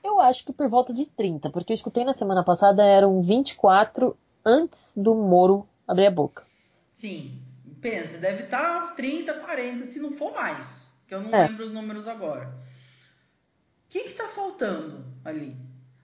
Eu 0.05 0.21
acho 0.21 0.45
que 0.45 0.53
por 0.53 0.69
volta 0.69 0.93
de 0.93 1.05
30, 1.07 1.49
porque 1.49 1.73
eu 1.73 1.75
escutei 1.75 2.03
na 2.05 2.13
semana 2.13 2.43
passada 2.43 2.83
eram 2.83 3.21
24 3.23 4.15
antes 4.45 4.95
do 4.97 5.15
Moro 5.15 5.67
abrir 5.87 6.05
a 6.05 6.11
boca. 6.11 6.45
Sim. 6.93 7.41
Pensa, 7.81 8.19
deve 8.19 8.43
estar 8.43 8.95
30, 8.95 9.33
40, 9.33 9.85
se 9.85 9.99
não 9.99 10.11
for 10.11 10.31
mais. 10.31 10.85
Que 11.07 11.15
eu 11.15 11.21
não 11.21 11.33
É. 11.33 11.47
lembro 11.47 11.65
os 11.65 11.73
números 11.73 12.07
agora. 12.07 12.47
O 12.47 13.89
que, 13.89 14.01
que 14.03 14.13
tá 14.13 14.27
faltando 14.27 15.03
ali? 15.23 15.55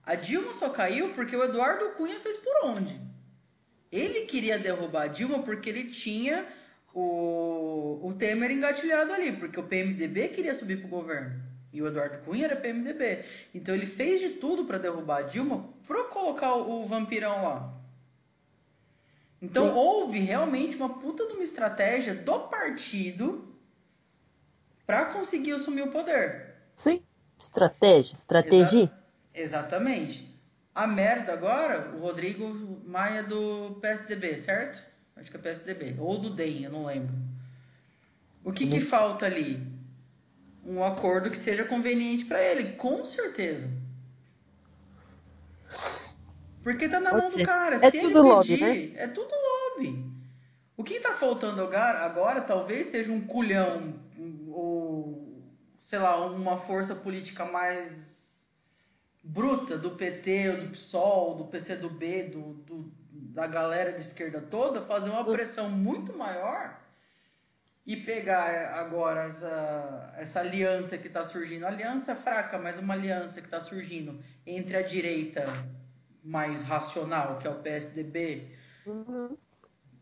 A 0.04 0.16
Dilma 0.16 0.52
só 0.54 0.68
caiu 0.70 1.14
porque 1.14 1.36
o 1.36 1.44
Eduardo 1.44 1.90
Cunha 1.96 2.18
fez 2.20 2.36
por 2.38 2.64
onde? 2.70 3.00
Ele 3.90 4.26
queria 4.26 4.58
derrubar 4.58 5.02
a 5.02 5.06
Dilma 5.08 5.42
porque 5.42 5.68
ele 5.70 5.90
tinha 5.90 6.46
o, 6.92 8.00
o 8.02 8.14
Temer 8.18 8.50
engatilhado 8.50 9.12
ali, 9.12 9.32
porque 9.36 9.60
o 9.60 9.64
PMDB 9.64 10.28
queria 10.28 10.54
subir 10.54 10.80
pro 10.80 10.88
governo. 10.88 11.40
E 11.72 11.80
o 11.80 11.86
Eduardo 11.88 12.18
Cunha 12.24 12.44
era 12.44 12.56
PMDB. 12.56 13.24
Então 13.54 13.74
ele 13.74 13.86
fez 13.86 14.20
de 14.20 14.30
tudo 14.30 14.64
para 14.64 14.78
derrubar 14.78 15.18
a 15.18 15.22
Dilma 15.22 15.68
pra 15.86 16.04
colocar 16.04 16.54
o, 16.54 16.82
o 16.82 16.86
vampirão 16.86 17.42
lá. 17.44 17.74
Então 19.40 19.68
Sim. 19.68 19.74
houve 19.74 20.18
realmente 20.18 20.76
uma 20.76 20.98
puta 21.00 21.26
de 21.26 21.32
uma 21.32 21.42
estratégia 21.42 22.14
do 22.14 22.40
partido 22.40 23.56
para 24.86 25.06
conseguir 25.06 25.52
assumir 25.52 25.82
o 25.82 25.90
poder. 25.90 26.54
Sim. 26.76 27.02
Estratégia. 27.40 28.14
Estratégia. 28.14 28.82
Exa- 28.82 29.02
Exatamente. 29.34 30.30
A 30.74 30.86
merda 30.86 31.32
agora, 31.32 31.90
o 31.96 32.00
Rodrigo 32.00 32.80
Maia 32.86 33.22
do 33.22 33.78
PSDB, 33.80 34.38
certo? 34.38 34.82
Acho 35.16 35.30
que 35.30 35.36
é 35.36 35.40
PSDB. 35.40 35.96
Ou 35.98 36.18
do 36.18 36.30
DEM, 36.30 36.64
eu 36.64 36.70
não 36.70 36.86
lembro. 36.86 37.14
O 38.44 38.52
que, 38.52 38.66
que 38.66 38.80
falta 38.80 39.26
ali? 39.26 39.60
Um 40.64 40.82
acordo 40.84 41.30
que 41.30 41.38
seja 41.38 41.64
conveniente 41.64 42.24
para 42.24 42.40
ele, 42.42 42.72
com 42.76 43.04
certeza. 43.04 43.68
Porque 46.62 46.88
tá 46.88 47.00
na 47.00 47.10
Pode 47.10 47.22
mão 47.22 47.30
ser. 47.30 47.38
do 47.38 47.44
cara. 47.44 47.76
É 47.76 47.90
Se 47.90 47.98
ele 47.98 48.08
tudo 48.08 48.22
lobby, 48.22 48.58
pedir, 48.58 48.96
é 48.96 49.08
tudo 49.08 49.30
lobby. 49.30 50.12
O 50.76 50.84
que 50.84 51.00
tá 51.00 51.14
faltando 51.14 51.60
agora, 51.62 52.40
talvez 52.40 52.86
seja 52.86 53.10
um 53.12 53.20
culhão 53.26 53.94
ou 54.48 55.32
sei 55.82 55.98
lá, 55.98 56.24
uma 56.26 56.58
força 56.58 56.94
política 56.94 57.44
mais 57.44 58.12
bruta 59.22 59.76
do 59.76 59.92
PT, 59.92 60.50
ou 60.50 60.56
do 60.58 60.68
PSOL, 60.70 61.34
do 61.36 61.44
PCdoB, 61.46 62.22
do, 62.24 62.40
do, 62.54 62.92
da 63.10 63.46
galera 63.46 63.92
de 63.92 64.00
esquerda 64.00 64.40
toda, 64.40 64.82
fazer 64.82 65.10
uma 65.10 65.24
pressão 65.24 65.68
muito 65.68 66.16
maior 66.16 66.81
e 67.84 67.96
pegar 67.96 68.74
agora 68.74 69.24
essa, 69.24 70.14
essa 70.16 70.40
aliança 70.40 70.96
que 70.96 71.08
está 71.08 71.24
surgindo, 71.24 71.66
aliança 71.66 72.14
fraca, 72.14 72.58
mas 72.58 72.78
uma 72.78 72.94
aliança 72.94 73.40
que 73.40 73.46
está 73.48 73.60
surgindo 73.60 74.22
entre 74.46 74.76
a 74.76 74.82
direita 74.82 75.44
mais 76.22 76.62
racional, 76.62 77.38
que 77.38 77.46
é 77.46 77.50
o 77.50 77.60
PSDB, 77.60 78.56
Uhum. 78.84 79.36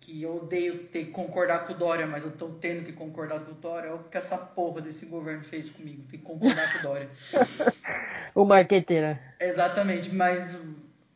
que 0.00 0.22
eu 0.22 0.36
odeio 0.36 0.86
ter 0.88 1.06
que 1.06 1.10
concordar 1.10 1.66
com 1.66 1.74
o 1.74 1.76
Dória, 1.76 2.06
mas 2.06 2.24
eu 2.24 2.32
tô 2.32 2.48
tendo 2.50 2.84
que 2.84 2.92
concordar 2.92 3.40
com 3.40 3.52
o 3.52 3.54
Dória, 3.54 3.88
é 3.88 3.92
o 3.92 4.04
que 4.04 4.16
essa 4.16 4.38
porra 4.38 4.80
desse 4.80 5.04
governo 5.06 5.44
fez 5.44 5.68
comigo, 5.68 6.02
tem 6.10 6.18
que 6.18 6.24
concordar 6.24 6.72
com 6.72 6.78
o 6.78 6.82
Dória. 6.82 7.10
O 8.32 8.44
marqueteiro. 8.44 9.18
Exatamente, 9.40 10.08
mas, 10.14 10.56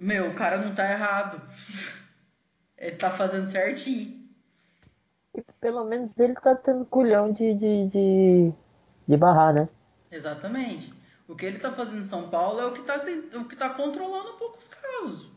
meu, 0.00 0.30
o 0.30 0.34
cara 0.34 0.58
não 0.58 0.74
tá 0.74 0.90
errado. 0.90 1.40
Ele 2.76 2.96
tá 2.96 3.08
fazendo 3.10 3.46
certinho. 3.46 4.23
E 5.34 5.42
pelo 5.60 5.84
menos 5.84 6.16
ele 6.18 6.34
tá 6.34 6.54
tendo 6.54 6.84
culhão 6.84 7.32
de, 7.32 7.54
de, 7.54 7.88
de, 7.88 8.52
de 9.06 9.16
barrar, 9.16 9.52
né? 9.52 9.68
Exatamente. 10.10 10.92
O 11.26 11.34
que 11.34 11.44
ele 11.46 11.58
tá 11.58 11.72
fazendo 11.72 12.00
em 12.00 12.04
São 12.04 12.28
Paulo 12.28 12.60
é 12.60 12.66
o 12.66 12.72
que 12.72 12.82
tá, 12.82 13.02
o 13.34 13.44
que 13.46 13.56
tá 13.56 13.70
controlando 13.70 14.30
um 14.30 14.38
pouco 14.38 14.58
os 14.58 14.72
casos. 14.74 15.32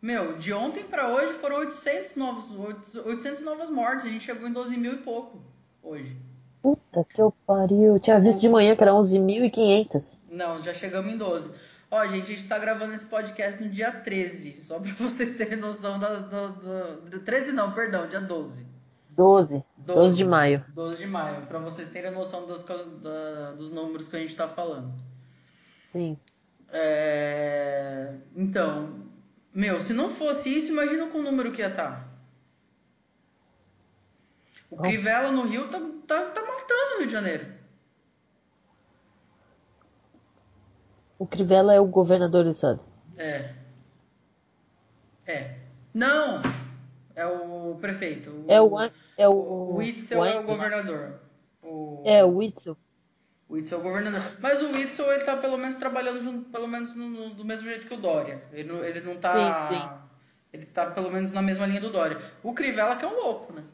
Meu, 0.00 0.38
de 0.38 0.52
ontem 0.52 0.82
pra 0.82 1.14
hoje 1.14 1.34
foram 1.34 1.56
800, 1.58 2.16
novos, 2.16 2.50
800 2.96 3.42
novas 3.42 3.70
mortes. 3.70 4.06
A 4.06 4.10
gente 4.10 4.24
chegou 4.24 4.48
em 4.48 4.52
12 4.52 4.76
mil 4.76 4.94
e 4.94 4.98
pouco 4.98 5.40
hoje. 5.82 6.16
Puta 6.60 7.04
que 7.04 7.20
eu 7.22 7.32
pariu. 7.46 7.94
Eu 7.94 8.00
tinha 8.00 8.18
visto 8.18 8.40
de 8.40 8.48
manhã 8.48 8.74
que 8.74 8.82
era 8.82 8.92
11.500. 8.92 10.18
Não, 10.30 10.62
já 10.62 10.74
chegamos 10.74 11.12
em 11.12 11.16
12. 11.16 11.54
Ó, 11.90 12.06
gente, 12.06 12.32
a 12.32 12.36
gente 12.36 12.48
tá 12.48 12.58
gravando 12.58 12.94
esse 12.94 13.04
podcast 13.04 13.62
no 13.62 13.68
dia 13.68 13.92
13. 13.92 14.64
Só 14.64 14.80
pra 14.80 14.90
vocês 14.98 15.36
terem 15.36 15.58
noção 15.58 15.98
da, 16.00 16.16
do, 16.16 17.10
do- 17.10 17.20
13 17.20 17.52
não, 17.52 17.72
perdão, 17.72 18.08
dia 18.08 18.20
12. 18.20 18.64
12. 19.16 19.64
12 19.78 20.16
de 20.16 20.24
maio. 20.24 20.64
12 20.74 20.96
de 20.98 21.06
maio, 21.06 21.46
pra 21.46 21.58
vocês 21.58 21.88
terem 21.88 22.10
noção 22.10 22.46
das, 22.46 22.64
da- 22.64 23.52
dos 23.52 23.70
números 23.70 24.08
que 24.08 24.16
a 24.16 24.20
gente 24.20 24.34
tá 24.36 24.48
falando. 24.48 24.92
Sim. 25.92 26.18
É, 26.70 28.14
Então, 28.34 29.00
meu, 29.54 29.80
se 29.80 29.92
não 29.92 30.08
fosse 30.10 30.48
isso, 30.56 30.68
imagina 30.72 31.08
com 31.08 31.18
o 31.18 31.22
número 31.22 31.52
que 31.52 31.60
ia 31.60 31.68
estar. 31.68 32.08
O 34.70 34.76
Bom. 34.76 34.82
Crivella 34.82 35.30
no 35.30 35.42
Rio 35.46 35.68
tá, 35.68 35.78
tá, 36.06 36.30
tá 36.30 36.40
matando 36.40 36.94
o 36.94 36.98
Rio 36.98 37.06
de 37.06 37.12
Janeiro. 37.12 37.46
O 41.18 41.26
Crivella 41.26 41.74
é 41.74 41.80
o 41.80 41.86
governador 41.86 42.44
do 42.44 42.50
estado. 42.50 42.80
É. 43.16 43.54
É. 45.26 45.58
Não! 45.94 46.40
É 47.14 47.26
o 47.26 47.76
prefeito. 47.80 48.44
É 48.48 48.60
o. 48.60 48.78
É 49.18 49.28
o. 49.28 49.32
O 49.32 49.76
Witzel 49.76 50.24
é 50.24 50.38
o 50.38 50.44
governador. 50.44 51.20
O, 51.62 52.02
É, 52.06 52.24
o 52.24 52.36
Witzel. 52.36 52.76
o 53.48 53.54
Witzel 53.54 53.78
é 53.78 53.80
o 53.80 53.84
governador. 53.84 54.20
Mas 54.40 54.62
o 54.62 54.72
Witzel, 54.72 55.12
ele 55.12 55.24
tá 55.24 55.36
pelo 55.36 55.56
menos 55.58 55.76
trabalhando 55.76 56.20
junto, 56.22 56.48
pelo 56.50 56.66
menos 56.66 56.94
no, 56.94 57.08
no- 57.08 57.30
do 57.34 57.44
mesmo 57.44 57.68
jeito 57.68 57.86
que 57.86 57.94
o 57.94 57.98
Dória. 58.00 58.42
Ele 58.52 58.72
não, 58.72 58.84
ele 58.84 59.00
não 59.00 59.16
tá. 59.18 59.68
Sim, 59.68 59.74
sim. 59.76 59.88
Ele 60.52 60.66
tá 60.66 60.86
pelo 60.90 61.10
menos 61.10 61.32
na 61.32 61.40
mesma 61.42 61.66
linha 61.66 61.80
do 61.80 61.90
Dória. 61.90 62.20
O 62.42 62.52
Crivella 62.54 62.96
que 62.96 63.04
é 63.04 63.08
um 63.08 63.14
louco, 63.14 63.52
né? 63.52 63.64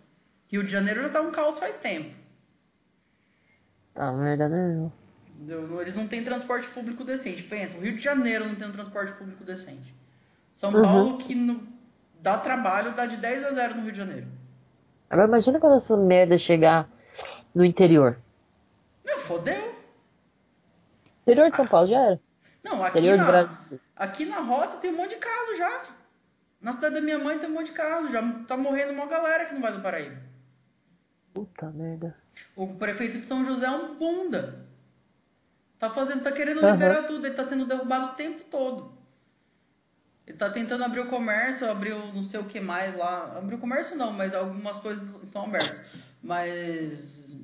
Rio 0.49 0.62
de 0.64 0.70
Janeiro 0.70 1.03
já 1.03 1.09
tá 1.11 1.20
um 1.20 1.30
caos 1.32 1.59
faz 1.59 1.76
tempo. 1.76 2.14
Tá, 3.95 4.12
merda, 4.12 4.49
né? 4.49 4.91
Entendeu? 5.36 5.80
Eles 5.80 5.97
não 5.97 6.07
têm 6.07 6.22
transporte 6.24 6.68
público 6.68 7.05
decente. 7.05 7.43
Pensa, 7.43 7.76
o 7.76 7.80
Rio 7.80 7.97
de 7.97 8.03
Janeiro 8.03 8.47
não 8.47 8.55
tem 8.55 8.68
um 8.68 8.72
transporte 8.72 9.12
público 9.12 9.45
decente. 9.45 9.95
São 10.53 10.72
Uhum. 10.72 10.82
Paulo, 10.82 11.18
que 11.18 11.34
no- 11.34 11.66
dá 12.21 12.39
trabalho, 12.39 12.95
dá 12.95 13.07
de 13.07 13.16
10 13.16 13.45
a 13.45 13.53
0 13.53 13.75
no 13.77 13.83
Rio 13.83 13.93
de 13.93 13.99
Janeiro. 13.99 14.27
Agora 15.11 15.29
imagina 15.29 15.59
quando 15.59 15.77
essa 15.77 15.97
merda 15.97 16.39
chegar 16.39 16.89
no 17.55 17.64
interior. 17.64 18.19
Meu, 19.05 19.19
fodeu. 19.21 19.75
Interior 21.23 21.51
de 21.51 21.57
São 21.57 21.66
Paulo 21.66 21.89
já 21.89 21.99
era. 22.01 22.21
Não, 22.62 22.83
aqui 22.85 22.99
Interior 22.99 23.16
na, 23.19 23.25
Brasil. 23.25 23.81
aqui 23.97 24.25
na 24.27 24.41
roça 24.41 24.77
tem 24.79 24.93
um 24.93 24.97
monte 24.97 25.11
de 25.11 25.16
caso 25.16 25.57
já. 25.57 25.83
Na 26.61 26.73
cidade 26.73 26.97
da 26.97 27.01
minha 27.01 27.19
mãe 27.19 27.39
tem 27.39 27.49
um 27.49 27.55
monte 27.55 27.66
de 27.66 27.73
caso. 27.73 28.11
Já 28.11 28.21
tá 28.47 28.57
morrendo 28.57 28.93
uma 28.93 29.07
galera 29.07 29.47
que 29.47 29.55
não 29.55 29.61
vai 29.62 29.73
do 29.73 29.81
Paraíba. 29.81 30.16
Puta 31.33 31.71
merda. 31.71 32.14
O 32.57 32.66
prefeito 32.75 33.19
de 33.19 33.25
São 33.25 33.45
José 33.45 33.66
é 33.66 33.71
um 33.71 33.95
bunda. 33.97 34.66
Tá 35.79 35.89
fazendo, 35.91 36.23
tá 36.25 36.33
querendo 36.33 36.59
Aham. 36.59 36.73
liberar 36.73 37.05
tudo, 37.05 37.25
ele 37.27 37.35
tá 37.37 37.45
sendo 37.45 37.64
derrubado 37.64 38.07
o 38.07 38.14
tempo 38.16 38.45
todo. 38.51 38.98
Ele 40.29 40.37
tá 40.37 40.51
tentando 40.51 40.85
abrir 40.85 41.01
o 41.01 41.07
comércio, 41.07 41.70
abrir 41.70 41.95
o 41.95 42.12
não 42.14 42.22
sei 42.22 42.39
o 42.39 42.45
que 42.45 42.61
mais 42.61 42.95
lá. 42.95 43.35
Abrir 43.39 43.55
o 43.55 43.59
comércio 43.59 43.97
não, 43.97 44.12
mas 44.12 44.35
algumas 44.35 44.76
coisas 44.79 45.03
estão 45.22 45.45
abertas. 45.45 45.83
Mas 46.22 47.35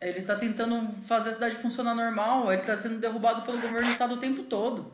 ele 0.00 0.22
tá 0.22 0.36
tentando 0.36 0.92
fazer 1.02 1.30
a 1.30 1.32
cidade 1.34 1.56
funcionar 1.56 1.94
normal, 1.94 2.52
ele 2.52 2.62
tá 2.62 2.76
sendo 2.76 2.98
derrubado 2.98 3.42
pelo 3.42 3.60
governo 3.60 3.86
do 3.86 3.92
estado 3.92 4.14
o 4.14 4.18
tempo 4.18 4.42
todo. 4.42 4.92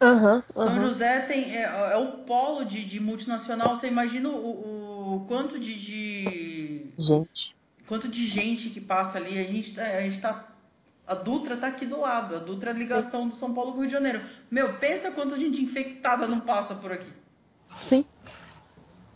Aham, 0.00 0.42
São 0.54 0.68
aham. 0.68 0.80
José 0.80 1.20
tem, 1.26 1.54
é, 1.54 1.64
é 1.64 1.96
o 1.98 2.24
polo 2.24 2.64
de, 2.64 2.82
de 2.86 2.98
multinacional. 2.98 3.76
Você 3.76 3.86
imagina 3.86 4.30
o, 4.30 5.16
o 5.16 5.26
quanto 5.28 5.60
de, 5.60 5.74
de- 5.78 6.86
Gente. 6.98 7.54
quanto 7.86 8.08
de 8.08 8.26
gente 8.26 8.70
que 8.70 8.80
passa 8.80 9.18
ali. 9.18 9.38
A 9.38 9.42
gente, 9.44 9.74
tá- 9.74 9.82
a 9.82 10.00
gente 10.00 10.18
tá. 10.22 10.46
A 11.10 11.14
Dutra 11.16 11.56
tá 11.56 11.66
aqui 11.66 11.84
do 11.84 12.00
lado. 12.00 12.36
A 12.36 12.38
Dutra 12.38 12.70
é 12.70 12.72
a 12.72 12.76
ligação 12.76 13.28
do 13.28 13.34
São 13.34 13.52
Paulo 13.52 13.72
com 13.72 13.78
o 13.78 13.80
Rio 13.80 13.88
de 13.88 13.92
Janeiro. 13.94 14.20
Meu, 14.48 14.78
pensa 14.78 15.10
quanta 15.10 15.36
gente 15.36 15.60
infectada 15.60 16.28
não 16.28 16.38
passa 16.38 16.72
por 16.72 16.92
aqui. 16.92 17.12
Sim. 17.78 18.04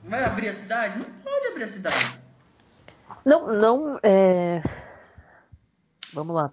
Vai 0.03 0.25
abrir 0.25 0.49
a 0.49 0.53
cidade? 0.53 0.99
Não 0.99 1.07
pode 1.23 1.47
abrir 1.47 1.63
a 1.63 1.69
cidade. 1.69 2.21
Não, 3.25 3.47
não, 3.47 4.01
é... 4.03 4.61
Vamos 6.13 6.35
lá. 6.35 6.51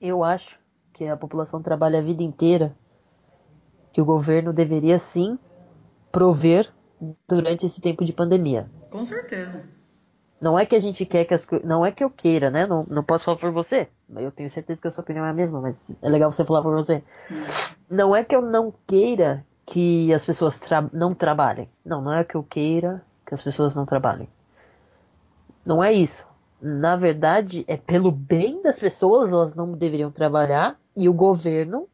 Eu 0.00 0.24
acho 0.24 0.58
que 0.94 1.06
a 1.06 1.16
população 1.16 1.62
trabalha 1.62 2.00
a 2.00 2.02
vida 2.02 2.24
inteira, 2.24 2.76
que 3.92 4.00
o 4.00 4.04
governo 4.04 4.52
deveria 4.52 4.98
sim 4.98 5.38
prover 6.10 6.68
durante 7.28 7.66
esse 7.66 7.80
tempo 7.80 8.04
de 8.04 8.12
pandemia. 8.12 8.68
Com 8.90 9.04
certeza. 9.04 9.64
Não 10.40 10.58
é 10.58 10.66
que 10.66 10.74
a 10.74 10.80
gente 10.80 11.06
quer 11.06 11.24
que 11.24 11.34
as 11.34 11.44
coisas. 11.44 11.68
Não 11.68 11.86
é 11.86 11.92
que 11.92 12.02
eu 12.02 12.10
queira, 12.10 12.50
né? 12.50 12.66
Não, 12.66 12.84
não 12.90 13.04
posso 13.04 13.24
falar 13.24 13.38
por 13.38 13.52
você. 13.52 13.88
Eu 14.16 14.32
tenho 14.32 14.50
certeza 14.50 14.80
que 14.80 14.88
a 14.88 14.90
sua 14.90 15.02
opinião 15.02 15.24
é 15.24 15.30
a 15.30 15.34
mesma, 15.34 15.60
mas 15.60 15.90
é 16.02 16.08
legal 16.08 16.30
você 16.32 16.44
falar 16.44 16.62
por 16.62 16.74
você. 16.74 17.02
Não 17.88 18.14
é 18.14 18.24
que 18.24 18.34
eu 18.34 18.42
não 18.42 18.72
queira 18.86 19.44
que 19.66 20.12
as 20.12 20.26
pessoas 20.26 20.58
tra- 20.58 20.88
não 20.92 21.14
trabalhem. 21.14 21.68
Não, 21.84 22.00
não 22.02 22.12
é 22.12 22.24
que 22.24 22.34
eu 22.34 22.42
queira 22.42 23.02
que 23.26 23.34
as 23.34 23.42
pessoas 23.42 23.74
não 23.74 23.86
trabalhem. 23.86 24.28
Não 25.64 25.82
é 25.82 25.92
isso. 25.92 26.26
Na 26.60 26.96
verdade, 26.96 27.64
é 27.68 27.76
pelo 27.76 28.10
bem 28.10 28.60
das 28.62 28.78
pessoas, 28.78 29.32
elas 29.32 29.54
não 29.54 29.72
deveriam 29.72 30.10
trabalhar 30.10 30.78
e 30.96 31.08
o 31.08 31.12
governo, 31.12 31.88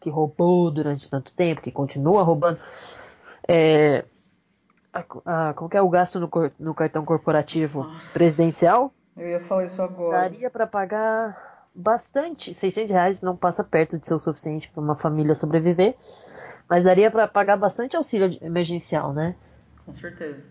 que 0.00 0.10
roubou 0.10 0.70
durante 0.70 1.08
tanto 1.08 1.32
tempo, 1.34 1.60
que 1.60 1.70
continua 1.70 2.22
roubando, 2.22 2.58
é, 3.46 4.04
a, 4.92 5.04
a, 5.50 5.54
como 5.54 5.68
que 5.68 5.76
é 5.76 5.82
o 5.82 5.88
gasto 5.88 6.18
no, 6.18 6.30
no 6.58 6.74
cartão 6.74 7.04
corporativo 7.04 7.84
Nossa. 7.84 8.12
presidencial? 8.12 8.92
Eu 9.16 9.28
ia 9.28 9.40
falar 9.40 9.64
isso 9.64 9.80
agora. 9.82 10.22
Daria 10.22 10.50
para 10.50 10.66
pagar 10.66 11.68
bastante. 11.74 12.52
600 12.54 12.90
reais 12.90 13.20
não 13.20 13.36
passa 13.36 13.64
perto 13.64 13.98
de 13.98 14.06
ser 14.06 14.14
o 14.14 14.18
suficiente 14.18 14.70
para 14.70 14.82
uma 14.82 14.96
família 14.96 15.34
sobreviver, 15.34 15.96
mas 16.68 16.84
daria 16.84 17.10
para 17.10 17.26
pagar 17.26 17.56
bastante 17.56 17.96
auxílio 17.96 18.38
emergencial, 18.42 19.12
né? 19.12 19.34
Com 19.84 19.94
certeza. 19.94 20.42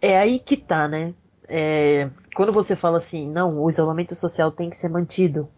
É 0.00 0.18
aí 0.18 0.38
que 0.38 0.56
tá, 0.56 0.88
né? 0.88 1.14
É, 1.46 2.08
quando 2.34 2.52
você 2.52 2.74
fala 2.74 2.98
assim, 2.98 3.28
não, 3.28 3.60
o 3.60 3.68
isolamento 3.68 4.14
social 4.14 4.50
tem 4.50 4.70
que 4.70 4.76
ser 4.76 4.88
mantido, 4.88 5.48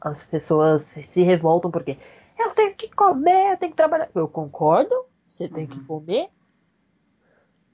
as 0.00 0.22
pessoas 0.22 0.82
se 0.82 1.22
revoltam 1.22 1.70
porque 1.70 1.98
eu 2.38 2.50
tenho 2.54 2.74
que 2.74 2.88
comer, 2.94 3.52
eu 3.52 3.56
tenho 3.56 3.72
que 3.72 3.76
trabalhar. 3.76 4.08
Eu 4.14 4.28
concordo, 4.28 4.94
você 5.28 5.48
tem 5.48 5.66
que 5.66 5.80
comer, 5.84 6.28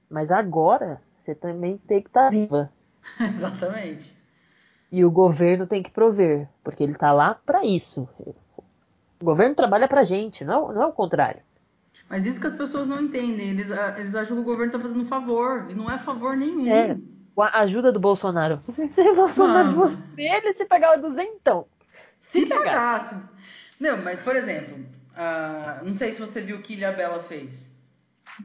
mas 0.09 0.33
agora 0.33 1.03
você 1.19 1.35
também 1.35 1.77
tem 1.77 2.01
que 2.01 2.09
estar 2.09 2.31
viva. 2.31 2.73
Exatamente. 3.21 4.13
E 4.91 5.05
o 5.05 5.11
governo 5.11 5.67
tem 5.67 5.83
que 5.83 5.91
prover, 5.91 6.49
porque 6.63 6.83
ele 6.83 6.95
tá 6.95 7.13
lá 7.13 7.35
para 7.35 7.65
isso. 7.65 8.09
O 8.19 9.25
governo 9.25 9.55
trabalha 9.55 9.89
pra 9.89 10.05
gente, 10.05 10.45
não, 10.45 10.73
não 10.73 10.83
é 10.83 10.87
o 10.87 10.93
contrário. 10.93 11.41
Mas 12.09 12.27
isso 12.27 12.39
que 12.41 12.47
as 12.47 12.55
pessoas 12.57 12.87
não 12.87 13.01
entendem. 13.01 13.51
Eles, 13.51 13.71
a- 13.71 13.99
eles 13.99 14.15
acham 14.15 14.37
que 14.37 14.43
o 14.43 14.45
governo 14.45 14.73
tá 14.73 14.79
fazendo 14.79 15.01
um 15.01 15.07
favor. 15.07 15.67
E 15.71 15.75
não 15.75 15.91
é 15.91 15.99
favor 15.99 16.37
nenhum. 16.37 16.71
É. 16.71 16.99
Com 17.35 17.43
a 17.43 17.61
ajuda 17.61 17.91
do 17.91 17.99
Bolsonaro. 17.99 18.61
Se 18.95 19.15
Bolsonaro 19.15 19.69
Mano. 19.69 19.81
fosse 19.81 19.99
ele, 20.19 20.53
se 20.53 20.67
pegava 20.67 20.99
duzentão. 20.99 21.67
Se 22.21 22.41
Se 22.41 22.47
pagasse. 22.47 23.17
Meu, 23.81 23.97
mas 23.97 24.19
por 24.21 24.37
exemplo, 24.37 24.85
ah, 25.17 25.81
não 25.83 25.95
sei 25.95 26.13
se 26.13 26.21
você 26.21 26.41
viu 26.43 26.57
o 26.59 26.63
que 26.63 26.75
Ilha 26.75 26.93
Bela 26.93 27.23
fez. 27.23 27.75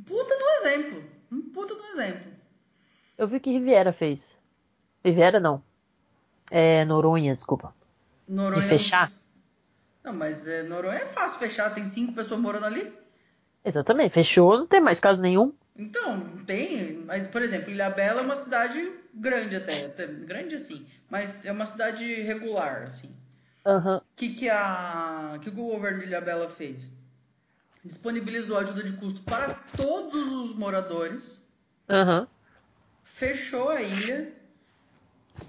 Puta 0.06 0.34
do 0.38 0.66
exemplo. 0.68 1.04
Um 1.30 1.42
puta 1.42 1.76
do 1.76 1.84
exemplo. 1.88 2.32
Eu 3.18 3.28
vi 3.28 3.38
o 3.38 3.42
que 3.42 3.52
Riviera 3.52 3.92
fez. 3.92 4.40
Riviera 5.04 5.40
não. 5.40 5.62
É 6.50 6.86
Noronha, 6.86 7.34
desculpa. 7.34 7.74
Noronha. 8.28 8.62
De 8.62 8.68
fechar? 8.68 9.12
Não, 10.04 10.14
mas 10.14 10.48
é, 10.48 10.64
Noronha 10.64 11.00
é 11.00 11.06
fácil 11.08 11.38
fechar. 11.40 11.74
Tem 11.74 11.86
cinco 11.86 12.14
pessoas 12.14 12.40
morando 12.40 12.66
ali. 12.66 12.94
Exatamente, 13.64 14.14
fechou, 14.14 14.58
não 14.58 14.68
tem 14.68 14.80
mais 14.80 15.00
caso 15.00 15.22
nenhum. 15.22 15.54
Então, 15.76 16.38
tem, 16.46 16.98
mas 17.06 17.28
por 17.28 17.42
exemplo, 17.42 17.70
Ilhabela 17.70 18.22
é 18.22 18.24
uma 18.24 18.36
cidade 18.36 18.94
grande 19.14 19.56
até, 19.58 19.86
até 19.86 20.08
grande 20.08 20.56
assim, 20.56 20.88
mas 21.10 21.46
é 21.46 21.52
uma 21.52 21.66
cidade 21.66 22.04
regular 22.24 22.84
assim. 22.84 23.14
O 23.66 24.02
que 24.16 24.34
que 24.34 24.50
a 24.50 25.38
que 25.42 25.50
o 25.50 25.52
governo 25.52 26.00
de 26.00 26.06
Ilhabela 26.06 26.50
fez? 26.50 26.90
Disponibilizou 27.84 28.58
ajuda 28.58 28.82
de 28.82 28.94
custo 28.94 29.22
para 29.24 29.54
todos 29.76 30.50
os 30.50 30.58
moradores, 30.58 31.46
Aham. 31.90 32.28
fechou 33.04 33.70
a 33.70 33.82
ilha 33.82 34.34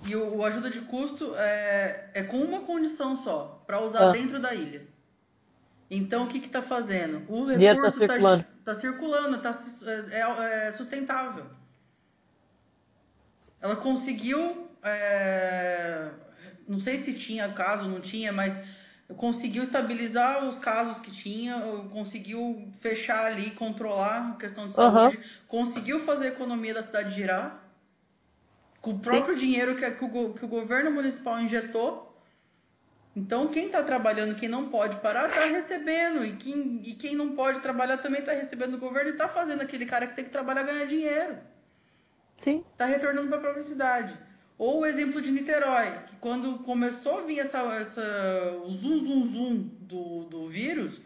e 0.07 0.15
o, 0.17 0.37
o 0.37 0.45
ajuda 0.45 0.71
de 0.71 0.81
custo 0.83 1.35
é, 1.37 2.11
é 2.15 2.23
com 2.23 2.39
uma 2.39 2.61
condição 2.61 3.17
só, 3.17 3.63
para 3.67 3.81
usar 3.81 4.09
Ah. 4.09 4.13
dentro 4.13 4.41
da 4.41 4.55
ilha. 4.55 4.87
Então 5.91 6.25
o 6.25 6.29
que 6.29 6.41
que 6.41 6.49
tá 6.49 6.61
fazendo? 6.63 7.25
O 7.29 7.47
tá 7.47 7.53
recurso 7.55 7.99
circulando. 7.99 8.45
tá 8.65 8.75
circulando, 8.75 9.39
tá 9.41 9.53
sus- 9.53 9.87
é, 9.87 10.67
é 10.69 10.73
sustentável. 10.73 11.47
Ela 13.61 13.75
conseguiu, 13.77 14.69
é, 14.83 16.09
não 16.69 16.81
sei 16.81 16.99
se 16.99 17.15
tinha 17.15 17.49
caso, 17.53 17.89
não 17.89 18.01
tinha, 18.01 18.33
mas 18.33 18.63
conseguiu 19.17 19.63
estabilizar 19.63 20.45
os 20.45 20.59
casos 20.59 21.01
que 21.01 21.11
tinha, 21.11 21.59
conseguiu 21.91 22.71
fechar 22.81 23.25
ali, 23.25 23.51
controlar 23.53 24.33
a 24.33 24.37
questão 24.37 24.69
de 24.69 24.75
saúde, 24.75 25.19
conseguiu 25.49 26.01
fazer 26.01 26.27
a 26.27 26.31
economia 26.31 26.75
da 26.75 26.83
cidade 26.83 27.15
girar 27.15 27.65
com 28.81 28.93
o 28.93 28.99
próprio 28.99 29.37
dinheiro 29.37 29.77
que, 29.77 29.91
que 29.91 30.05
o, 30.05 30.35
que 30.35 30.45
o 30.45 30.49
governo 30.49 30.91
municipal 30.91 31.41
injetou. 31.41 32.07
Então, 33.17 33.49
quem 33.49 33.67
está 33.67 33.83
trabalhando, 33.83 34.37
quem 34.37 34.49
não 34.49 34.69
pode 34.69 34.97
parar, 34.97 35.29
está 35.29 35.47
recebendo. 35.47 36.25
E 36.25 36.37
quem, 36.37 36.81
e 36.85 36.95
quem 36.95 37.17
não 37.17 37.35
pode 37.35 37.61
trabalhar 37.61 37.99
também 37.99 38.21
está 38.21 38.33
recebendo 38.33 38.73
do 38.73 38.79
governo 38.79 39.11
e 39.11 39.13
está 39.13 39.29
fazendo 39.29 39.61
aquele 39.63 39.87
cara 39.87 40.07
que 40.07 40.15
tem 40.15 40.25
que 40.25 40.31
trabalhar 40.31 40.63
ganhar 40.63 40.87
dinheiro. 40.87 41.37
Sim. 42.37 42.65
Está 42.73 42.87
retornando 42.87 43.29
para 43.29 43.39
a 43.39 43.41
própria 43.41 43.63
cidade. 43.63 44.17
Ou 44.57 44.81
o 44.81 44.87
exemplo 44.87 45.21
de 45.21 45.31
Niterói, 45.33 45.99
que 46.07 46.17
quando 46.17 46.59
começou 46.61 47.19
a 47.19 47.23
vir 47.23 47.41
essa, 47.41 47.59
essa, 47.75 48.03
o 48.65 48.71
zoom, 48.71 48.99
zoom, 49.01 49.29
zoom 49.29 49.57
do, 49.81 50.25
do 50.25 50.49
vírus, 50.49 51.01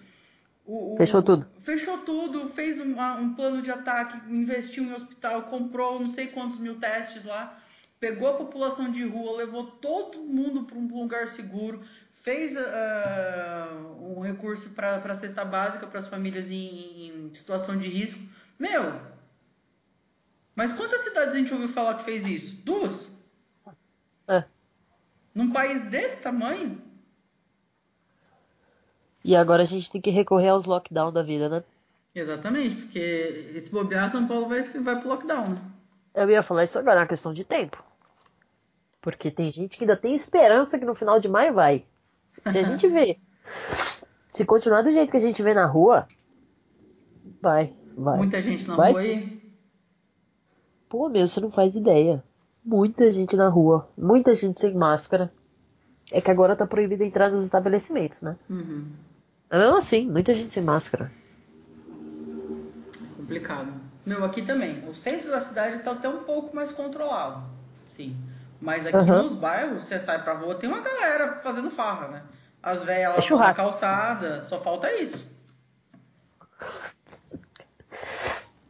o- 0.67 0.95
o- 0.95 0.97
Fechou 0.99 1.23
tudo. 1.23 1.47
Fechou 1.61 1.99
tudo, 1.99 2.49
fez 2.51 2.79
uma- 2.81 3.15
um 3.17 3.35
plano 3.35 3.63
de 3.63 3.71
ataque, 3.71 4.19
investiu 4.31 4.85
em 4.85 4.93
hospital, 4.93 5.43
comprou 5.45 5.99
não 6.01 6.11
sei 6.11 6.29
quantos 6.29 6.59
mil 6.59 6.79
testes 6.79 7.25
lá, 7.25 7.59
pegou 8.03 8.27
a 8.27 8.35
população 8.35 8.91
de 8.91 9.07
rua, 9.07 9.37
levou 9.37 9.65
todo 9.65 10.19
mundo 10.19 10.65
para 10.65 10.77
um 10.77 10.89
lugar 10.89 11.29
seguro, 11.29 11.85
fez 12.23 12.57
ah, 12.57 13.69
um 14.01 14.21
recurso 14.21 14.71
para 14.71 14.97
a 14.97 15.15
cesta 15.15 15.45
básica 15.45 15.87
para 15.87 16.01
as 16.01 16.09
famílias 16.09 16.51
em, 16.51 17.29
em 17.29 17.33
situação 17.33 17.79
de 17.79 17.89
risco. 17.89 18.19
Meu, 18.59 19.01
mas 20.57 20.73
quantas 20.73 21.03
cidades 21.03 21.33
a 21.33 21.39
gente 21.39 21.55
ouviu 21.55 21.69
falar 21.69 21.95
que 21.95 22.03
fez 22.03 22.27
isso? 22.27 22.57
Duas? 22.65 23.09
É. 24.27 24.43
Num 25.33 25.53
país 25.53 25.89
desse 25.89 26.25
tamanho? 26.25 26.83
E 29.25 29.37
agora 29.37 29.63
a 29.63 29.67
gente 29.67 29.93
tem 29.93 30.01
que 30.01 30.11
recorrer 30.11 30.49
aos 30.49 30.67
lockdown 30.67 31.13
da 31.13 31.23
vida, 31.23 31.49
né? 31.49 31.63
Exatamente, 32.13 32.75
porque 32.75 33.53
esse 33.55 33.71
bobear 33.71 34.11
São 34.11 34.27
Paulo 34.27 34.49
vai, 34.49 34.63
vai 34.63 34.99
pro 34.99 35.09
lockdown, 35.09 35.51
né? 35.51 35.63
Eu 36.13 36.29
ia 36.29 36.43
falar 36.43 36.65
isso 36.65 36.77
agora, 36.77 36.97
é 36.97 37.03
uma 37.03 37.09
questão 37.09 37.33
de 37.33 37.45
tempo. 37.45 37.92
Porque 39.03 39.31
tem 39.33 39.51
gente 39.51 39.77
que 39.77 39.85
ainda 39.85 39.97
tem 39.97 40.15
esperança 40.15 40.79
que 40.79 40.85
no 40.85 40.95
final 40.95 41.21
de 41.21 41.29
maio 41.29 41.53
vai. 41.53 41.85
Se 42.39 42.57
a 42.57 42.63
gente 42.63 42.89
vê. 42.89 43.19
Se 44.33 44.47
continuar 44.47 44.83
do 44.83 44.93
jeito 44.93 45.11
que 45.11 45.17
a 45.17 45.21
gente 45.21 45.43
vê 45.43 45.53
na 45.53 45.67
rua, 45.67 46.07
vai, 47.43 47.75
vai. 47.95 48.19
Muita 48.19 48.41
gente 48.41 48.67
na 48.67 48.77
Vai. 48.77 49.43
Pô, 50.89 51.09
meu, 51.09 51.27
você 51.27 51.41
não 51.41 51.51
faz 51.51 51.75
ideia. 51.75 52.23
Muita 52.65 53.11
gente 53.11 53.37
na 53.37 53.49
rua, 53.49 53.91
muita 53.99 54.35
gente 54.37 54.61
sem 54.61 54.73
máscara. 54.75 55.33
é 56.13 56.21
que 56.21 56.31
agora 56.31 56.55
tá 56.55 56.67
proibido 56.67 57.03
entrar 57.03 57.31
nos 57.31 57.45
estabelecimentos, 57.45 58.23
né? 58.23 58.37
Uhum. 58.49 58.87
Mas 59.51 59.61
mesmo 59.61 59.77
assim, 59.77 60.09
muita 60.09 60.33
gente 60.33 60.53
sem 60.53 60.63
máscara. 60.63 61.11
Complicado. 63.17 63.73
Meu, 64.07 64.25
aqui 64.25 64.43
também. 64.43 64.89
O 64.89 64.95
centro 64.95 65.31
da 65.31 65.41
cidade 65.41 65.83
tá 65.83 65.93
até 65.93 66.09
um 66.09 66.23
pouco 66.25 66.55
mais 66.55 66.71
controlado. 66.71 67.45
Sim. 67.91 68.17
Mas 68.63 68.87
aqui 68.87 68.97
Aham. 68.97 69.25
nos 69.25 69.35
bairros, 69.35 69.83
você 69.83 69.99
sai 69.99 70.23
pra 70.23 70.35
rua, 70.35 70.55
tem 70.55 70.69
uma 70.71 70.81
galera 70.81 71.41
fazendo 71.43 71.69
farra, 71.73 72.07
né? 72.07 72.23
As 72.63 72.81
velhas 72.85 73.29
É 73.29 73.35
na 73.35 73.53
calçada, 73.53 74.45
só 74.45 74.61
falta 74.63 74.91
isso. 74.95 75.27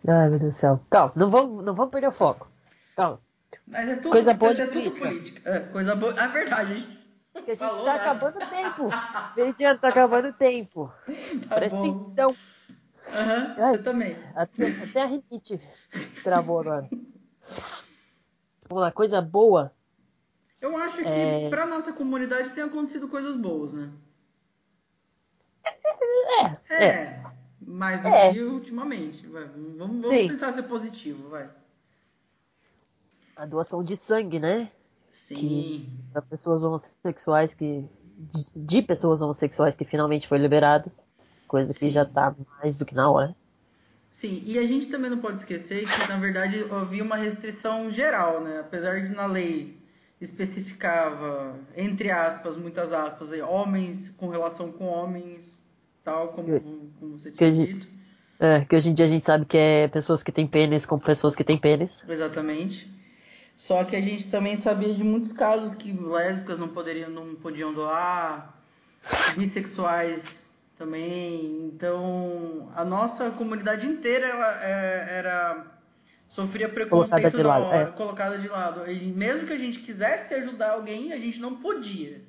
Ai, 0.09 0.30
meu 0.30 0.38
Deus 0.38 0.55
do 0.55 0.59
céu. 0.59 0.80
Calma, 0.90 1.12
não 1.14 1.30
vamos, 1.30 1.62
não 1.62 1.74
vamos 1.74 1.93
perder 1.93 2.09
o 2.09 2.12
foco. 2.12 2.51
Calma. 2.97 3.20
Mas 3.66 3.86
é 3.86 3.97
tudo, 3.97 4.11
Coisa 4.12 4.32
boa 4.32 4.55
de 4.55 4.62
é 4.62 4.66
tudo 4.66 4.90
política. 4.90 5.09
política. 5.09 5.51
É, 5.51 5.61
coisa 5.61 5.95
boa. 5.95 6.18
É 6.18 6.28
verdade. 6.28 6.74
gente 6.80 6.99
Porque 7.34 7.51
a 7.51 7.55
gente 7.55 7.59
falou 7.68 7.84
tá 7.84 7.93
nada. 7.93 8.03
acabando 8.03 8.36
o 8.36 8.51
tempo. 8.51 8.88
Veridiano, 9.36 9.78
tá 9.78 9.88
acabando 9.88 10.28
o 10.28 10.32
tempo. 10.32 10.93
Tá 11.49 11.55
Presta 11.57 11.78
bom. 11.78 12.12
atenção. 12.14 12.36
Aham, 13.14 13.55
Ai. 13.59 13.76
você 13.76 13.84
também. 13.84 14.16
Até, 14.34 14.66
até 14.82 15.03
a 15.03 15.07
rinite 15.07 15.61
travou 16.24 16.59
agora. 16.61 16.88
Vamos 18.68 18.84
lá, 18.84 18.90
coisa 18.90 19.20
boa. 19.20 19.70
Eu 20.62 20.76
acho 20.76 20.96
que 20.98 21.02
É. 21.08 21.48
pra 21.50 21.66
nossa 21.66 21.92
comunidade 21.92 22.50
tem 22.50 22.62
acontecido 22.62 23.08
coisas 23.08 23.34
boas, 23.36 23.72
né? 23.72 23.90
É, 25.64 26.74
é. 26.74 26.84
É. 26.84 27.22
Mais 27.60 28.00
do 28.00 28.08
É. 28.08 28.32
que 28.32 28.40
ultimamente. 28.40 29.26
Vai, 29.26 29.44
vamos 29.44 30.00
vamos 30.00 30.08
tentar 30.08 30.52
ser 30.52 30.62
positivo, 30.64 31.28
vai. 31.28 31.48
A 33.36 33.44
doação 33.46 33.82
de 33.82 33.96
sangue, 33.96 34.38
né? 34.38 34.70
Sim. 35.10 35.88
Para 36.12 36.22
pessoas 36.22 36.64
homossexuais 36.64 37.54
que. 37.54 37.84
De, 38.54 38.82
pessoas 38.82 39.20
homossexuais 39.20 39.74
que 39.74 39.84
finalmente 39.84 40.28
foi 40.28 40.38
liberado. 40.38 40.90
Coisa 41.48 41.72
que 41.72 41.80
Sim. 41.80 41.90
já 41.90 42.04
tá 42.04 42.34
mais 42.58 42.76
do 42.76 42.84
que 42.84 42.94
na 42.94 43.10
hora. 43.10 43.34
Sim, 44.10 44.42
e 44.46 44.58
a 44.58 44.66
gente 44.66 44.88
também 44.90 45.10
não 45.10 45.18
pode 45.18 45.38
esquecer 45.38 45.84
que, 45.86 46.08
na 46.08 46.18
verdade, 46.18 46.64
havia 46.70 47.02
uma 47.02 47.16
restrição 47.16 47.90
geral, 47.90 48.40
né? 48.42 48.60
Apesar 48.60 49.00
de 49.00 49.08
na 49.08 49.26
lei 49.26 49.82
especificava, 50.25 51.57
entre 51.77 52.11
aspas, 52.11 52.57
muitas 52.57 52.93
aspas, 52.93 53.33
aí, 53.33 53.43
homens 53.43 54.09
com 54.11 54.29
relação 54.29 54.70
com 54.73 54.87
homens, 54.87 55.62
tal, 56.05 56.29
como, 56.29 56.61
como 56.99 57.18
você 57.18 57.31
Que 57.31 57.39
tinha 57.39 57.55
gente- 57.55 57.75
dito. 57.75 57.89
É, 58.41 58.64
que 58.64 58.75
hoje 58.75 58.91
em 58.91 58.95
dia 58.95 59.05
a 59.05 59.09
gente 59.09 59.25
sabe 59.25 59.45
que 59.47 59.57
é 59.57 59.87
pessoas 59.87 60.23
que 60.23 60.33
têm 60.33 60.47
pênis 60.49 60.85
com 60.85 60.99
pessoas 60.99 61.37
que 61.37 61.45
têm 61.45 61.57
pênis. 61.59 62.05
Exatamente. 62.09 62.91
Só 63.55 63.85
que 63.85 63.95
a 63.95 64.01
gente 64.01 64.29
também 64.31 64.57
sabia 64.57 64.93
de 64.95 65.05
muitos 65.05 65.33
casos 65.33 65.75
que 65.77 65.93
lésbicas 65.93 66.59
não 66.59 66.66
poderiam, 66.68 67.09
não 67.11 67.37
podiam 67.37 67.73
doar, 67.73 68.53
bissexuais 69.37 70.45
também. 70.77 71.66
Então, 71.73 72.68
a 72.75 72.85
nossa 72.85 73.31
comunidade 73.31 73.87
inteira 73.87 74.27
ela, 74.27 74.64
é, 74.64 75.18
era 75.18 75.66
sofria 76.33 76.66
Colocada 76.68 76.89
preconceito 76.89 77.37
de 77.37 77.43
na 77.43 77.49
lado, 77.49 77.64
hora, 77.66 77.76
é. 77.76 77.87
colocada 77.93 78.39
de 78.39 78.49
lado. 78.49 78.91
E 78.91 79.12
mesmo 79.12 79.47
que 79.47 79.53
a 79.53 79.59
gente 79.59 79.78
quisesse 79.80 80.33
ajudar 80.35 80.72
alguém, 80.72 81.12
a 81.12 81.18
gente 81.18 81.39
não 81.39 81.57
podia. 81.57 82.22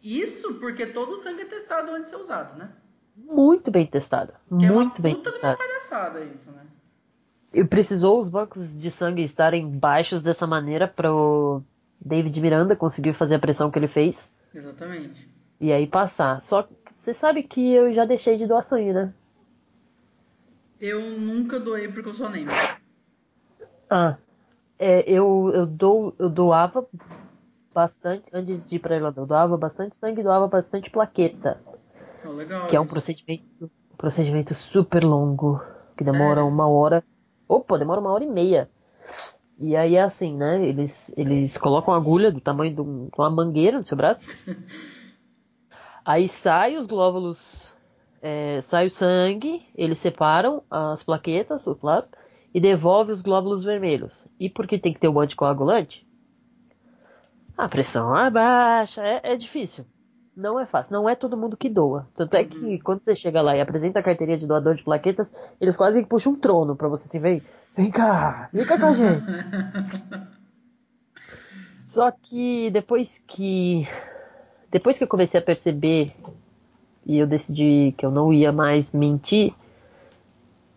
Isso 0.00 0.54
porque 0.54 0.86
todo 0.86 1.12
o 1.12 1.16
sangue 1.16 1.42
é 1.42 1.44
testado 1.44 1.90
antes 1.90 2.04
de 2.04 2.10
ser 2.10 2.22
usado, 2.22 2.56
né? 2.56 2.70
Muito 3.16 3.70
bem 3.72 3.86
testado. 3.86 4.32
Que 4.48 4.54
Muito 4.54 5.00
é 5.00 5.02
bem 5.02 5.14
puta 5.16 5.30
de 5.32 5.38
uma 5.38 5.54
testado. 5.56 5.58
palhaçada 5.58 6.20
isso, 6.24 6.50
né? 6.52 6.62
E 7.52 7.64
precisou 7.64 8.20
os 8.20 8.28
bancos 8.28 8.76
de 8.76 8.90
sangue 8.90 9.22
estarem 9.22 9.68
baixos 9.68 10.22
dessa 10.22 10.46
maneira 10.46 10.86
para 10.86 11.12
o 11.12 11.62
David 12.00 12.40
Miranda 12.40 12.76
conseguir 12.76 13.14
fazer 13.14 13.36
a 13.36 13.38
pressão 13.40 13.70
que 13.70 13.78
ele 13.78 13.88
fez 13.88 14.32
Exatamente. 14.54 15.28
e 15.60 15.72
aí 15.72 15.86
passar. 15.86 16.40
Só 16.40 16.62
que 16.62 16.74
você 16.92 17.12
sabe 17.12 17.42
que 17.42 17.72
eu 17.72 17.92
já 17.92 18.04
deixei 18.04 18.36
de 18.36 18.46
doar 18.46 18.62
sangue, 18.62 18.92
né? 18.92 19.12
Eu 20.80 21.00
nunca 21.00 21.58
doei 21.58 21.88
porque 21.88 22.10
eu 22.10 22.14
sou 22.14 22.26
anêmico. 22.26 22.52
Ah, 23.96 24.16
é, 24.76 25.08
eu, 25.08 25.52
eu, 25.54 25.66
dou, 25.66 26.16
eu 26.18 26.28
doava 26.28 26.84
bastante, 27.72 28.28
antes 28.32 28.68
de 28.68 28.74
ir 28.74 28.78
pra 28.80 28.96
Irlanda, 28.96 29.20
eu 29.20 29.26
doava 29.26 29.56
bastante 29.56 29.96
sangue 29.96 30.20
e 30.20 30.24
doava 30.24 30.48
bastante 30.48 30.90
plaqueta, 30.90 31.62
Ó, 32.24 32.30
legal 32.32 32.66
que 32.68 32.74
é 32.74 32.80
um 32.80 32.82
isso. 32.82 32.92
procedimento, 32.92 33.44
um 33.62 33.96
procedimento 33.96 34.52
super 34.52 35.04
longo, 35.04 35.60
que 35.96 36.02
demora 36.02 36.40
Sério? 36.40 36.48
uma 36.48 36.68
hora. 36.68 37.04
Opa, 37.48 37.78
demora 37.78 38.00
uma 38.00 38.10
hora 38.10 38.24
e 38.24 38.28
meia. 38.28 38.68
E 39.56 39.76
aí 39.76 39.94
é 39.94 40.02
assim, 40.02 40.36
né? 40.36 40.66
Eles, 40.66 41.16
eles 41.16 41.56
colocam 41.56 41.94
a 41.94 41.96
agulha 41.96 42.32
do 42.32 42.40
tamanho 42.40 42.74
de 42.74 42.80
um- 42.80 43.04
de 43.04 43.12
uma 43.16 43.30
mangueira 43.30 43.78
no 43.78 43.84
seu 43.84 43.96
braço. 43.96 44.26
Aí 46.04 46.28
sai 46.28 46.76
os 46.76 46.86
glóbulos, 46.86 47.72
é, 48.20 48.60
sai 48.60 48.86
o 48.88 48.90
sangue, 48.90 49.66
eles 49.74 49.98
separam 50.00 50.62
as 50.68 51.02
plaquetas, 51.02 51.66
o 51.66 51.74
plasma, 51.74 52.12
e 52.54 52.60
devolve 52.60 53.10
os 53.10 53.20
glóbulos 53.20 53.64
vermelhos. 53.64 54.14
E 54.38 54.48
porque 54.48 54.78
tem 54.78 54.94
que 54.94 55.00
ter 55.00 55.08
o 55.08 55.18
anticoagulante, 55.18 56.06
a 57.58 57.68
pressão 57.68 58.14
abaixa, 58.14 59.02
é, 59.02 59.20
é 59.24 59.36
difícil. 59.36 59.84
Não 60.36 60.58
é 60.58 60.66
fácil, 60.66 60.94
não 60.94 61.08
é 61.08 61.14
todo 61.14 61.36
mundo 61.36 61.56
que 61.56 61.68
doa. 61.68 62.08
Tanto 62.16 62.34
é 62.34 62.44
que 62.44 62.80
quando 62.80 63.02
você 63.04 63.14
chega 63.14 63.40
lá 63.40 63.56
e 63.56 63.60
apresenta 63.60 64.00
a 64.00 64.02
carteirinha 64.02 64.38
de 64.38 64.46
doador 64.46 64.74
de 64.74 64.82
plaquetas, 64.82 65.32
eles 65.60 65.76
quase 65.76 66.02
que 66.02 66.08
puxam 66.08 66.32
um 66.32 66.36
trono 66.36 66.74
pra 66.74 66.88
você 66.88 67.06
assim, 67.06 67.20
vem, 67.20 67.42
vem 67.76 67.90
cá, 67.90 68.48
vem 68.52 68.64
cá 68.64 68.78
com 68.78 68.86
a 68.86 68.92
gente. 68.92 69.24
Só 71.74 72.10
que 72.10 72.70
depois 72.72 73.22
que 73.24 73.86
depois 74.72 74.98
que 74.98 75.04
eu 75.04 75.08
comecei 75.08 75.38
a 75.38 75.42
perceber 75.42 76.12
e 77.06 77.18
eu 77.18 77.26
decidi 77.28 77.94
que 77.96 78.04
eu 78.04 78.10
não 78.10 78.32
ia 78.32 78.50
mais 78.50 78.92
mentir, 78.92 79.54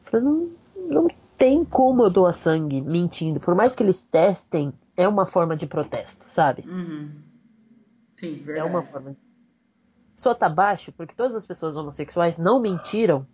eu 0.06 0.12
falei, 0.12 0.26
não, 0.26 0.52
não 0.76 1.08
tem 1.38 1.64
como 1.64 2.04
eu 2.04 2.10
doar 2.10 2.34
sangue 2.34 2.82
mentindo. 2.82 3.40
Por 3.40 3.54
mais 3.56 3.76
que 3.76 3.84
eles 3.84 4.04
testem, 4.04 4.74
é 4.96 5.08
uma 5.08 5.26
forma 5.26 5.56
de 5.56 5.66
protesto, 5.68 6.24
sabe? 6.28 6.64
Uhum. 6.68 7.12
Sim, 8.20 8.36
verdade. 8.44 8.60
É 8.60 8.64
uma 8.64 8.82
forma. 8.84 9.16
Só 10.16 10.34
tá 10.34 10.50
baixo 10.50 10.92
porque 10.92 11.14
todas 11.16 11.36
as 11.36 11.46
pessoas 11.46 11.78
homossexuais 11.78 12.38
não 12.38 12.60
mentiram 12.60 13.28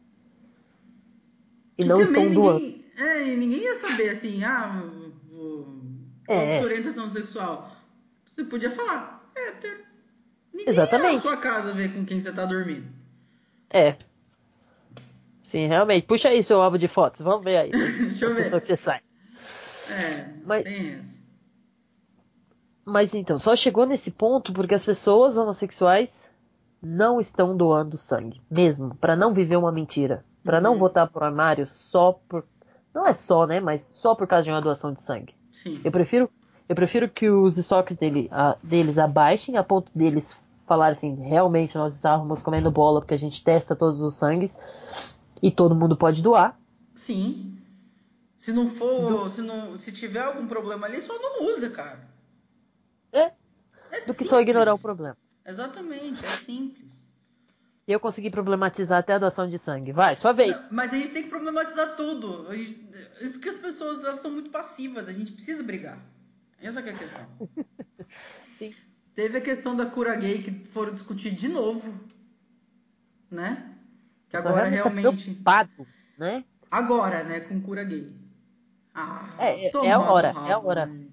e 1.78 1.84
Que 1.84 1.90
não 1.90 2.02
estão 2.02 2.34
doando. 2.34 2.60
ninguém, 2.60 2.84
É, 2.98 3.28
e 3.28 3.36
ninguém 3.38 3.60
ia 3.64 3.80
saber 3.80 4.10
assim, 4.10 4.44
ah, 4.44 4.84
o- 5.32 5.64
É. 6.28 6.36
é 6.36 6.58
a 6.58 6.60
sua 6.60 6.66
orientação 6.70 7.10
sexual. 7.10 7.72
Você 8.26 8.44
podia 8.44 8.70
falar, 8.72 9.32
hétero. 9.36 9.84
Ninguém 10.54 10.70
Exatamente. 10.70 11.10
ia 11.12 11.16
na 11.16 11.22
sua 11.22 11.38
casa 11.38 11.74
ver 11.74 11.94
com 11.94 12.06
quem 12.06 12.20
você 12.22 12.32
tá 12.32 12.46
dormindo. 12.46 12.88
É. 13.70 13.98
Sim, 15.54 15.68
realmente. 15.68 16.08
Puxa 16.08 16.30
aí 16.30 16.42
seu 16.42 16.60
álbum 16.64 16.80
de 16.80 16.88
fotos. 16.88 17.22
Vamos 17.22 17.44
ver 17.46 17.58
aí. 17.58 17.70
Deixa 18.10 18.26
eu 18.26 18.30
as 18.30 18.34
ver. 18.34 18.44
pessoas 18.44 18.62
que 18.64 18.68
você 18.70 18.78
sai. 18.78 19.02
É, 19.88 20.26
Mas- 20.44 20.64
tem. 20.64 21.00
Mas 22.84 23.14
então, 23.14 23.38
só 23.38 23.56
chegou 23.56 23.86
nesse 23.86 24.10
ponto 24.10 24.52
porque 24.52 24.74
as 24.74 24.84
pessoas 24.84 25.38
homossexuais 25.38 26.28
não 26.82 27.20
estão 27.22 27.56
doando 27.56 27.98
sangue, 28.00 28.42
mesmo, 28.50 28.96
Pra 28.96 29.16
não 29.16 29.32
viver 29.34 29.56
uma 29.58 29.72
mentira, 29.72 30.26
Pra 30.44 30.60
não 30.60 30.74
Uhum. 30.74 30.80
voltar 30.80 31.06
pro 31.08 31.24
armário 31.24 31.68
só 31.68 32.14
por 32.28 32.44
não 32.94 33.06
é 33.08 33.14
só, 33.14 33.46
né, 33.48 33.60
mas 33.60 33.82
só 33.82 34.14
por 34.16 34.26
causa 34.28 34.44
de 34.46 34.52
uma 34.52 34.60
doação 34.62 34.92
de 34.92 35.02
sangue. 35.04 35.34
Sim. 35.52 35.80
Eu 35.84 35.92
prefiro 35.92 36.30
eu 36.68 36.76
prefiro 36.76 37.08
que 37.10 37.30
os 37.30 37.58
estoques 37.60 37.96
dele, 37.96 38.28
a- 38.32 38.56
deles 38.64 38.98
abaixem 38.98 39.56
a 39.58 39.64
ponto 39.64 39.92
deles 39.94 40.36
falarem 40.66 40.92
assim, 40.94 41.16
realmente 41.22 41.78
nós 41.78 41.94
estávamos 41.96 42.42
comendo 42.42 42.72
bola 42.72 43.02
porque 43.02 43.14
a 43.14 43.18
gente 43.18 43.44
testa 43.44 43.76
todos 43.76 44.02
os 44.02 44.16
sangues 44.16 44.58
e 45.44 45.52
todo 45.52 45.76
mundo 45.76 45.96
pode 45.98 46.24
doar. 46.24 46.58
Sim. 46.96 47.60
Se 48.38 48.52
não 48.52 48.72
for, 48.72 49.24
Do- 49.26 49.30
se 49.30 49.42
não, 49.42 49.78
se 49.78 49.92
tiver 49.92 50.22
algum 50.24 50.48
problema 50.48 50.88
ali, 50.88 51.00
só 51.02 51.14
não 51.20 51.54
usa, 51.54 51.70
cara. 51.70 52.08
É, 53.12 53.32
É 53.92 54.06
do 54.08 54.14
que 54.16 54.24
só 54.26 54.40
ignorar 54.42 54.74
o 54.74 54.80
problema. 54.80 55.16
Exatamente, 55.46 56.24
é 56.26 56.30
simples. 56.38 57.04
Eu 57.86 58.00
consegui 58.00 58.30
problematizar 58.30 59.00
até 59.00 59.14
a 59.14 59.18
doação 59.20 59.48
de 59.50 59.58
sangue. 59.60 59.92
Vai, 59.92 60.16
sua 60.16 60.32
vez. 60.32 60.56
Não, 60.62 60.68
mas 60.72 60.94
a 60.94 60.98
gente 60.98 61.10
tem 61.12 61.24
que 61.24 61.30
problematizar 61.30 61.96
tudo. 61.98 62.48
Gente- 62.56 62.80
Isso 63.22 63.40
que 63.40 63.50
as 63.50 63.60
pessoas 63.60 64.02
elas 64.04 64.16
estão 64.16 64.32
muito 64.32 64.50
passivas, 64.50 65.08
a 65.10 65.14
gente 65.14 65.34
precisa 65.34 65.62
brigar. 65.62 66.00
Essa 66.62 66.82
que 66.82 66.90
é 66.90 66.94
a 66.94 66.98
questão. 66.98 67.26
Sim. 68.58 68.74
Teve 69.14 69.38
a 69.38 69.42
questão 69.42 69.76
da 69.76 69.86
cura 69.86 70.16
gay 70.16 70.42
que 70.42 70.52
foram 70.70 70.94
discutir 70.94 71.36
de 71.36 71.48
novo, 71.50 71.94
né? 73.30 73.73
Que 74.34 74.38
agora 74.38 74.68
realmente 74.68 74.96
realmente. 75.04 75.24
preocupado, 75.26 75.88
né? 76.18 76.44
Agora, 76.72 77.24
né, 77.24 77.42
com 77.42 77.62
cura 77.62 77.84
gay. 77.84 78.12
Ah, 78.92 79.36
É, 79.38 79.68
é- 79.68 79.70
toma 79.72 79.86
é 79.86 79.92
a 79.92 80.00
hora, 80.00 80.32
rabo, 80.32 80.48
é 80.48 80.52
a 80.52 80.58
hora. 80.60 80.86
né? 80.88 81.06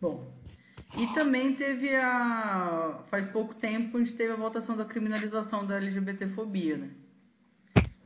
Bom, 0.00 0.32
e 0.96 1.08
também 1.08 1.56
teve 1.56 1.92
a. 1.96 3.00
Faz 3.10 3.26
pouco 3.26 3.52
tempo 3.54 3.96
a 3.96 4.00
gente 4.00 4.14
teve 4.14 4.32
a 4.32 4.36
votação 4.36 4.76
da 4.76 4.84
criminalização 4.84 5.66
da 5.66 5.76
LGBTfobia, 5.76 6.76
né? 6.76 6.90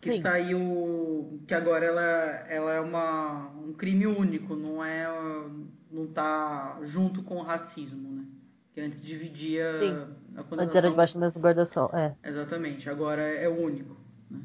Que 0.00 0.12
Sim. 0.12 0.22
saiu. 0.22 1.42
Que 1.46 1.52
agora 1.52 1.84
ela, 1.84 2.02
ela 2.48 2.72
é 2.72 2.80
uma, 2.80 3.50
um 3.58 3.74
crime 3.74 4.06
único, 4.06 4.56
não 4.56 4.82
é. 4.82 5.06
não 5.90 6.06
tá 6.06 6.78
junto 6.82 7.22
com 7.22 7.36
o 7.36 7.42
racismo, 7.42 8.08
né? 8.10 8.24
Que 8.78 8.84
antes 8.84 9.02
dividia 9.02 9.72
Sim. 9.80 9.90
a 10.36 10.44
condenação. 10.44 10.60
Antes 10.60 10.76
era 10.76 10.88
debaixo 10.88 11.14
do 11.14 11.20
mesmo 11.20 11.42
guarda-sol. 11.42 11.90
É. 11.92 12.14
Exatamente, 12.22 12.88
agora 12.88 13.22
é 13.22 13.48
único. 13.48 13.96
Né? 14.30 14.38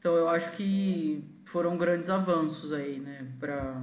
Então 0.00 0.16
eu 0.16 0.28
acho 0.28 0.50
que 0.56 1.24
foram 1.44 1.78
grandes 1.78 2.10
avanços 2.10 2.72
aí, 2.72 2.98
né? 2.98 3.24
Pra... 3.38 3.80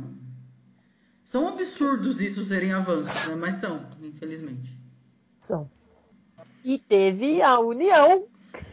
São 1.24 1.48
absurdos 1.48 2.20
isso 2.20 2.44
serem 2.44 2.74
avanços, 2.74 3.26
né? 3.26 3.36
Mas 3.36 3.56
são, 3.56 3.86
infelizmente. 4.02 4.78
São. 5.40 5.72
E 6.62 6.78
teve 6.78 7.42
a 7.42 7.58
união. 7.62 8.26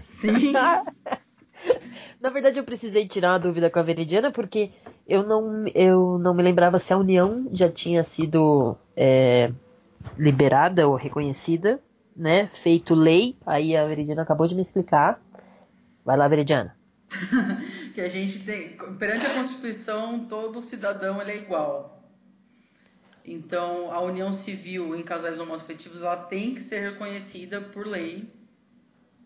Sim. 0.02 0.52
Na 2.20 2.30
verdade, 2.30 2.58
eu 2.58 2.64
precisei 2.64 3.06
tirar 3.06 3.34
uma 3.34 3.38
dúvida 3.38 3.70
com 3.70 3.78
a 3.78 3.82
Veridiana, 3.82 4.32
porque 4.32 4.72
eu 5.06 5.22
não, 5.22 5.68
eu 5.68 6.18
não 6.18 6.34
me 6.34 6.42
lembrava 6.42 6.80
se 6.80 6.92
a 6.92 6.98
união 6.98 7.48
já 7.52 7.70
tinha 7.70 8.02
sido 8.02 8.76
é, 8.96 9.52
liberada 10.18 10.86
ou 10.88 10.94
reconhecida, 10.94 11.80
né? 12.16 12.48
Feito 12.48 12.94
lei. 12.94 13.36
Aí 13.46 13.76
a 13.76 13.86
Veridiana 13.86 14.22
acabou 14.22 14.46
de 14.46 14.54
me 14.54 14.62
explicar. 14.62 15.20
Vai 16.04 16.16
lá, 16.16 16.26
Veridiana. 16.28 16.76
que 17.94 18.00
a 18.00 18.08
gente 18.08 18.44
tem, 18.44 18.76
perante 18.98 19.26
a 19.26 19.34
Constituição, 19.34 20.26
todo 20.26 20.62
cidadão 20.62 21.20
é 21.20 21.36
igual. 21.36 22.02
Então, 23.24 23.92
a 23.92 24.00
união 24.00 24.32
civil 24.32 24.94
em 24.94 25.02
casais 25.02 25.40
homoafetivos 25.40 26.00
ela 26.00 26.16
tem 26.16 26.54
que 26.54 26.60
ser 26.60 26.78
reconhecida 26.90 27.60
por 27.60 27.86
lei 27.86 28.30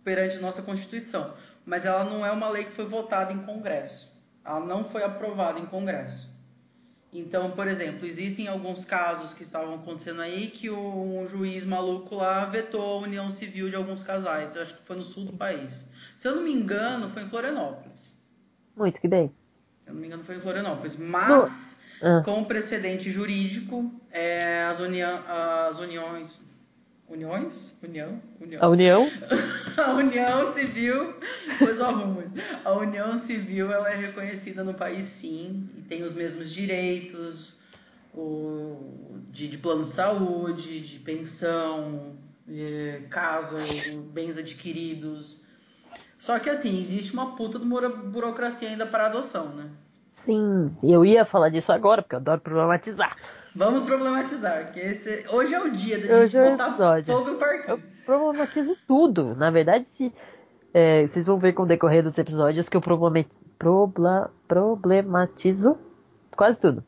perante 0.03 0.39
nossa 0.39 0.63
Constituição, 0.63 1.35
mas 1.67 1.85
ela 1.85 2.05
não 2.05 2.25
é 2.25 2.31
uma 2.31 2.49
lei 2.49 2.65
que 2.65 2.73
foi 2.73 2.87
votada 2.87 3.33
em 3.33 3.43
Congresso. 3.43 4.11
Ela 4.43 4.61
não 4.61 4.85
foi 4.85 5.03
aprovada 5.03 5.59
em 5.59 5.67
Congresso. 5.67 6.30
Então, 7.13 7.51
por 7.51 7.67
exemplo, 7.67 8.07
existem 8.07 8.47
alguns 8.47 8.85
casos 8.85 9.35
que 9.35 9.43
estavam 9.43 9.75
acontecendo 9.75 10.23
aí 10.23 10.49
que 10.49 10.71
um 10.71 11.27
juiz 11.29 11.65
maluco 11.65 12.15
lá 12.17 12.45
vetou 12.45 12.99
a 12.99 13.03
união 13.03 13.31
civil 13.33 13.69
de 13.69 13.75
alguns 13.75 14.03
casais. 14.03 14.55
Eu 14.55 14.63
acho 14.63 14.77
que 14.77 14.85
foi 14.85 14.97
no 14.97 15.03
sul 15.03 15.25
do 15.25 15.33
país. 15.33 15.89
Se 16.15 16.29
eu 16.29 16.37
não 16.37 16.43
me 16.43 16.53
engano, 16.53 17.11
foi 17.11 17.23
em 17.25 17.29
Florianópolis. 17.29 18.17
Muito 18.77 19.01
que 19.01 19.09
bem. 19.09 19.29
Se 19.83 19.91
eu 19.91 19.95
não 19.95 20.01
me 20.01 20.07
engano, 20.07 20.23
foi 20.23 20.37
em 20.37 20.41
Florianópolis. 20.41 20.97
Mas 20.97 21.81
Ah, 22.03 22.23
com 22.25 22.45
precedente 22.45 23.11
jurídico, 23.11 23.93
é, 24.11 24.65
as, 24.65 24.79
união, 24.81 25.23
as 25.29 25.79
uniões. 25.79 26.41
Uniões? 27.11 27.75
União? 27.83 28.23
União. 28.41 28.63
a 28.63 28.69
união? 28.69 29.11
A 29.77 29.93
união 29.95 30.53
civil, 30.55 31.15
pois 31.59 31.79
eu 31.79 31.87
arrumo 31.87 32.23
isso. 32.23 32.35
A 32.65 32.73
união 32.73 33.17
civil 33.19 33.73
ela 33.73 33.91
é 33.91 33.97
reconhecida 33.97 34.63
no 34.63 34.75
país 34.75 35.07
sim 35.07 35.69
e 35.77 35.83
tem 35.83 36.03
os 36.03 36.13
mesmos 36.13 36.51
direitos 36.51 37.53
o, 38.15 38.77
de, 39.31 39.49
de 39.49 39.59
plano 39.59 39.85
de 39.85 39.91
saúde, 39.91 40.81
de 40.81 40.99
pensão, 40.99 42.17
de 42.47 43.07
casa, 43.09 43.59
bens 44.13 44.37
adquiridos. 44.37 45.43
Só 46.19 46.39
que 46.39 46.51
assim, 46.51 46.79
existe 46.79 47.13
uma 47.13 47.35
puta 47.35 47.59
de 47.59 47.65
uma 47.65 47.89
burocracia 47.89 48.69
ainda 48.69 48.87
para 48.87 49.07
adoção, 49.07 49.49
né? 49.55 49.71
Sim, 50.13 50.69
sim, 50.69 50.93
eu 50.93 51.05
ia 51.05 51.25
falar 51.25 51.49
disso 51.49 51.73
agora, 51.73 52.03
porque 52.03 52.15
eu 52.15 52.21
adoro 52.21 52.41
problematizar. 52.41 53.17
Vamos 53.55 53.85
problematizar, 53.85 54.73
que 54.73 54.79
esse, 54.81 55.25
hoje 55.29 55.55
é 55.55 55.61
o 55.61 55.71
dia 55.71 55.97
da 55.97 56.03
gente 56.07 56.13
Hoje 56.15 56.39
é 56.39 56.43
o 56.47 56.51
botar 56.53 56.69
episódio. 56.69 57.15
fogo 57.15 57.31
no 57.33 57.39
parquinho. 57.39 57.69
Eu 57.69 57.81
problematizo 58.07 58.77
tudo. 58.87 59.35
Na 59.35 59.51
verdade, 59.51 59.89
se, 59.89 60.13
é, 60.73 61.07
vocês 61.07 61.27
vão 61.27 61.39
ver 61.39 61.53
com 61.53 61.65
o 61.65 61.67
decorrer 61.67 62.03
dos 62.03 62.17
episódios 62.19 62.69
que 62.69 62.77
eu 62.77 62.81
probla- 63.59 64.31
problematizo 64.47 65.77
quase 66.37 66.61
tudo. 66.61 66.85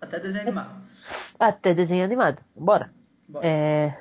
Até 0.00 0.18
desenho 0.20 0.42
animado. 0.44 0.82
Até 1.38 1.74
desenho 1.74 2.04
animado. 2.04 2.42
Bora. 2.56 2.90
Bora. 3.28 3.46
É, 3.46 3.98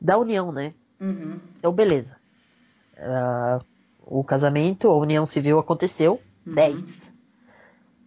da 0.00 0.18
união, 0.18 0.50
né? 0.52 0.74
Uhum. 1.00 1.40
Então, 1.58 1.72
beleza. 1.72 2.16
Ah, 2.98 3.58
o 4.02 4.22
casamento, 4.24 4.88
a 4.88 4.96
união 4.96 5.26
civil 5.26 5.58
aconteceu. 5.58 6.20
Uhum. 6.46 6.54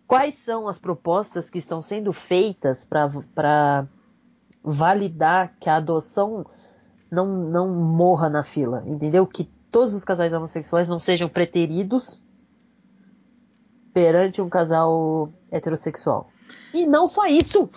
10. 0.07 0.09
Quais 0.09 0.35
são 0.35 0.67
as 0.67 0.77
propostas 0.79 1.49
que 1.49 1.59
estão 1.59 1.81
sendo 1.81 2.13
feitas 2.13 2.83
para 2.85 3.87
validar 4.63 5.55
que 5.59 5.69
a 5.69 5.75
adoção 5.75 6.45
não, 7.11 7.27
não 7.27 7.69
morra 7.69 8.29
na 8.29 8.43
fila? 8.43 8.83
Entendeu? 8.85 9.27
Que 9.27 9.49
todos 9.69 9.93
os 9.93 10.03
casais 10.03 10.31
homossexuais 10.31 10.87
não 10.87 10.99
sejam 10.99 11.27
preteridos 11.27 12.23
perante 13.93 14.41
um 14.41 14.49
casal 14.49 15.31
heterossexual. 15.51 16.29
E 16.73 16.85
não 16.85 17.07
só 17.07 17.25
isso! 17.25 17.69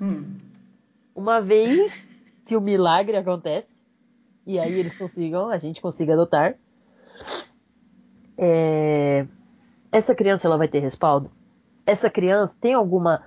Hum. 0.00 0.38
Uma 1.14 1.40
vez 1.40 2.08
que 2.46 2.56
o 2.56 2.60
milagre 2.60 3.16
acontece, 3.16 3.84
e 4.46 4.58
aí 4.58 4.72
eles 4.72 4.96
consigam, 4.96 5.48
a 5.48 5.58
gente 5.58 5.80
consiga 5.80 6.12
adotar, 6.12 6.56
é, 8.36 9.26
essa 9.90 10.14
criança 10.14 10.46
ela 10.46 10.56
vai 10.56 10.68
ter 10.68 10.80
respaldo? 10.80 11.30
Essa 11.86 12.08
criança 12.10 12.56
tem 12.60 12.74
alguma 12.74 13.22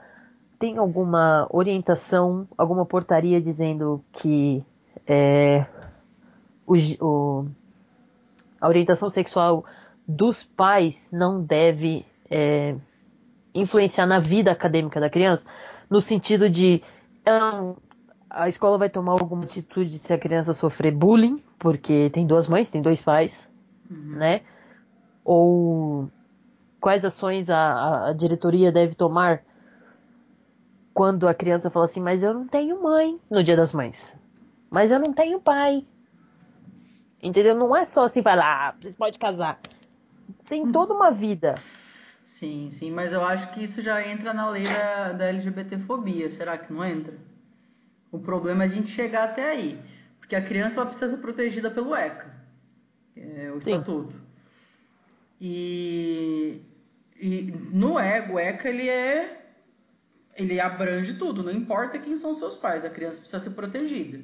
tem 0.60 0.78
alguma 0.80 1.48
orientação, 1.52 2.48
alguma 2.58 2.84
portaria 2.84 3.40
dizendo 3.40 4.04
que 4.12 4.64
é, 5.06 5.68
o, 6.66 6.74
o- 7.00 7.48
a 8.60 8.68
orientação 8.68 9.08
sexual 9.08 9.64
dos 10.08 10.42
pais 10.44 11.10
não 11.12 11.44
deve 11.44 12.04
é, 12.30 12.76
influenciar 13.54 14.08
na 14.08 14.18
vida 14.18 14.52
acadêmica 14.52 15.00
da 15.00 15.12
criança, 15.12 15.48
no 15.88 16.02
sentido 16.02 16.50
de 16.50 16.82
ela 17.24 17.52
não- 17.52 17.78
a 18.30 18.50
escola 18.50 18.80
vai 18.80 18.90
tomar 18.90 19.12
alguma 19.14 19.44
atitude 19.44 20.00
se 20.00 20.12
a 20.12 20.18
criança 20.18 20.54
sofrer 20.54 20.92
bullying, 20.92 21.42
porque 21.60 22.10
tem 22.10 22.26
duas 22.26 22.48
mães, 22.48 22.72
tem 22.72 22.82
dois 22.82 23.04
pais, 23.04 23.48
Uhum. 23.92 24.16
né? 24.18 24.42
Ou 25.24 26.10
quais 26.80 27.04
ações 27.06 27.50
a, 27.50 28.08
a- 28.10 28.14
diretoria 28.14 28.72
deve 28.72 28.96
tomar 28.96 29.44
quando 30.94 31.28
a 31.28 31.34
criança 31.34 31.70
fala 31.70 31.86
assim, 31.86 32.02
mas 32.02 32.24
eu 32.24 32.34
não 32.34 32.48
tenho 32.48 32.82
mãe 32.82 33.20
no 33.30 33.44
dia 33.44 33.56
das 33.56 33.72
mães. 33.74 34.16
Mas 34.70 34.92
eu 34.92 35.00
não 35.00 35.14
tenho 35.14 35.40
pai. 35.40 35.86
Entendeu? 37.22 37.56
Não 37.56 37.76
é 37.76 37.86
só 37.86 38.06
assim, 38.06 38.22
vai 38.22 38.36
lá, 38.36 38.76
vocês 38.80 38.96
podem 38.96 39.20
casar. 39.20 39.60
Tem 40.48 40.72
toda 40.72 40.94
uma 40.94 41.12
vida. 41.12 41.56
Sim, 42.26 42.70
sim, 42.72 42.92
mas 42.92 43.14
eu 43.14 43.24
acho 43.24 43.52
que 43.54 43.64
isso 43.64 43.82
já 43.82 44.06
entra 44.08 44.34
na 44.34 44.50
lei 44.50 44.64
da, 44.64 45.14
da 45.14 45.26
LGBTfobia, 45.26 46.30
será 46.30 46.58
que 46.58 46.72
não 46.72 46.84
entra? 46.84 47.14
O 48.12 48.20
problema 48.20 48.64
é 48.64 48.68
a 48.68 48.70
gente 48.70 48.90
chegar 48.90 49.26
até 49.26 49.50
aí, 49.50 49.80
porque 50.20 50.36
a 50.36 50.42
criança 50.42 50.76
ela 50.76 50.86
precisa 50.86 51.10
ser 51.10 51.18
protegida 51.22 51.72
pelo 51.72 51.96
ECA, 51.96 52.32
é 53.16 53.52
o 53.52 53.62
Sim. 53.62 53.72
estatuto. 53.74 54.14
E, 55.40 56.62
e 57.20 57.42
no 57.72 58.00
EGO, 58.00 58.34
o 58.34 58.40
ECA 58.40 58.70
ele 58.70 58.90
é 58.90 59.44
ele 60.36 60.60
abrange 60.60 61.16
tudo, 61.16 61.42
não 61.44 61.52
importa 61.52 61.98
quem 62.00 62.16
são 62.16 62.34
seus 62.36 62.56
pais, 62.56 62.86
a 62.86 62.90
criança 62.90 63.20
precisa 63.20 63.40
ser 63.44 63.50
protegida. 63.52 64.24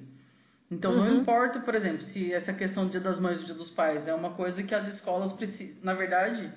Então 0.72 0.94
não 0.94 1.08
Uhum. 1.08 1.22
importa, 1.22 1.60
por 1.60 1.76
exemplo, 1.76 2.02
se 2.04 2.34
essa 2.34 2.54
questão 2.54 2.86
do 2.86 2.92
Dia 2.92 3.00
das 3.00 3.20
Mães 3.20 3.38
e 3.40 3.42
do 3.42 3.46
Dia 3.48 3.56
dos 3.56 3.70
Pais 3.70 4.08
é 4.08 4.14
uma 4.14 4.32
coisa 4.32 4.64
que 4.64 4.76
as 4.76 4.88
escolas 4.88 5.32
precisam, 5.34 5.78
na 5.84 5.94
verdade, 5.94 6.52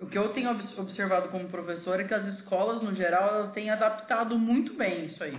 o 0.00 0.06
que 0.06 0.18
eu 0.18 0.32
tenho 0.32 0.50
obs- 0.50 0.78
observado 0.78 1.28
como 1.28 1.48
professor 1.48 2.00
é 2.00 2.04
que 2.04 2.14
as 2.14 2.26
escolas, 2.26 2.82
no 2.82 2.94
geral, 2.94 3.36
elas 3.36 3.50
têm 3.50 3.70
adaptado 3.70 4.38
muito 4.38 4.74
bem 4.74 5.04
isso 5.04 5.22
aí. 5.24 5.38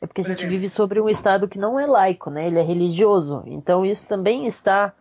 É 0.00 0.06
porque 0.06 0.20
a 0.20 0.24
Por 0.24 0.30
gente 0.30 0.46
exemplo. 0.46 0.46
vive 0.46 0.68
sobre 0.70 1.00
um 1.00 1.08
estado 1.08 1.48
que 1.48 1.58
não 1.58 1.78
é 1.78 1.86
laico, 1.86 2.30
né? 2.30 2.46
Ele 2.46 2.58
é 2.58 2.62
religioso. 2.62 3.42
Então 3.46 3.84
isso 3.84 4.06
também 4.08 4.46
está 4.46 4.94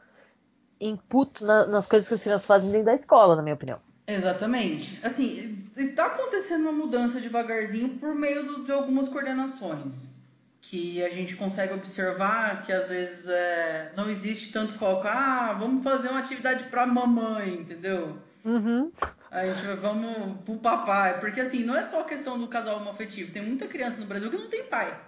inputo 0.79 1.45
na- 1.45 1.67
nas 1.67 1.87
coisas 1.87 2.07
que 2.07 2.13
as 2.15 2.23
crianças 2.23 2.45
fazem 2.45 2.71
dentro 2.71 2.85
da 2.87 2.93
escola, 2.93 3.35
na 3.35 3.41
minha 3.41 3.55
opinião. 3.55 3.79
Exatamente. 4.07 4.99
Assim, 5.03 5.63
está 5.75 6.05
acontecendo 6.07 6.61
uma 6.63 6.71
mudança 6.71 7.19
devagarzinho 7.19 7.89
por 7.97 8.13
meio 8.13 8.43
do- 8.45 8.63
de 8.63 8.71
algumas 8.71 9.07
coordenações. 9.07 10.13
Que 10.61 11.03
a 11.03 11.09
gente 11.09 11.35
consegue 11.35 11.73
observar 11.73 12.63
que 12.63 12.71
às 12.71 12.89
vezes 12.89 13.27
é, 13.27 13.91
não 13.95 14.09
existe 14.09 14.51
tanto 14.51 14.73
foco. 14.75 15.07
Ah, 15.07 15.55
vamos 15.59 15.83
fazer 15.83 16.09
uma 16.09 16.19
atividade 16.19 16.65
pra 16.65 16.87
mamãe, 16.87 17.53
entendeu? 17.53 18.17
Uhum. 18.43 18.91
A 19.29 19.45
gente 19.45 19.63
vai, 19.65 19.75
vamos 19.75 20.39
pro 20.43 20.55
papai. 20.57 21.19
Porque 21.19 21.39
assim, 21.41 21.63
não 21.63 21.75
é 21.77 21.83
só 21.83 22.01
a 22.01 22.05
questão 22.05 22.39
do 22.39 22.47
casal 22.47 22.77
homoafetivo. 22.77 23.31
Tem 23.31 23.43
muita 23.43 23.67
criança 23.67 23.97
no 23.99 24.05
Brasil 24.07 24.29
que 24.31 24.37
não 24.37 24.47
tem 24.49 24.63
pai. 24.63 24.99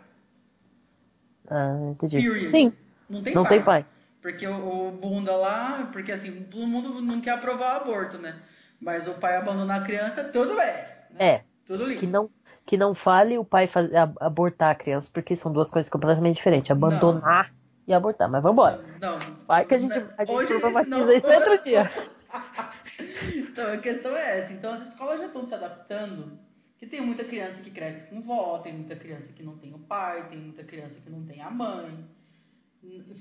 Ah, 1.50 1.76
entendi. 1.91 2.18
Period. 2.18 2.50
Sim, 2.50 2.74
Não 3.10 3.24
tem 3.24 3.34
não 3.34 3.43
pai. 3.43 3.52
tem 3.54 3.64
pai. 3.64 3.86
Porque 4.22 4.45
o, 4.45 4.88
o 4.89 4.91
bunda 4.91 5.36
lá, 5.36 5.89
porque 5.93 6.12
assim, 6.12 6.45
todo 6.52 6.68
mundo 6.68 7.02
não 7.02 7.22
quer 7.22 7.32
aprovar 7.32 7.78
o 7.78 7.82
aborto, 7.82 8.18
né? 8.18 8.36
Mas 8.80 9.07
o 9.07 9.13
pai 9.15 9.36
abandonar 9.36 9.82
a 9.82 9.84
criança, 9.84 10.23
tudo 10.23 10.55
bem. 10.55 10.65
né? 10.65 10.86
É, 11.17 11.43
Tudo 11.65 11.86
lindo. 11.86 11.99
que 11.99 12.07
não, 12.07 12.30
que 12.65 12.78
não 12.78 12.93
fale 12.93 13.38
o 13.38 13.45
pai 13.45 13.67
faz, 13.67 13.89
abortar 14.19 14.71
a 14.71 14.75
criança, 14.75 15.09
porque 15.11 15.36
são 15.36 15.51
duas 15.51 15.71
coisas 15.71 15.89
completamente 15.89 16.38
diferentes. 16.38 16.69
Abandonar 16.69 17.53
e 17.88 17.93
abortar. 17.93 18.30
Mas 18.30 18.43
vambora. 18.43 18.82
Não. 19.01 19.17
Vai 19.47 19.65
que 19.65 19.73
a 19.73 19.78
gente, 19.78 19.97
Não, 19.97 20.09
a 20.17 20.25
gente 20.25 20.36
hoje 20.36 20.47
problematiza 20.47 21.13
isso 21.15 21.28
outro 21.32 21.61
dia. 21.61 21.91
então, 23.36 23.73
a 23.73 23.78
questão 23.78 24.15
é 24.15 24.39
essa. 24.39 24.53
Então, 24.53 24.71
as 24.71 24.88
escolas 24.88 25.19
já 25.19 25.28
estão 25.28 25.45
se 25.45 25.53
adaptando 25.55 26.38
Que 26.78 26.86
tem 26.86 27.01
muita 27.01 27.23
criança 27.23 27.61
que 27.63 27.71
cresce 27.71 28.07
com 28.09 28.21
vó, 28.21 28.59
tem 28.59 28.73
muita 28.73 28.95
criança 28.95 29.32
que 29.34 29.41
não 29.41 29.57
tem 29.57 29.73
o 29.73 29.80
pai, 29.80 30.28
tem 30.30 30.38
muita 30.38 30.63
criança 30.63 30.99
que 31.01 31.09
não 31.09 31.23
tem 31.25 31.41
a 31.41 31.49
mãe. 31.49 32.05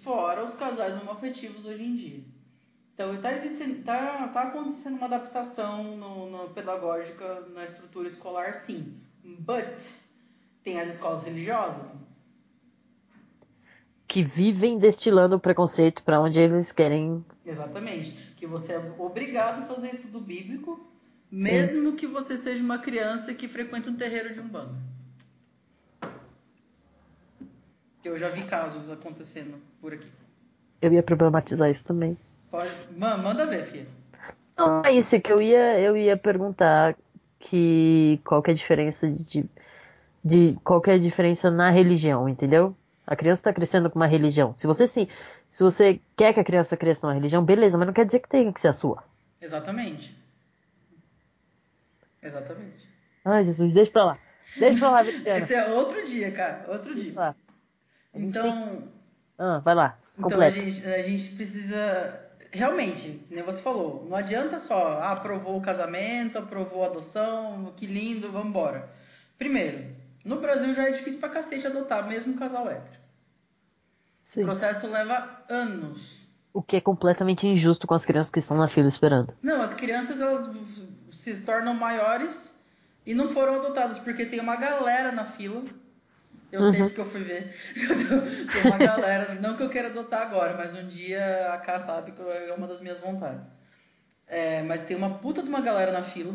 Fora 0.02 0.44
os 0.44 0.54
casais 0.54 1.00
homoafetivos 1.00 1.64
hoje 1.64 1.82
em 1.82 1.94
dia. 1.96 2.24
Então 2.97 3.14
está 3.14 3.30
tá, 3.84 4.28
tá 4.28 4.42
acontecendo 4.44 4.97
uma 4.97 5.05
adaptação 5.05 5.84
no, 5.99 6.30
no 6.30 6.49
pedagógica 6.49 7.42
na 7.53 7.62
estrutura 7.64 8.09
escolar, 8.09 8.55
sim. 8.55 8.99
But 9.22 9.82
tem 10.64 10.80
as 10.80 10.94
escolas 10.94 11.22
religiosas. 11.22 11.86
Que 14.09 14.24
vivem 14.24 14.78
destilando 14.78 15.36
o 15.36 15.40
preconceito 15.40 16.03
para 16.03 16.18
onde 16.18 16.40
eles 16.40 16.72
querem. 16.72 17.22
Exatamente. 17.44 18.12
Que 18.34 18.47
você 18.47 18.72
é 18.72 18.94
obrigado 18.99 19.64
a 19.64 19.66
fazer 19.66 19.90
estudo 19.90 20.18
bíblico, 20.18 20.88
mesmo 21.30 21.90
sim. 21.90 21.97
que 21.97 22.07
você 22.07 22.38
seja 22.38 22.62
uma 22.62 22.78
criança 22.78 23.34
que 23.34 23.47
frequenta 23.47 23.90
um 23.90 23.97
terreiro 23.97 24.32
de 24.32 24.40
umbanda. 24.40 24.74
Que 28.03 28.09
eu 28.09 28.18
já 28.18 28.30
vi 28.30 28.42
casos 28.44 28.90
acontecendo 28.90 29.61
por 29.82 29.92
aqui. 29.92 30.09
Eu 30.80 30.94
ia 30.94 31.03
problematizar 31.03 31.70
isso 31.70 31.84
também. 31.84 32.16
Pode... 32.57 32.72
Manda 32.96 33.44
ver, 33.44 33.66
filha. 33.66 33.86
Não, 34.57 34.82
é 34.82 34.92
isso 34.92 35.20
que 35.20 35.30
eu 35.30 35.42
ia, 35.42 35.78
eu 35.78 35.94
ia 35.94 36.16
perguntar 36.16 36.96
que 37.38 38.18
qual 38.24 38.42
que 38.42 38.50
é 38.50 38.54
a 38.54 38.57
diferença 38.57 39.07
de, 39.11 39.44
de 40.24 40.59
qual 40.64 40.80
que 40.80 40.90
é 40.90 40.94
a 40.94 40.98
diferença 40.98 41.50
na 41.50 41.68
religião, 41.68 42.26
entendeu? 42.26 42.74
A 43.07 43.14
criança 43.14 43.40
está 43.40 43.52
crescendo 43.52 43.90
com 43.90 43.98
uma 43.98 44.07
religião. 44.07 44.57
Se 44.57 44.66
você 44.66 44.86
sim, 44.86 45.07
se 45.50 45.62
você 45.62 46.00
quer 46.16 46.32
que 46.32 46.40
a 46.40 46.44
criança 46.44 46.78
cresça 46.78 47.07
numa 47.07 47.14
religião, 47.14 47.44
beleza, 47.44 47.76
mas 47.76 47.86
não 47.86 47.92
quer 47.92 48.07
dizer 48.07 48.20
que 48.20 48.28
tenha 48.28 48.50
que 48.50 48.61
ser 48.61 48.68
a 48.68 48.72
sua. 48.72 49.04
Exatamente. 49.38 50.16
Exatamente. 52.22 52.88
Ai, 53.22 53.44
Jesus, 53.44 53.74
deixa 53.74 53.92
pra 53.92 54.04
lá. 54.04 54.18
Deixa 54.59 54.78
pra 54.78 54.90
lá. 54.90 55.04
Esse 55.04 55.54
é 55.54 55.68
outro 55.74 56.07
dia, 56.07 56.32
cara. 56.32 56.64
Outro 56.68 56.94
dia. 56.94 57.34
Então. 58.14 58.80
Que... 58.80 58.88
Ah, 59.38 59.59
vai 59.59 59.74
lá. 59.74 59.98
Então 60.18 60.40
a 60.40 60.50
gente, 60.50 60.84
a 60.86 61.02
gente 61.02 61.34
precisa 61.34 62.26
realmente, 62.53 63.24
nem 63.30 63.42
você 63.42 63.61
falou, 63.61 64.07
não 64.09 64.16
adianta 64.16 64.59
só, 64.59 64.99
ah, 65.01 65.12
aprovou 65.12 65.57
o 65.57 65.62
casamento, 65.62 66.38
aprovou 66.38 66.84
a 66.84 66.88
adoção, 66.88 67.72
que 67.76 67.86
lindo, 67.86 68.30
vamos 68.30 68.49
embora. 68.49 68.90
Primeiro, 69.38 69.94
no 70.24 70.40
Brasil 70.40 70.74
já 70.74 70.88
é 70.88 70.92
difícil 70.92 71.20
pra 71.20 71.28
cacete 71.28 71.66
adotar, 71.66 72.07
mesmo 72.09 72.34
um 72.34 72.36
casal 72.36 72.68
hétero. 72.68 73.01
Sim. 74.24 74.42
O 74.42 74.47
processo 74.47 74.86
leva 74.88 75.44
anos. 75.49 76.20
O 76.53 76.62
que 76.62 76.76
é 76.76 76.80
completamente 76.80 77.47
injusto 77.47 77.86
com 77.86 77.94
as 77.94 78.05
crianças 78.05 78.32
que 78.32 78.38
estão 78.38 78.57
na 78.57 78.66
fila 78.66 78.88
esperando. 78.88 79.32
Não, 79.42 79.61
as 79.62 79.72
crianças 79.74 80.20
elas 80.20 80.51
se 81.12 81.40
tornam 81.42 81.74
maiores 81.74 82.55
e 83.05 83.14
não 83.14 83.28
foram 83.28 83.57
adotadas, 83.57 83.99
porque 83.99 84.26
tem 84.26 84.40
uma 84.40 84.57
galera 84.57 85.12
na 85.12 85.26
fila 85.26 85.62
eu 86.53 86.61
uhum. 86.61 86.70
sei 86.72 86.82
porque 86.82 87.01
eu 87.01 87.07
fui 87.07 87.22
ver. 87.22 87.55
Tem 87.74 88.70
uma 88.70 88.78
galera, 88.78 89.34
não 89.36 89.57
que 89.57 89.62
eu 89.62 89.68
queira 89.68 89.88
adotar 89.88 90.22
agora, 90.22 90.57
mas 90.57 90.74
um 90.74 90.86
dia 90.86 91.53
a 91.53 91.59
K 91.59 91.78
sabe 91.78 92.12
que 92.12 92.22
é 92.22 92.55
uma 92.57 92.66
das 92.66 92.80
minhas 92.80 92.99
vontades. 92.99 93.49
É, 94.26 94.62
mas 94.62 94.80
tem 94.82 94.97
uma 94.97 95.18
puta 95.18 95.42
de 95.42 95.49
uma 95.49 95.61
galera 95.61 95.92
na 95.92 96.03
fila. 96.03 96.34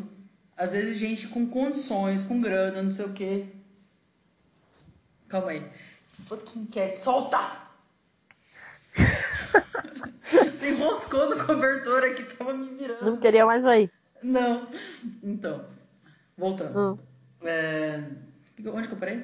Às 0.56 0.72
vezes 0.72 0.98
gente 0.98 1.28
com 1.28 1.48
condições, 1.48 2.22
com 2.22 2.40
grana, 2.40 2.82
não 2.82 2.92
sei 2.92 3.06
o 3.06 3.14
quê. 3.14 3.48
Calma 5.28 5.52
aí. 5.52 5.66
Fucking 6.28 6.68
cat, 6.68 6.98
solta! 6.98 7.62
Enroscou 10.62 11.30
no 11.30 11.46
cobertor 11.46 12.04
aqui, 12.04 12.24
tava 12.24 12.54
me 12.54 12.76
virando. 12.76 13.06
Não 13.06 13.18
queria 13.18 13.46
mais 13.46 13.66
aí. 13.66 13.90
Não. 14.22 14.68
Então, 15.24 15.66
voltando. 16.38 16.78
Hum. 16.78 16.98
É... 17.44 18.04
Onde 18.68 18.88
que 18.88 18.94
eu 18.94 19.00
parei? 19.00 19.24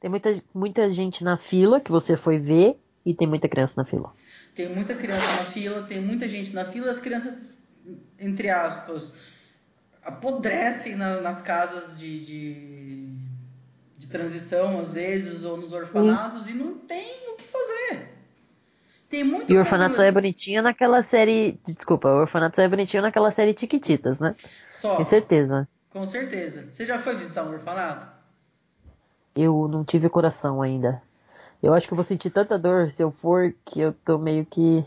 Tem 0.00 0.08
muita, 0.08 0.42
muita 0.54 0.90
gente 0.90 1.24
na 1.24 1.36
fila 1.36 1.80
que 1.80 1.90
você 1.90 2.16
foi 2.16 2.38
ver 2.38 2.78
e 3.04 3.14
tem 3.14 3.26
muita 3.26 3.48
criança 3.48 3.74
na 3.76 3.84
fila. 3.84 4.12
Tem 4.54 4.68
muita 4.68 4.94
criança 4.94 5.26
na 5.36 5.44
fila, 5.44 5.82
tem 5.84 6.00
muita 6.00 6.28
gente 6.28 6.54
na 6.54 6.64
fila. 6.64 6.90
As 6.90 6.98
crianças, 6.98 7.52
entre 8.18 8.50
aspas, 8.50 9.16
apodrecem 10.02 10.96
na, 10.96 11.20
nas 11.20 11.42
casas 11.42 11.98
de, 11.98 12.24
de, 12.24 13.16
de, 13.98 14.06
transição, 14.06 14.80
às 14.80 14.92
vezes, 14.92 15.44
ou 15.44 15.56
nos 15.56 15.72
orfanatos, 15.72 16.46
Sim. 16.46 16.52
e 16.52 16.54
não 16.54 16.78
tem 16.78 17.32
o 17.32 17.36
que 17.36 17.44
fazer. 17.44 18.08
Tem 19.08 19.24
muito 19.24 19.50
E 19.50 19.56
o 19.56 19.60
orfanato 19.60 19.96
só 19.96 20.02
é 20.02 20.12
bonitinho 20.12 20.62
naquela 20.62 21.02
série. 21.02 21.58
Desculpa, 21.66 22.08
o 22.08 22.20
orfanato 22.20 22.56
só 22.56 22.62
é 22.62 22.68
bonitinho 22.68 23.02
naquela 23.02 23.30
série 23.30 23.54
Tiquititas, 23.54 24.20
né? 24.20 24.34
Só. 24.70 24.96
Com 24.96 25.04
certeza. 25.04 25.68
Com 25.90 26.04
certeza. 26.04 26.68
Você 26.72 26.84
já 26.84 27.00
foi 27.00 27.16
visitar 27.16 27.44
um 27.44 27.52
orfanato? 27.52 28.17
Eu 29.42 29.68
não 29.68 29.84
tive 29.84 30.08
coração 30.08 30.62
ainda. 30.62 31.02
Eu 31.62 31.74
acho 31.74 31.86
que 31.86 31.92
eu 31.92 31.96
vou 31.96 32.04
sentir 32.04 32.30
tanta 32.30 32.58
dor 32.58 32.88
se 32.90 33.02
eu 33.02 33.10
for 33.10 33.54
que 33.64 33.80
eu 33.80 33.92
tô 33.92 34.16
meio 34.18 34.46
que 34.46 34.84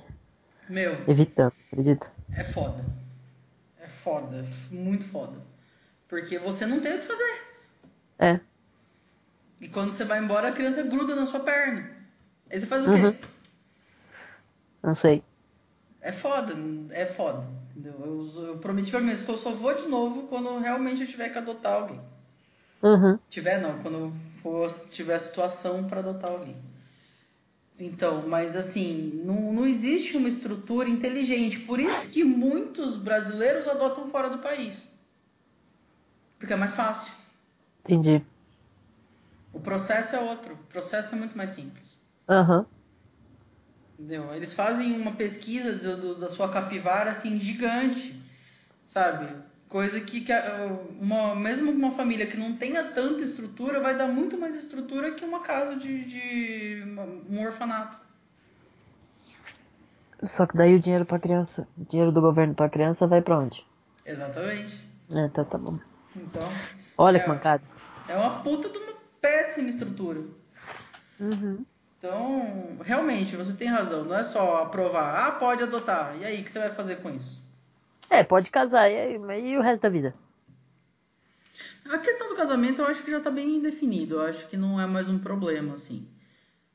Meu, 0.69 0.93
evitando, 1.07 1.53
acredita? 1.71 2.09
É 2.33 2.43
foda. 2.43 2.83
É 3.79 3.87
foda, 3.87 4.45
muito 4.69 5.03
foda. 5.05 5.37
Porque 6.07 6.39
você 6.39 6.65
não 6.65 6.79
tem 6.79 6.95
o 6.95 6.99
que 6.99 7.07
fazer. 7.07 7.41
É. 8.19 8.39
E 9.59 9.67
quando 9.67 9.91
você 9.91 10.03
vai 10.03 10.23
embora, 10.23 10.49
a 10.49 10.51
criança 10.51 10.81
gruda 10.83 11.15
na 11.15 11.25
sua 11.25 11.41
perna. 11.41 11.89
Aí 12.49 12.59
você 12.59 12.65
faz 12.65 12.85
o 12.85 12.89
uhum. 12.89 13.11
quê? 13.11 13.17
Não 14.81 14.95
sei. 14.95 15.23
É 16.01 16.11
foda, 16.11 16.55
é 16.91 17.05
foda. 17.05 17.45
Eu, 17.83 18.27
eu 18.47 18.57
prometi 18.57 18.91
pra 18.91 18.99
mim 18.99 19.15
que 19.15 19.29
eu 19.29 19.37
só 19.37 19.51
vou 19.51 19.73
de 19.73 19.87
novo 19.87 20.27
quando 20.27 20.57
realmente 20.59 21.01
eu 21.01 21.07
tiver 21.07 21.29
que 21.29 21.37
adotar 21.37 21.73
alguém. 21.73 22.01
Uhum. 22.81 23.19
Tiver 23.29 23.61
não, 23.61 23.77
quando 23.79 24.13
for, 24.41 24.69
tiver 24.89 25.17
situação 25.19 25.87
para 25.87 25.99
adotar 25.99 26.31
alguém. 26.31 26.55
Então, 27.79 28.27
mas 28.27 28.55
assim, 28.55 29.21
não, 29.25 29.51
não 29.53 29.65
existe 29.65 30.15
uma 30.15 30.27
estrutura 30.27 30.87
inteligente. 30.87 31.59
Por 31.59 31.79
isso 31.79 32.11
que 32.11 32.23
muitos 32.23 32.95
brasileiros 32.95 33.67
adotam 33.67 34.09
fora 34.09 34.29
do 34.29 34.37
país. 34.37 34.91
Porque 36.37 36.53
é 36.53 36.55
mais 36.55 36.71
fácil. 36.71 37.11
Entendi. 37.83 38.23
O 39.51 39.59
processo 39.59 40.15
é 40.15 40.19
outro. 40.19 40.53
O 40.53 40.71
processo 40.71 41.15
é 41.15 41.17
muito 41.17 41.35
mais 41.35 41.51
simples. 41.51 41.97
Aham. 42.29 42.65
Uhum. 43.99 44.33
Eles 44.33 44.53
fazem 44.53 44.99
uma 44.99 45.11
pesquisa 45.11 45.73
do, 45.73 45.97
do, 45.97 46.15
da 46.15 46.27
sua 46.27 46.51
capivara 46.51 47.11
assim 47.11 47.39
gigante, 47.39 48.19
sabe? 48.87 49.27
Coisa 49.71 50.01
que, 50.01 50.19
que 50.19 50.33
uma, 50.99 51.33
mesmo 51.33 51.71
uma 51.71 51.91
família 51.91 52.27
que 52.27 52.35
não 52.35 52.57
tenha 52.57 52.91
tanta 52.91 53.23
estrutura 53.23 53.79
vai 53.79 53.95
dar 53.95 54.05
muito 54.05 54.37
mais 54.37 54.53
estrutura 54.53 55.11
que 55.11 55.23
uma 55.23 55.39
casa 55.39 55.77
de, 55.77 56.03
de 56.03 56.83
um 57.29 57.41
orfanato. 57.41 57.97
Só 60.21 60.45
que 60.45 60.57
daí 60.57 60.75
o 60.75 60.79
dinheiro 60.81 61.05
para 61.05 61.19
criança, 61.19 61.65
o 61.77 61.85
dinheiro 61.85 62.11
do 62.11 62.19
governo 62.19 62.53
para 62.53 62.69
criança 62.69 63.07
vai 63.07 63.21
para 63.21 63.39
onde? 63.39 63.65
Exatamente. 64.05 64.77
É, 65.09 65.29
tá, 65.29 65.45
tá 65.45 65.57
bom. 65.57 65.79
Então. 66.17 66.49
Olha 66.97 67.15
é, 67.15 67.19
que 67.21 67.29
mancada. 67.29 67.63
É 68.09 68.15
uma 68.17 68.41
puta 68.41 68.67
de 68.67 68.77
uma 68.77 68.93
péssima 69.21 69.69
estrutura. 69.69 70.19
Uhum. 71.17 71.65
Então, 71.97 72.77
realmente, 72.83 73.37
você 73.37 73.53
tem 73.53 73.69
razão. 73.69 74.03
Não 74.03 74.17
é 74.17 74.23
só 74.23 74.63
aprovar, 74.63 75.27
ah, 75.27 75.31
pode 75.31 75.63
adotar. 75.63 76.17
E 76.19 76.25
aí, 76.25 76.41
o 76.41 76.43
que 76.43 76.51
você 76.51 76.59
vai 76.59 76.71
fazer 76.71 76.97
com 76.97 77.09
isso? 77.09 77.40
É, 78.11 78.25
pode 78.25 78.51
casar. 78.51 78.91
E, 78.91 79.15
e 79.15 79.57
o 79.57 79.61
resto 79.61 79.83
da 79.83 79.89
vida? 79.89 80.13
A 81.89 81.97
questão 81.97 82.27
do 82.27 82.35
casamento 82.35 82.81
eu 82.81 82.85
acho 82.85 83.01
que 83.03 83.09
já 83.09 83.19
está 83.19 83.31
bem 83.31 83.61
definido. 83.61 84.15
Eu 84.15 84.21
acho 84.23 84.47
que 84.49 84.57
não 84.57 84.79
é 84.79 84.85
mais 84.85 85.07
um 85.07 85.17
problema, 85.17 85.75
assim. 85.75 86.05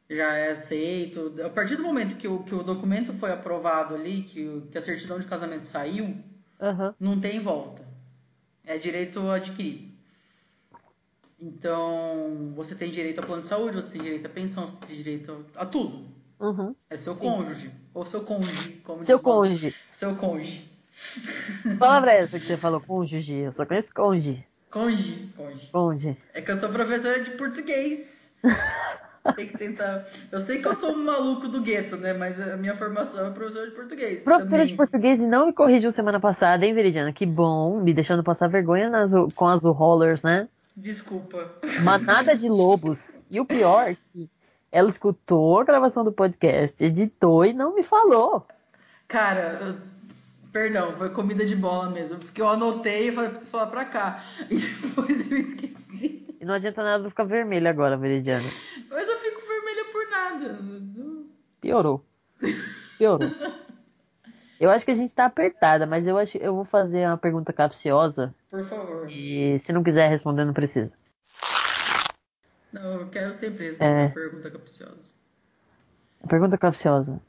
Já 0.09 0.33
é 0.33 0.53
aceito. 0.53 1.35
A 1.45 1.51
partir 1.51 1.77
do 1.77 1.83
momento 1.83 2.17
que 2.17 2.27
o, 2.27 2.43
que 2.43 2.55
o 2.55 2.63
documento 2.63 3.13
foi 3.19 3.31
aprovado 3.31 3.95
ali, 3.95 4.23
que, 4.23 4.49
o, 4.49 4.63
que 4.63 4.79
a 4.79 4.81
certidão 4.81 5.21
de 5.21 5.27
casamento 5.27 5.67
saiu, 5.67 6.07
uhum. 6.59 6.95
não 6.99 7.21
tem 7.21 7.39
volta. 7.39 7.85
É 8.65 8.79
direito 8.79 9.21
adquirido. 9.31 9.95
Então, 11.39 12.55
você 12.57 12.75
tem 12.75 12.91
direito 12.91 13.21
a 13.21 13.23
plano 13.23 13.43
de 13.43 13.49
saúde, 13.49 13.77
você 13.77 13.91
tem 13.91 14.01
direito 14.01 14.25
a 14.25 14.31
pensão, 14.31 14.67
você 14.67 14.87
tem 14.87 14.97
direito 14.97 15.45
a 15.55 15.67
tudo. 15.67 16.07
Uhum. 16.41 16.75
É 16.89 16.97
seu 16.97 17.15
Sim. 17.15 17.21
cônjuge. 17.21 17.71
Ou 17.93 18.07
seu 18.07 18.23
cônjuge, 18.23 18.81
como 18.85 19.03
Seu 19.03 19.21
cônjuge. 19.21 19.75
Seu 19.93 20.17
cônjuge. 20.17 20.76
Que 21.63 21.77
palavra 21.77 22.13
é 22.13 22.23
essa 22.23 22.39
que 22.39 22.47
você 22.47 22.57
falou? 22.57 22.81
Cônjuge. 22.81 23.37
Eu 23.37 23.53
só 23.53 23.65
conheço 23.67 23.93
conge. 23.93 24.45
Conge. 24.71 25.33
Conge. 25.37 25.69
Conge. 25.73 26.17
É 26.35 26.41
que 26.41 26.51
eu 26.51 26.57
sou 26.57 26.69
professora 26.69 27.23
de 27.23 27.31
português. 27.33 28.39
Tem 29.35 29.49
que 29.49 29.59
tentar. 29.59 30.07
Eu 30.31 30.39
sei 30.41 30.61
que 30.61 30.69
eu 30.69 30.75
sou 30.75 30.93
um 30.93 31.05
maluco 31.05 31.49
do 31.49 31.61
gueto, 31.61 31.97
né? 31.97 32.13
Mas 32.13 32.41
a 32.41 32.57
minha 32.57 32.77
formação 32.77 33.27
é 33.27 33.31
professora 33.31 33.69
de 33.69 33.75
português. 33.75 34.23
Professora 34.23 34.63
também. 34.63 34.67
de 34.67 34.75
português 34.75 35.21
e 35.21 35.27
não 35.27 35.47
me 35.47 35.53
corrigiu 35.53 35.91
semana 35.91 36.21
passada, 36.21 36.65
hein, 36.65 36.75
Veridiana? 36.75 37.13
Que 37.13 37.27
bom, 37.27 37.81
me 37.81 37.93
deixando 37.93 38.23
passar 38.23 38.49
vergonha 38.49 38.89
nas, 38.89 39.13
com 39.35 39.47
as 39.47 39.63
rollers, 39.65 40.23
né? 40.23 40.49
Desculpa. 40.77 41.51
Manada 41.83 42.37
de 42.37 42.49
lobos. 42.49 43.21
E 43.31 43.41
o 43.41 43.47
pior 43.47 43.91
é 43.91 43.97
que 44.13 44.31
ela 44.71 44.89
escutou 44.89 45.59
a 45.59 45.65
gravação 45.65 46.05
do 46.05 46.13
podcast, 46.13 46.85
editou 46.85 47.45
e 47.45 47.53
não 47.53 47.75
me 47.75 47.83
falou. 47.83 48.47
Cara, 49.09 49.77
Perdão, 50.53 50.97
foi 50.97 51.11
comida 51.11 51.45
de 51.45 51.55
bola 51.55 51.91
mesmo. 51.91 52.19
Porque 52.19 52.41
eu 52.41 52.49
anotei 52.49 53.09
e 53.09 53.13
falei, 53.13 53.31
preciso 53.31 53.51
falar 53.51 53.67
pra 53.67 53.85
cá. 53.85 54.25
E 54.51 54.57
depois 54.59 55.31
eu 55.31 55.39
esqueci. 55.39 56.37
E 56.41 56.45
não 56.45 56.55
adianta 56.55 56.83
nada 56.83 57.09
ficar 57.09 57.25
vermelho 57.25 57.69
agora, 57.69 57.97
Veridiana. 57.97 58.49
Mas 58.91 59.09
eu 59.09 59.19
fico 59.19 59.41
vermelha 59.47 59.85
por 59.93 60.11
nada. 60.11 60.59
Piorou. 61.61 62.05
Piorou. 62.99 63.31
Eu 64.59 64.71
acho 64.71 64.85
que 64.85 64.91
a 64.91 64.95
gente 64.95 65.15
tá 65.15 65.27
apertada, 65.27 65.87
mas 65.87 66.07
eu 66.07 66.17
acho 66.17 66.39
eu 66.39 66.55
vou 66.55 66.65
fazer 66.65 67.07
uma 67.07 67.19
pergunta 67.19 67.53
capciosa. 67.53 68.35
Por 68.51 68.67
favor. 68.69 69.11
E 69.11 69.59
se 69.59 69.73
não 69.73 69.83
quiser 69.83 70.09
responder, 70.09 70.45
não 70.45 70.55
precisa. 70.55 70.97
Não, 72.73 73.01
eu 73.01 73.09
quero 73.09 73.33
sempre 73.35 73.67
responder 73.67 73.91
É. 73.91 74.07
uma 74.07 74.15
pergunta 74.15 74.51
capciosa. 74.51 75.17
Pergunta 76.29 76.59
capciosa. 76.59 77.21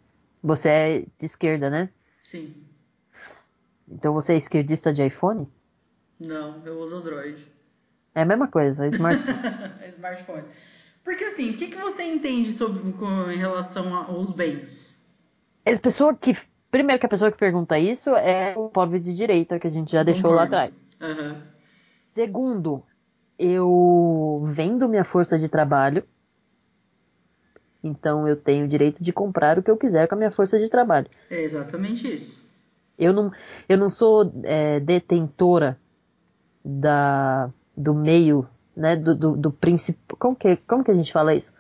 Você 0.44 0.70
é 0.70 1.00
de 1.00 1.26
esquerda, 1.26 1.70
né? 1.70 1.90
Sim. 2.24 2.56
Então 3.88 4.14
você 4.14 4.34
é 4.34 4.38
esquerdista 4.38 4.94
de 4.94 5.06
iPhone? 5.06 5.48
Não, 6.20 6.66
eu 6.66 6.80
uso 6.80 6.98
Android. 6.98 7.46
É 8.14 8.22
a 8.22 8.26
mesma 8.26 8.48
coisa, 8.48 8.86
é 8.86 8.90
smart. 8.90 9.22
é 9.82 9.90
smartphone. 9.90 10.46
Porque 11.04 11.24
assim, 11.24 11.52
o 11.52 11.58
que, 11.58 11.68
que 11.68 11.78
você 11.78 12.04
entende 12.04 12.52
sobre 12.52 12.92
com, 12.94 13.32
em 13.32 13.38
relação 13.38 13.96
aos 13.96 14.32
bens? 14.32 15.00
Essa 15.64 15.82
pessoa 15.82 16.16
que. 16.16 16.36
Primeiro 16.70 17.00
que 17.00 17.06
a 17.06 17.10
pessoa 17.10 17.32
que 17.32 17.38
pergunta 17.38 17.80
isso 17.80 18.10
é 18.16 18.54
o 18.58 18.68
pobre 18.68 19.00
de 19.00 19.16
direita, 19.16 19.58
que 19.58 19.68
a 19.68 19.70
gente 19.70 19.92
já 19.92 20.04
deixou 20.04 20.32
lá 20.32 20.44
atrás. 20.44 20.74
Aham. 21.00 21.42
Segundo, 22.10 22.84
eu 23.40 24.44
vendo 24.46 24.90
minha 24.90 25.06
força 25.06 25.38
de 25.38 25.48
trabalho. 25.48 26.04
Então 27.82 28.28
eu 28.28 28.36
tenho 28.36 28.66
o 28.66 28.68
direito 28.68 29.02
de 29.02 29.14
comprar 29.14 29.58
o 29.58 29.64
que 29.64 29.72
eu 29.72 29.78
quiser 29.78 30.08
com 30.08 30.16
a 30.16 30.18
minha 30.18 30.32
força 30.32 30.60
de 30.60 30.68
trabalho. 30.68 31.08
É 31.30 31.42
exatamente 31.42 32.14
isso. 32.14 32.47
Eu 32.98 33.14
não, 33.14 33.32
eu 33.70 33.78
não 33.78 33.90
sou 33.90 34.32
é, 34.44 34.80
detentora 34.80 35.78
da, 36.64 37.50
do 37.76 37.94
meio, 37.94 38.48
né? 38.76 38.96
Do, 38.96 39.16
do, 39.16 39.38
do 39.38 39.52
principal. 39.52 40.18
Como 40.18 40.36
que, 40.36 40.56
como 40.68 40.84
que 40.84 40.92
a 40.92 40.96
gente 40.96 41.12
fala 41.12 41.36
isso? 41.36 41.54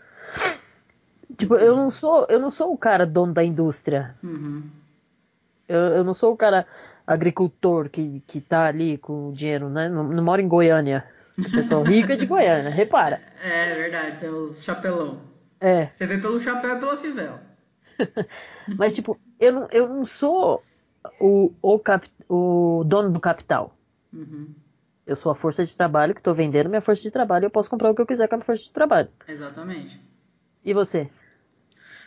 Tipo, 1.37 1.55
eu 1.55 1.75
não 1.75 1.91
sou, 1.91 2.25
eu 2.29 2.39
não 2.39 2.49
sou 2.49 2.73
o 2.73 2.77
cara 2.77 3.05
dono 3.05 3.33
da 3.33 3.43
indústria. 3.43 4.15
Uhum. 4.23 4.63
Eu, 5.67 5.79
eu 5.79 6.03
não 6.03 6.13
sou 6.13 6.33
o 6.33 6.37
cara 6.37 6.65
agricultor 7.05 7.89
que, 7.89 8.23
que 8.25 8.41
tá 8.41 8.65
ali 8.65 8.97
com 8.97 9.29
o 9.29 9.33
dinheiro, 9.33 9.69
né? 9.69 9.87
Não, 9.89 10.03
não 10.03 10.23
moro 10.23 10.41
em 10.41 10.47
Goiânia. 10.47 11.05
O 11.37 11.51
pessoal 11.51 11.83
rico 11.85 12.11
é 12.11 12.15
de 12.15 12.25
Goiânia, 12.25 12.69
repara. 12.69 13.21
É 13.43 13.75
verdade, 13.75 14.19
tem 14.19 14.29
os 14.29 14.63
chapelão. 14.63 15.19
É, 15.59 15.87
Você 15.87 16.05
vê 16.05 16.17
pelo 16.17 16.39
chapéu 16.39 16.77
e 16.77 16.79
pela 16.79 16.97
fivela. 16.97 17.41
mas 18.77 18.95
tipo, 18.95 19.19
eu 19.39 19.51
não, 19.51 19.67
eu 19.71 19.87
não 19.87 20.05
sou 20.05 20.63
o, 21.19 21.53
o, 21.61 21.79
cap, 21.79 22.09
o 22.29 22.83
dono 22.85 23.11
do 23.11 23.19
capital. 23.19 23.75
Uhum. 24.13 24.53
Eu 25.05 25.15
sou 25.15 25.31
a 25.31 25.35
força 25.35 25.63
de 25.63 25.75
trabalho 25.75 26.13
que 26.13 26.21
tô 26.21 26.33
vendendo 26.33 26.69
minha 26.69 26.81
força 26.81 27.01
de 27.01 27.11
trabalho 27.11 27.45
e 27.45 27.47
eu 27.47 27.51
posso 27.51 27.69
comprar 27.69 27.89
o 27.89 27.95
que 27.95 28.01
eu 28.01 28.05
quiser 28.05 28.27
com 28.27 28.35
a 28.35 28.37
minha 28.37 28.45
força 28.45 28.63
de 28.63 28.71
trabalho. 28.71 29.09
Exatamente. 29.27 30.01
E 30.65 30.73
você? 30.73 31.09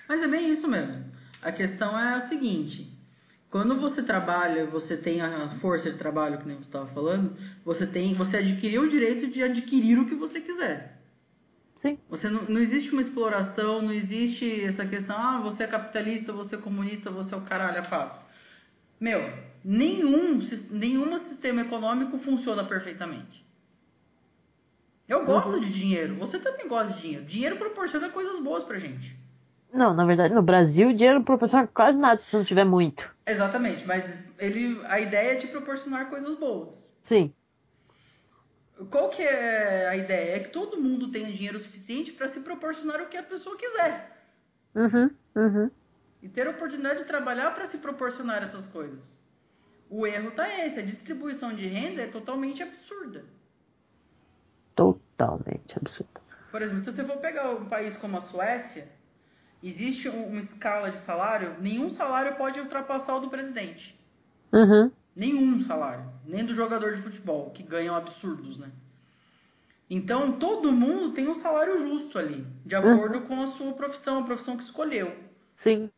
Mas 0.09 0.23
é 0.23 0.29
bem 0.29 0.51
isso 0.51 0.69
mesmo. 0.69 1.05
A 1.41 1.51
questão 1.51 1.99
é 1.99 2.15
a 2.15 2.21
seguinte: 2.21 2.93
quando 3.51 3.81
você 3.81 4.03
trabalha, 4.03 4.67
você 4.67 4.97
tem 4.97 5.21
a 5.21 5.49
força 5.57 5.91
de 5.91 5.97
trabalho, 5.97 6.39
que 6.39 6.47
nem 6.47 6.57
você 6.57 6.63
estava 6.63 6.87
falando, 6.87 7.37
você 7.65 7.87
tem, 7.87 8.15
você 8.15 8.37
adquiriu 8.37 8.83
o 8.83 8.89
direito 8.89 9.29
de 9.29 9.43
adquirir 9.43 9.99
o 9.99 10.07
que 10.07 10.15
você 10.15 10.41
quiser. 10.41 11.01
Sim. 11.81 11.99
Você 12.09 12.29
não, 12.29 12.43
não 12.43 12.61
existe 12.61 12.93
uma 12.93 13.01
exploração, 13.01 13.81
não 13.81 13.93
existe 13.93 14.63
essa 14.63 14.85
questão, 14.85 15.17
ah, 15.17 15.41
você 15.41 15.65
é 15.65 15.67
capitalista, 15.67 16.33
você 16.33 16.57
é 16.57 16.59
comunista, 16.59 17.11
você 17.11 17.35
é 17.35 17.39
o 17.39 17.41
caralho, 17.41 17.79
é 17.79 17.83
papo. 17.83 18.23
Meu, 19.01 19.21
nenhum, 19.65 20.41
nenhum 20.71 21.17
sistema 21.17 21.63
econômico 21.63 22.19
funciona 22.19 22.63
perfeitamente. 22.63 23.43
Eu 25.09 25.25
gosto 25.25 25.59
de 25.59 25.73
dinheiro, 25.73 26.15
você 26.17 26.39
também 26.39 26.69
gosta 26.69 26.93
de 26.95 27.01
dinheiro. 27.01 27.25
Dinheiro 27.25 27.57
proporciona 27.57 28.11
coisas 28.11 28.39
boas 28.41 28.63
pra 28.63 28.79
gente. 28.79 29.19
Não, 29.73 29.95
na 29.95 30.05
verdade, 30.05 30.35
no 30.35 30.43
Brasil 30.43 30.91
o 30.91 30.95
dinheiro 30.95 31.19
não 31.19 31.25
proporciona 31.25 31.67
quase 31.67 31.99
nada 31.99 32.19
se 32.19 32.27
você 32.27 32.37
não 32.37 32.45
tiver 32.45 32.65
muito. 32.65 33.11
Exatamente, 33.27 33.87
mas 33.87 34.23
ele, 34.39 34.81
a 34.85 35.01
ideia 35.01 35.33
é 35.33 35.37
te 35.37 35.47
proporcionar 35.47 36.11
coisas 36.11 36.37
boas. 36.37 36.69
Sim. 37.03 37.33
Qual 38.91 39.09
que 39.11 39.23
é 39.23 39.89
a 39.89 39.97
ideia? 39.97 40.37
É 40.37 40.41
que 40.41 40.51
todo 40.51 40.81
mundo 40.81 41.11
tenha 41.11 41.33
dinheiro 41.33 41.59
suficiente 41.59 42.13
para 42.13 42.29
se 42.29 42.41
proporcionar 42.41 43.01
o 43.01 43.09
que 43.09 43.17
a 43.17 43.23
pessoa 43.23 43.57
quiser. 43.57 44.17
Uhum, 44.75 45.11
uhum. 45.35 45.71
E 46.23 46.29
ter 46.29 46.47
a 46.47 46.51
oportunidade 46.51 47.01
de 47.01 47.05
trabalhar 47.07 47.55
para 47.55 47.67
se 47.67 47.79
proporcionar 47.79 48.43
essas 48.43 48.67
coisas. 48.67 49.19
O 49.89 50.07
erro 50.07 50.31
tá 50.33 50.65
esse, 50.65 50.79
a 50.79 50.85
distribuição 50.85 51.55
de 51.55 51.67
renda 51.67 52.03
é 52.03 52.07
totalmente 52.07 52.63
absurda. 52.63 53.25
Totalmente 54.75 55.77
absurdo. 55.77 56.21
Por 56.51 56.63
exemplo, 56.63 56.81
se 56.81 56.93
você 56.93 57.05
for 57.05 57.19
pegar 57.19 57.51
um 57.51 57.67
país 57.67 57.97
como 57.97 58.17
a 58.17 58.21
Suécia, 58.21 58.89
existe 59.63 60.09
um- 60.09 60.29
uma 60.29 60.41
escala 60.41 60.91
de 60.91 60.97
salário, 60.99 61.57
nenhum 61.61 61.91
salário 61.91 62.37
pode 62.37 62.61
ultrapassar 62.61 63.17
o 63.17 63.21
do 63.21 63.31
presidente. 63.31 63.99
Uhum. 64.53 64.91
Nenhum 65.15 65.61
salário. 65.61 66.05
Nem 66.25 66.45
do 66.45 66.55
jogador 66.55 66.95
de 66.95 67.03
futebol, 67.03 67.51
que 67.51 67.63
ganham 67.63 67.95
absurdos, 67.95 68.59
né? 68.59 68.71
Então, 69.89 70.39
todo 70.39 70.71
mundo 70.71 71.13
tem 71.13 71.29
um 71.29 71.35
salário 71.35 71.79
justo 71.79 72.17
ali, 72.17 72.47
de 72.65 72.77
acordo 72.77 73.23
com 73.23 73.43
a 73.43 73.47
sua 73.49 73.73
profissão, 73.73 74.21
a 74.21 74.25
profissão 74.25 74.57
que 74.57 74.63
escolheu. 74.63 75.13
Sim. 75.57 75.91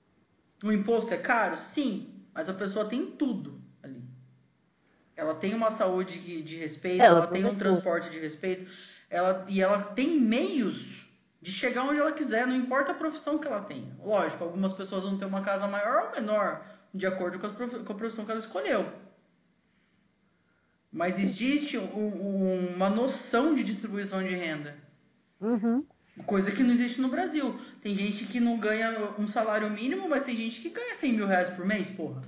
O 0.63 0.73
imposto 0.73 1.13
é 1.13 1.17
caro? 1.19 1.57
Sim, 1.57 2.25
mas 2.35 2.49
a 2.49 2.55
pessoa 2.55 2.89
tem 2.89 3.07
tudo 3.13 3.61
ali. 3.83 4.03
Ela 5.17 5.35
tem 5.35 5.55
uma 5.55 5.71
saúde 5.71 6.19
de, 6.19 6.43
de 6.43 6.57
respeito, 6.57 7.03
Ela 7.03 7.19
ela, 7.19 7.27
tem 7.27 7.45
um 7.45 7.57
transporte 7.57 8.11
de 8.11 8.19
respeito, 8.19 8.71
ela, 9.11 9.45
e 9.49 9.61
ela 9.61 9.83
tem 9.83 10.21
meios 10.21 11.07
de 11.41 11.51
chegar 11.51 11.83
onde 11.85 11.99
ela 11.99 12.13
quiser, 12.13 12.47
não 12.47 12.55
importa 12.55 12.93
a 12.93 12.95
profissão 12.95 13.39
que 13.39 13.47
ela 13.49 13.63
tenha. 13.63 13.93
Lógico, 13.99 14.45
algumas 14.45 14.73
pessoas 14.73 15.03
vão 15.05 15.19
ter 15.19 15.25
uma 15.25 15.43
casa 15.43 15.67
maior 15.67 16.07
ou 16.07 16.13
menor, 16.13 16.65
de 16.95 17.07
acordo 17.07 17.39
com, 17.39 17.53
prof- 17.53 17.85
com 17.85 17.93
a 17.93 17.97
profissão 17.97 18.25
que 18.25 18.31
ela 18.31 18.41
escolheu. 18.41 18.91
Mas 20.91 21.19
existe 21.19 21.77
um- 21.79 21.97
um- 21.97 22.75
uma 22.77 22.89
noção 22.91 23.55
de 23.55 23.65
distribuição 23.65 24.23
de 24.23 24.35
renda. 24.35 24.77
Uhum. 25.41 25.85
Coisa 26.27 26.51
que 26.51 26.63
não 26.63 26.73
existe 26.73 27.01
no 27.01 27.09
Brasil. 27.09 27.59
Tem 27.83 27.95
gente 27.95 28.27
que 28.27 28.39
não 28.39 28.59
ganha 28.59 29.15
um 29.19 29.27
salário 29.27 29.69
mínimo, 29.71 30.09
mas 30.09 30.23
tem 30.23 30.37
gente 30.37 30.61
que 30.61 30.69
ganha 30.69 30.95
100 30.95 31.13
mil 31.15 31.27
reais 31.27 31.49
por 31.49 31.65
mês, 31.65 31.89
porra. 31.91 32.23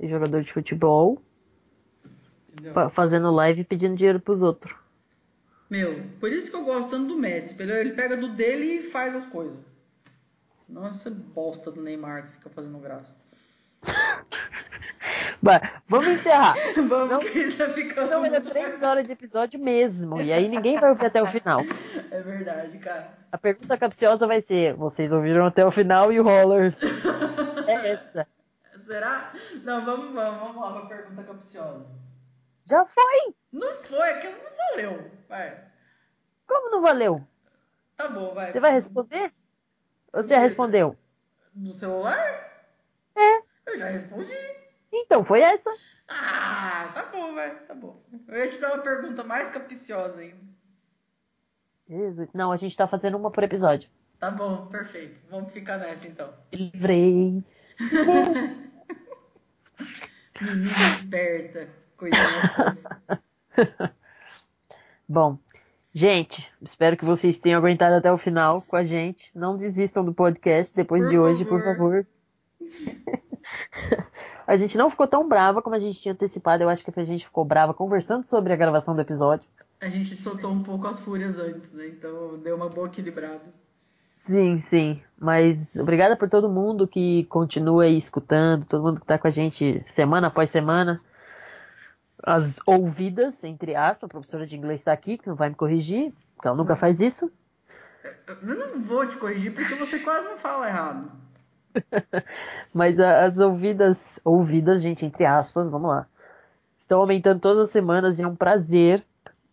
Jogador 0.00 0.42
de 0.42 0.52
futebol 0.52 1.20
Entendeu? 2.52 2.72
fa- 2.74 2.90
fazendo 2.90 3.30
live 3.30 3.60
e 3.62 3.64
pedindo 3.64 3.96
dinheiro 3.96 4.20
pros 4.20 4.42
outros. 4.42 4.74
Meu, 5.70 6.04
por 6.18 6.32
isso 6.32 6.50
que 6.50 6.56
eu 6.56 6.64
gosto 6.64 6.90
tanto 6.90 7.08
do 7.08 7.16
Messi. 7.18 7.60
Ele 7.60 7.92
pega 7.92 8.16
do 8.16 8.28
dele 8.28 8.78
e 8.78 8.90
faz 8.90 9.14
as 9.14 9.24
coisas. 9.26 9.58
Nossa, 10.68 11.10
bosta 11.10 11.70
do 11.70 11.80
Neymar 11.82 12.26
que 12.26 12.32
fica 12.34 12.50
fazendo 12.50 12.78
graça. 12.78 13.14
Vai, 15.42 15.60
vamos 15.86 16.08
encerrar. 16.12 16.54
Vamos, 16.76 17.10
Não- 17.10 17.20
que 17.20 17.38
ele 17.38 17.56
tá 17.56 17.68
ficando. 17.70 18.10
Não, 18.10 18.22
ainda 18.22 18.38
é 18.38 18.40
três 18.40 18.82
horas 18.82 19.04
de 19.06 19.12
episódio 19.12 19.58
mesmo. 19.60 20.20
E 20.20 20.32
aí 20.32 20.48
ninguém 20.48 20.78
vai 20.78 20.90
ouvir 20.90 21.06
até 21.06 21.22
o 21.22 21.26
final. 21.26 21.64
É 22.10 22.22
verdade, 22.22 22.78
cara. 22.78 23.12
A 23.30 23.36
pergunta 23.38 23.76
capciosa 23.76 24.26
vai 24.26 24.40
ser: 24.40 24.74
vocês 24.74 25.12
ouviram 25.12 25.44
até 25.44 25.64
o 25.64 25.70
final 25.70 26.10
e 26.12 26.18
o 26.20 26.24
Rollers? 26.24 26.80
É 27.68 27.92
essa. 27.92 28.26
Será? 28.86 29.32
Não, 29.62 29.84
vamos, 29.84 30.14
vamos, 30.14 30.40
vamos 30.40 30.56
lá 30.62 30.72
pra 30.72 30.96
pergunta 30.96 31.22
capciosa. 31.22 31.86
Já 32.64 32.84
foi? 32.86 33.34
Não 33.52 33.82
foi, 33.84 34.10
aquilo 34.10 34.32
não 34.32 34.70
valeu. 34.70 35.10
Vai. 35.28 35.58
Como 36.46 36.70
não 36.70 36.80
valeu? 36.80 37.22
Tá 37.96 38.08
bom, 38.08 38.32
vai. 38.34 38.50
Você 38.50 38.60
vai 38.60 38.72
responder? 38.72 39.32
Ou 40.14 40.22
você 40.22 40.34
já 40.34 40.40
respondeu? 40.40 40.96
No 41.54 41.72
celular? 41.74 42.18
É. 43.14 43.38
Eu 43.66 43.78
já 43.78 43.86
respondi. 43.88 44.32
Então 44.92 45.24
foi 45.24 45.40
essa. 45.40 45.70
Ah, 46.08 46.90
tá 46.94 47.06
bom, 47.12 47.34
vai, 47.34 47.54
tá 47.66 47.74
bom. 47.74 48.02
Eu 48.26 48.44
ia 48.44 48.50
te 48.50 48.58
dar 48.58 48.74
uma 48.74 48.82
pergunta 48.82 49.22
mais 49.22 49.50
capciosa 49.50 50.20
ainda. 50.20 50.48
Jesus. 51.88 52.32
Não, 52.32 52.50
a 52.52 52.56
gente 52.56 52.76
tá 52.76 52.86
fazendo 52.86 53.16
uma 53.16 53.30
por 53.30 53.42
episódio. 53.42 53.88
Tá 54.18 54.30
bom, 54.30 54.66
perfeito. 54.66 55.16
Vamos 55.30 55.52
ficar 55.52 55.78
nessa 55.78 56.06
então. 56.06 56.32
Livrei. 56.52 57.42
Menina 60.40 60.66
esperta, 61.00 61.68
coisinha. 61.96 62.78
Bom, 65.08 65.38
gente, 65.92 66.50
espero 66.60 66.96
que 66.96 67.04
vocês 67.04 67.38
tenham 67.38 67.58
aguentado 67.58 67.94
até 67.96 68.12
o 68.12 68.18
final 68.18 68.62
com 68.62 68.76
a 68.76 68.82
gente. 68.84 69.30
Não 69.36 69.56
desistam 69.56 70.04
do 70.04 70.12
podcast 70.14 70.74
depois 70.74 71.04
Por 71.04 71.10
de 71.10 71.18
hoje, 71.18 71.44
favor. 71.44 71.62
por 71.62 71.76
favor. 71.76 72.06
a 74.46 74.56
gente 74.56 74.78
não 74.78 74.90
ficou 74.90 75.06
tão 75.06 75.28
brava 75.28 75.62
como 75.62 75.76
a 75.76 75.78
gente 75.78 76.00
tinha 76.00 76.12
antecipado. 76.12 76.62
Eu 76.62 76.68
acho 76.68 76.84
que 76.84 76.98
a 76.98 77.04
gente 77.04 77.24
ficou 77.24 77.44
brava 77.44 77.74
conversando 77.74 78.24
sobre 78.24 78.52
a 78.52 78.56
gravação 78.56 78.94
do 78.94 79.00
episódio. 79.00 79.48
A 79.80 79.88
gente 79.88 80.16
soltou 80.16 80.50
um 80.50 80.62
pouco 80.62 80.88
as 80.88 80.98
fúrias 81.00 81.38
antes, 81.38 81.72
né? 81.72 81.86
Então 81.88 82.38
deu 82.38 82.56
uma 82.56 82.68
boa 82.68 82.88
equilibrada. 82.88 83.42
Sim, 84.16 84.58
sim. 84.58 85.00
Mas 85.18 85.76
obrigada 85.76 86.16
por 86.16 86.28
todo 86.28 86.48
mundo 86.48 86.88
que 86.88 87.24
continua 87.26 87.84
aí 87.84 87.96
escutando, 87.96 88.64
todo 88.64 88.82
mundo 88.82 89.00
que 89.00 89.06
tá 89.06 89.18
com 89.18 89.28
a 89.28 89.30
gente 89.30 89.80
semana 89.84 90.26
após 90.26 90.50
semana. 90.50 90.98
As 92.22 92.58
ouvidas, 92.66 93.44
entre 93.44 93.76
aspas, 93.76 94.04
a 94.04 94.08
professora 94.08 94.46
de 94.46 94.56
inglês 94.56 94.80
está 94.80 94.92
aqui, 94.92 95.16
que 95.16 95.28
não 95.28 95.36
vai 95.36 95.48
me 95.48 95.54
corrigir, 95.54 96.12
porque 96.34 96.48
ela 96.48 96.56
nunca 96.56 96.74
faz 96.74 97.00
isso. 97.00 97.30
Eu 98.26 98.56
não 98.56 98.82
vou 98.82 99.06
te 99.06 99.16
corrigir 99.16 99.54
porque 99.54 99.74
você 99.76 100.00
quase 100.00 100.26
não 100.26 100.38
fala 100.38 100.68
errado. 100.68 101.10
Mas 102.72 102.98
as 103.00 103.38
ouvidas, 103.38 104.20
ouvidas, 104.24 104.82
gente, 104.82 105.04
entre 105.04 105.24
aspas, 105.24 105.70
vamos 105.70 105.88
lá. 105.88 106.06
Estão 106.78 107.00
aumentando 107.00 107.40
todas 107.40 107.68
as 107.68 107.70
semanas 107.70 108.18
e 108.18 108.22
é 108.22 108.26
um 108.26 108.36
prazer 108.36 109.04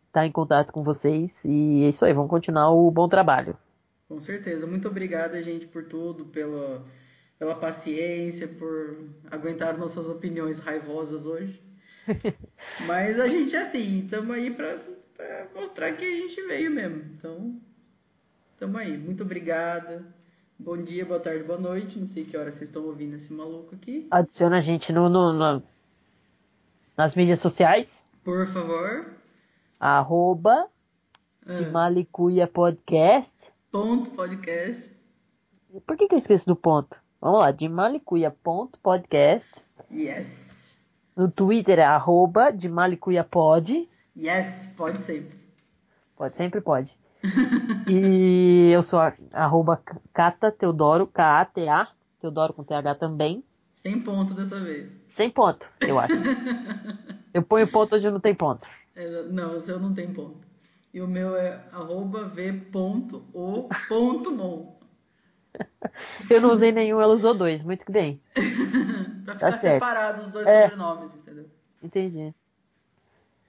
estar 0.08 0.26
em 0.26 0.32
contato 0.32 0.72
com 0.72 0.84
vocês. 0.84 1.44
E 1.44 1.84
é 1.84 1.90
isso 1.90 2.06
aí, 2.06 2.14
vamos 2.14 2.30
continuar 2.30 2.72
o 2.72 2.90
bom 2.90 3.08
trabalho. 3.10 3.58
Com 4.08 4.20
certeza. 4.22 4.66
Muito 4.66 4.88
obrigada, 4.88 5.42
gente, 5.42 5.68
por 5.68 5.84
tudo, 5.86 6.26
pela, 6.26 6.86
pela 7.38 7.56
paciência, 7.56 8.48
por 8.48 8.98
aguentar 9.30 9.78
nossas 9.78 10.08
opiniões 10.08 10.60
raivosas 10.60 11.26
hoje. 11.26 11.62
Mas 12.86 13.20
a 13.20 13.28
gente 13.28 13.56
é 13.56 13.62
assim, 13.62 14.04
estamos 14.04 14.34
aí 14.36 14.52
para 14.52 14.80
mostrar 15.54 15.92
que 15.94 16.06
a 16.06 16.16
gente 16.22 16.42
veio 16.48 16.72
mesmo. 16.72 17.04
Então, 17.18 17.60
estamos 18.54 18.80
aí. 18.80 18.98
Muito 18.98 19.24
obrigada. 19.24 20.06
Bom 20.58 20.78
dia, 20.78 21.06
boa 21.06 21.20
tarde, 21.20 21.44
boa 21.44 21.60
noite. 21.60 22.00
Não 22.00 22.08
sei 22.08 22.24
que 22.24 22.38
hora 22.38 22.52
vocês 22.52 22.70
estão 22.70 22.86
ouvindo 22.86 23.16
esse 23.16 23.32
maluco 23.32 23.76
aqui. 23.76 24.08
Adiciona 24.10 24.58
a 24.58 24.62
gente 24.62 24.94
no, 24.94 25.10
no, 25.10 25.34
no 25.34 25.64
nas 26.98 27.14
mídias 27.14 27.40
sociais. 27.40 28.02
Por 28.24 28.48
favor. 28.48 29.06
Arroba 29.78 30.68
ah. 31.46 31.54
de 31.54 31.66
Malicuia 31.66 32.48
Podcast. 32.48 33.52
Ponto 33.70 34.10
podcast. 34.12 34.90
Por 35.86 35.98
que, 35.98 36.08
que 36.08 36.16
eu 36.16 36.20
esqueço 36.20 36.46
do 36.46 36.56
ponto? 36.56 37.02
Vamos 37.20 37.40
lá, 37.40 37.52
de 37.52 37.68
Malicuia 37.68 38.32
ponto 38.32 38.80
podcast. 38.80 39.50
Yes. 39.92 40.78
No 41.16 41.30
Twitter 41.30 41.80
é 41.80 41.84
arroba 41.84 42.50
de 42.52 42.70
Malicuia 42.70 43.26
Pod. 43.26 43.90
Yes, 44.18 44.74
pode 44.78 45.00
sempre. 45.00 45.38
Pode 46.16 46.38
sempre, 46.38 46.62
pode. 46.62 46.98
e 47.88 48.72
eu 48.72 48.84
sou 48.84 49.00
arroba 49.32 49.82
Cata 50.14 50.52
Teodoro, 50.52 51.08
K-A-T-A, 51.08 51.88
Teodoro 52.20 52.54
com 52.54 52.64
TH 52.64 52.96
também. 52.96 53.44
Sem 53.74 54.02
ponto 54.02 54.34
dessa 54.34 54.60
vez. 54.60 54.92
Sem 55.08 55.30
ponto, 55.30 55.70
eu 55.80 56.00
acho. 56.00 56.14
eu 57.34 57.44
ponho 57.44 57.68
ponto 57.68 57.96
onde 57.96 58.10
não 58.10 58.20
tem 58.20 58.34
ponto. 58.34 58.68
É, 58.96 59.24
não, 59.24 59.58
o 59.58 59.62
seu 59.62 59.80
não 59.80 59.94
tem 59.94 60.12
ponto. 60.12 60.48
E 60.94 61.02
o 61.02 61.08
meu 61.08 61.36
é 61.36 61.62
arroba 61.72 62.24
v.o.mon. 62.24 63.70
eu 66.30 66.42
não 66.42 66.52
usei 66.52 66.72
nenhum, 66.72 67.00
ela 67.00 67.14
usou 67.14 67.34
dois. 67.34 67.64
Muito 67.64 67.92
bem. 67.92 68.22
pra 68.34 69.36
ficar 69.36 69.52
tá 69.52 69.52
separados 69.52 70.28
os 70.28 70.32
dois 70.32 70.48
é. 70.48 70.64
sobrenomes, 70.64 71.16
entendeu? 71.16 71.46
Entendi. 71.84 72.34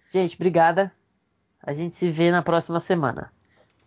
Gente, 0.09 0.35
obrigada. 0.35 0.93
A 1.63 1.73
gente 1.73 1.97
se 1.97 2.11
vê 2.11 2.31
na 2.31 2.43
próxima 2.43 2.79
semana. 2.79 3.33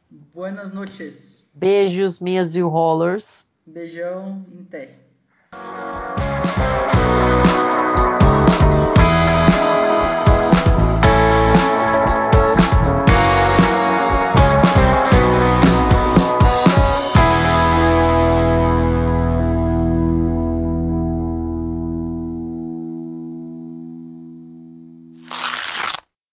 Buenas 0.10 0.74
noches. 0.74 1.48
Beijos, 1.54 2.20
minhas 2.20 2.54
viewhollers. 2.54 3.46
Beijão 3.66 4.44
em 4.52 4.64
té. 4.64 4.96